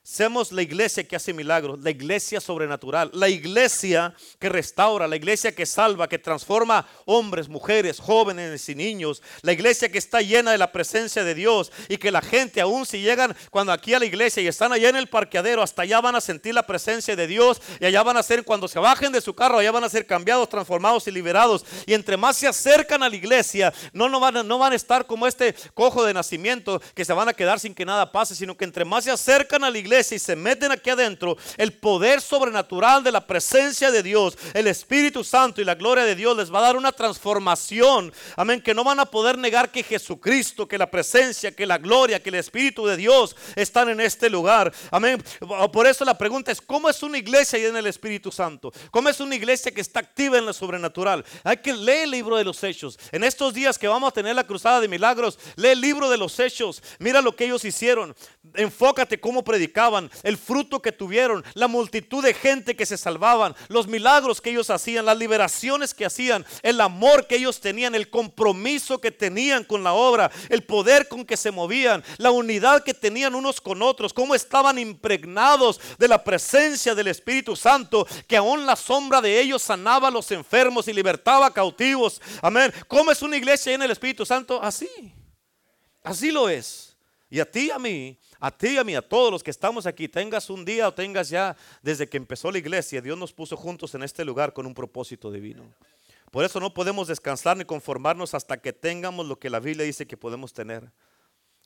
Seamos 0.05 0.51
la 0.51 0.61
iglesia 0.61 1.07
que 1.07 1.15
hace 1.15 1.31
milagros, 1.31 1.79
la 1.81 1.89
iglesia 1.89 2.41
sobrenatural, 2.41 3.09
la 3.13 3.29
iglesia 3.29 4.13
que 4.37 4.49
restaura, 4.49 5.07
la 5.07 5.15
iglesia 5.15 5.55
que 5.55 5.65
salva, 5.65 6.09
que 6.09 6.19
transforma 6.19 6.85
hombres, 7.05 7.47
mujeres, 7.47 8.01
jóvenes 8.01 8.67
y 8.67 8.75
niños, 8.75 9.23
la 9.43 9.53
iglesia 9.53 9.89
que 9.89 9.97
está 9.97 10.21
llena 10.21 10.51
de 10.51 10.57
la 10.57 10.73
presencia 10.73 11.23
de 11.23 11.33
Dios 11.33 11.71
y 11.87 11.95
que 11.95 12.11
la 12.11 12.21
gente 12.21 12.59
aún 12.59 12.85
si 12.85 12.99
llegan 12.99 13.33
cuando 13.49 13.71
aquí 13.71 13.93
a 13.93 13.99
la 13.99 14.03
iglesia 14.03 14.43
y 14.43 14.47
están 14.47 14.73
allá 14.73 14.89
en 14.89 14.97
el 14.97 15.07
parqueadero, 15.07 15.63
hasta 15.63 15.83
allá 15.83 16.01
van 16.01 16.15
a 16.15 16.21
sentir 16.21 16.53
la 16.53 16.67
presencia 16.67 17.15
de 17.15 17.25
Dios 17.25 17.61
y 17.79 17.85
allá 17.85 18.03
van 18.03 18.17
a 18.17 18.23
ser 18.23 18.43
cuando 18.43 18.67
se 18.67 18.79
bajen 18.79 19.13
de 19.13 19.21
su 19.21 19.33
carro, 19.33 19.59
allá 19.59 19.71
van 19.71 19.85
a 19.85 19.89
ser 19.89 20.05
cambiados, 20.05 20.49
transformados 20.49 21.07
y 21.07 21.11
liberados. 21.11 21.63
Y 21.85 21.93
entre 21.93 22.17
más 22.17 22.35
se 22.35 22.49
acercan 22.49 23.03
a 23.03 23.09
la 23.09 23.15
iglesia, 23.15 23.73
no, 23.93 24.09
no, 24.09 24.19
van, 24.19 24.45
no 24.45 24.57
van 24.57 24.73
a 24.73 24.75
estar 24.75 25.05
como 25.05 25.27
este 25.27 25.55
cojo 25.73 26.03
de 26.03 26.13
nacimiento 26.13 26.81
que 26.93 27.05
se 27.05 27.13
van 27.13 27.29
a 27.29 27.33
quedar 27.33 27.57
sin 27.61 27.73
que 27.73 27.85
nada 27.85 28.11
pase, 28.11 28.35
sino 28.35 28.57
que 28.57 28.65
entre 28.65 28.83
más 28.83 29.05
se 29.05 29.11
acercan 29.11 29.63
a 29.63 29.69
la 29.69 29.77
iglesia, 29.77 29.92
y 29.93 30.19
se 30.19 30.35
meten 30.35 30.71
aquí 30.71 30.89
adentro, 30.89 31.37
el 31.57 31.71
poder 31.73 32.19
sobrenatural 32.19 33.03
de 33.03 33.11
la 33.11 33.25
presencia 33.25 33.91
de 33.91 34.01
Dios, 34.01 34.37
el 34.53 34.67
Espíritu 34.67 35.23
Santo 35.23 35.61
y 35.61 35.65
la 35.65 35.75
gloria 35.75 36.03
de 36.03 36.15
Dios 36.15 36.35
les 36.35 36.51
va 36.51 36.59
a 36.59 36.63
dar 36.63 36.75
una 36.75 36.91
transformación. 36.91 38.11
Amén, 38.35 38.59
que 38.59 38.73
no 38.73 38.83
van 38.83 38.99
a 38.99 39.05
poder 39.05 39.37
negar 39.37 39.71
que 39.71 39.83
Jesucristo, 39.83 40.67
que 40.67 40.77
la 40.77 40.89
presencia, 40.89 41.51
que 41.51 41.67
la 41.67 41.77
gloria, 41.77 42.21
que 42.21 42.29
el 42.29 42.35
Espíritu 42.35 42.87
de 42.87 42.97
Dios 42.97 43.35
están 43.55 43.89
en 43.89 43.99
este 43.99 44.29
lugar. 44.29 44.73
Amén. 44.89 45.23
Por 45.71 45.85
eso 45.85 46.03
la 46.03 46.17
pregunta 46.17 46.51
es, 46.51 46.59
¿cómo 46.59 46.89
es 46.89 47.03
una 47.03 47.19
iglesia 47.19 47.59
y 47.59 47.65
en 47.65 47.77
el 47.77 47.85
Espíritu 47.85 48.31
Santo? 48.31 48.71
¿Cómo 48.89 49.09
es 49.09 49.19
una 49.19 49.35
iglesia 49.35 49.71
que 49.71 49.81
está 49.81 49.99
activa 49.99 50.39
en 50.39 50.45
lo 50.45 50.53
sobrenatural? 50.53 51.23
Hay 51.43 51.57
que 51.57 51.73
leer 51.73 52.05
el 52.05 52.11
libro 52.11 52.35
de 52.35 52.43
los 52.43 52.63
hechos. 52.63 52.97
En 53.11 53.23
estos 53.23 53.53
días 53.53 53.77
que 53.77 53.87
vamos 53.87 54.09
a 54.09 54.13
tener 54.13 54.35
la 54.35 54.43
cruzada 54.43 54.81
de 54.81 54.87
milagros, 54.87 55.37
lee 55.55 55.69
el 55.69 55.81
libro 55.81 56.09
de 56.09 56.17
los 56.17 56.39
hechos. 56.39 56.81
Mira 56.97 57.21
lo 57.21 57.35
que 57.35 57.45
ellos 57.45 57.63
hicieron. 57.63 58.15
Enfócate 58.55 59.19
cómo 59.19 59.43
predicar 59.43 59.82
el 60.23 60.37
fruto 60.37 60.81
que 60.81 60.91
tuvieron, 60.91 61.43
la 61.53 61.67
multitud 61.67 62.23
de 62.23 62.33
gente 62.33 62.75
que 62.75 62.85
se 62.85 62.97
salvaban, 62.97 63.55
los 63.67 63.87
milagros 63.87 64.39
que 64.39 64.51
ellos 64.51 64.69
hacían, 64.69 65.05
las 65.05 65.17
liberaciones 65.17 65.93
que 65.93 66.05
hacían, 66.05 66.45
el 66.61 66.79
amor 66.81 67.27
que 67.27 67.35
ellos 67.35 67.59
tenían, 67.59 67.95
el 67.95 68.09
compromiso 68.09 68.99
que 68.99 69.11
tenían 69.11 69.63
con 69.63 69.83
la 69.83 69.93
obra, 69.93 70.31
el 70.49 70.63
poder 70.63 71.07
con 71.07 71.25
que 71.25 71.37
se 71.37 71.51
movían, 71.51 72.03
la 72.17 72.31
unidad 72.31 72.83
que 72.83 72.93
tenían 72.93 73.35
unos 73.35 73.59
con 73.59 73.81
otros, 73.81 74.13
cómo 74.13 74.35
estaban 74.35 74.79
impregnados 74.79 75.79
de 75.97 76.07
la 76.07 76.23
presencia 76.23 76.95
del 76.95 77.07
Espíritu 77.07 77.55
Santo, 77.55 78.07
que 78.27 78.37
aún 78.37 78.65
la 78.65 78.75
sombra 78.75 79.21
de 79.21 79.39
ellos 79.39 79.61
sanaba 79.61 80.07
a 80.07 80.11
los 80.11 80.31
enfermos 80.31 80.87
y 80.87 80.93
libertaba 80.93 81.47
a 81.47 81.53
cautivos. 81.53 82.21
Amén. 82.41 82.73
¿Cómo 82.87 83.11
es 83.11 83.21
una 83.21 83.37
iglesia 83.37 83.73
en 83.73 83.81
el 83.81 83.91
Espíritu 83.91 84.25
Santo? 84.25 84.61
Así. 84.61 84.89
Así 86.03 86.31
lo 86.31 86.49
es. 86.49 86.92
Y 87.33 87.39
a 87.39 87.49
ti 87.49 87.61
y 87.61 87.71
a 87.71 87.79
mí 87.79 88.19
a 88.43 88.51
ti 88.51 88.71
y 88.71 88.77
a 88.77 88.83
mí, 88.83 88.93
a 88.93 89.01
todos 89.01 89.31
los 89.31 89.41
que 89.41 89.51
estamos 89.51 89.85
aquí, 89.85 90.09
tengas 90.09 90.49
un 90.49 90.65
día 90.65 90.89
o 90.89 90.93
tengas 90.93 91.29
ya 91.29 91.55
desde 91.81 92.09
que 92.09 92.17
empezó 92.17 92.51
la 92.51 92.57
iglesia, 92.57 92.99
Dios 92.99 93.17
nos 93.17 93.31
puso 93.31 93.55
juntos 93.55 93.95
en 93.95 94.03
este 94.03 94.25
lugar 94.25 94.51
con 94.51 94.65
un 94.65 94.73
propósito 94.73 95.31
divino. 95.31 95.63
Por 96.29 96.43
eso 96.43 96.59
no 96.59 96.73
podemos 96.73 97.07
descansar 97.07 97.55
ni 97.55 97.63
conformarnos 97.63 98.33
hasta 98.33 98.57
que 98.57 98.73
tengamos 98.73 99.25
lo 99.27 99.39
que 99.39 99.49
la 99.49 99.61
Biblia 99.61 99.85
dice 99.85 100.05
que 100.05 100.17
podemos 100.17 100.51
tener. 100.51 100.91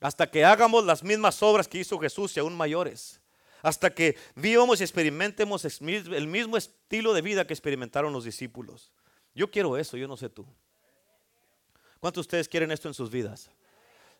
Hasta 0.01 0.29
que 0.29 0.45
hagamos 0.45 0.85
las 0.85 1.03
mismas 1.03 1.41
obras 1.41 1.67
que 1.67 1.79
hizo 1.79 1.97
Jesús 1.97 2.37
y 2.37 2.41
aún 2.41 2.55
mayores. 2.55 3.19
Hasta 3.63 3.89
que 3.91 4.15
vivamos 4.35 4.79
y 4.79 4.83
experimentemos 4.83 5.65
el 5.65 6.27
mismo 6.27 6.57
estilo 6.57 7.11
de 7.11 7.23
vida 7.23 7.47
que 7.47 7.55
experimentaron 7.55 8.13
los 8.13 8.23
discípulos. 8.23 8.91
Yo 9.33 9.49
quiero 9.49 9.75
eso, 9.77 9.97
yo 9.97 10.07
no 10.07 10.15
sé 10.15 10.29
tú. 10.29 10.45
¿Cuántos 11.99 12.21
de 12.21 12.27
ustedes 12.27 12.47
quieren 12.47 12.69
esto 12.69 12.87
en 12.87 12.93
sus 12.93 13.09
vidas? 13.09 13.49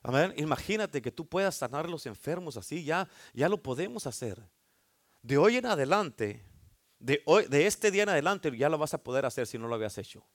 Amén. 0.04 0.34
Imagínate 0.38 1.02
que 1.02 1.12
tú 1.12 1.28
puedas 1.28 1.56
sanar 1.56 1.86
a 1.86 1.89
los 1.89 2.06
enfermos 2.06 2.58
así, 2.58 2.84
ya, 2.84 3.08
ya 3.34 3.50
lo 3.50 3.62
podemos 3.62 4.08
hacer. 4.08 4.41
De 5.22 5.38
hoy 5.38 5.58
en 5.58 5.66
adelante, 5.66 6.43
de, 7.00 7.22
hoy, 7.26 7.45
de 7.48 7.68
este 7.68 7.91
día 7.91 8.04
en 8.04 8.10
adelante, 8.10 8.56
ya 8.58 8.70
lo 8.70 8.78
vas 8.78 8.93
a 8.93 9.04
poder 9.04 9.26
hacer 9.26 9.48
si 9.48 9.58
no 9.58 9.68
lo 9.68 9.76
habías 9.76 9.98
hecho. 9.98 10.26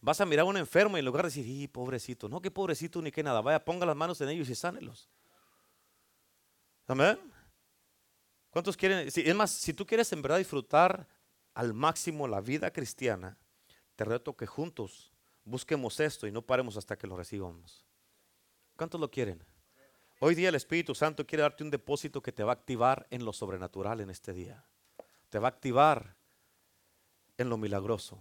Vas 0.00 0.20
a 0.20 0.26
mirar 0.26 0.44
a 0.44 0.48
un 0.48 0.56
enfermo 0.56 0.96
y 0.96 1.00
en 1.00 1.06
lugar 1.06 1.22
de 1.24 1.28
decir, 1.28 1.46
y 1.46 1.66
pobrecito, 1.66 2.28
no 2.28 2.42
que 2.42 2.50
pobrecito 2.50 3.00
ni 3.00 3.10
que 3.10 3.22
nada, 3.22 3.40
vaya, 3.40 3.64
ponga 3.64 3.86
las 3.86 3.96
manos 3.96 4.20
en 4.20 4.28
ellos 4.28 4.48
y 4.50 4.54
sánelos. 4.54 5.08
Amén. 6.86 7.18
¿Cuántos 8.50 8.76
quieren? 8.76 9.08
es 9.08 9.34
más, 9.34 9.50
si 9.50 9.72
tú 9.72 9.86
quieres 9.86 10.12
en 10.12 10.20
verdad 10.20 10.38
disfrutar 10.38 11.08
al 11.54 11.72
máximo 11.72 12.28
la 12.28 12.40
vida 12.40 12.70
cristiana, 12.70 13.38
te 13.96 14.04
reto 14.04 14.36
que 14.36 14.46
juntos 14.46 15.12
busquemos 15.44 15.98
esto 16.00 16.26
y 16.26 16.32
no 16.32 16.42
paremos 16.42 16.76
hasta 16.76 16.96
que 16.96 17.06
lo 17.06 17.16
recibamos. 17.16 17.84
¿Cuántos 18.76 19.00
lo 19.00 19.10
quieren? 19.10 19.42
Hoy 20.20 20.34
día 20.34 20.48
el 20.48 20.54
Espíritu 20.54 20.94
Santo 20.94 21.26
quiere 21.26 21.42
darte 21.42 21.62
un 21.62 21.70
depósito 21.70 22.22
que 22.22 22.32
te 22.32 22.42
va 22.42 22.52
a 22.52 22.54
activar 22.54 23.06
en 23.10 23.24
lo 23.24 23.32
sobrenatural 23.32 24.00
en 24.00 24.10
este 24.10 24.32
día. 24.32 24.64
Te 25.30 25.38
va 25.38 25.48
a 25.48 25.50
activar 25.50 26.16
en 27.38 27.48
lo 27.48 27.56
milagroso. 27.56 28.18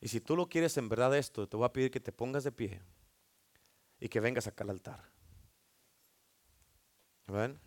Y 0.00 0.08
si 0.08 0.20
tú 0.20 0.36
lo 0.36 0.48
quieres 0.48 0.76
en 0.76 0.88
verdad 0.88 1.16
esto, 1.16 1.48
te 1.48 1.56
voy 1.56 1.64
a 1.64 1.72
pedir 1.72 1.90
que 1.90 2.00
te 2.00 2.12
pongas 2.12 2.44
de 2.44 2.52
pie 2.52 2.82
y 4.00 4.08
que 4.08 4.20
vengas 4.20 4.46
acá 4.46 4.64
al 4.64 4.70
altar. 4.70 5.02
¿Ven? 7.26 7.58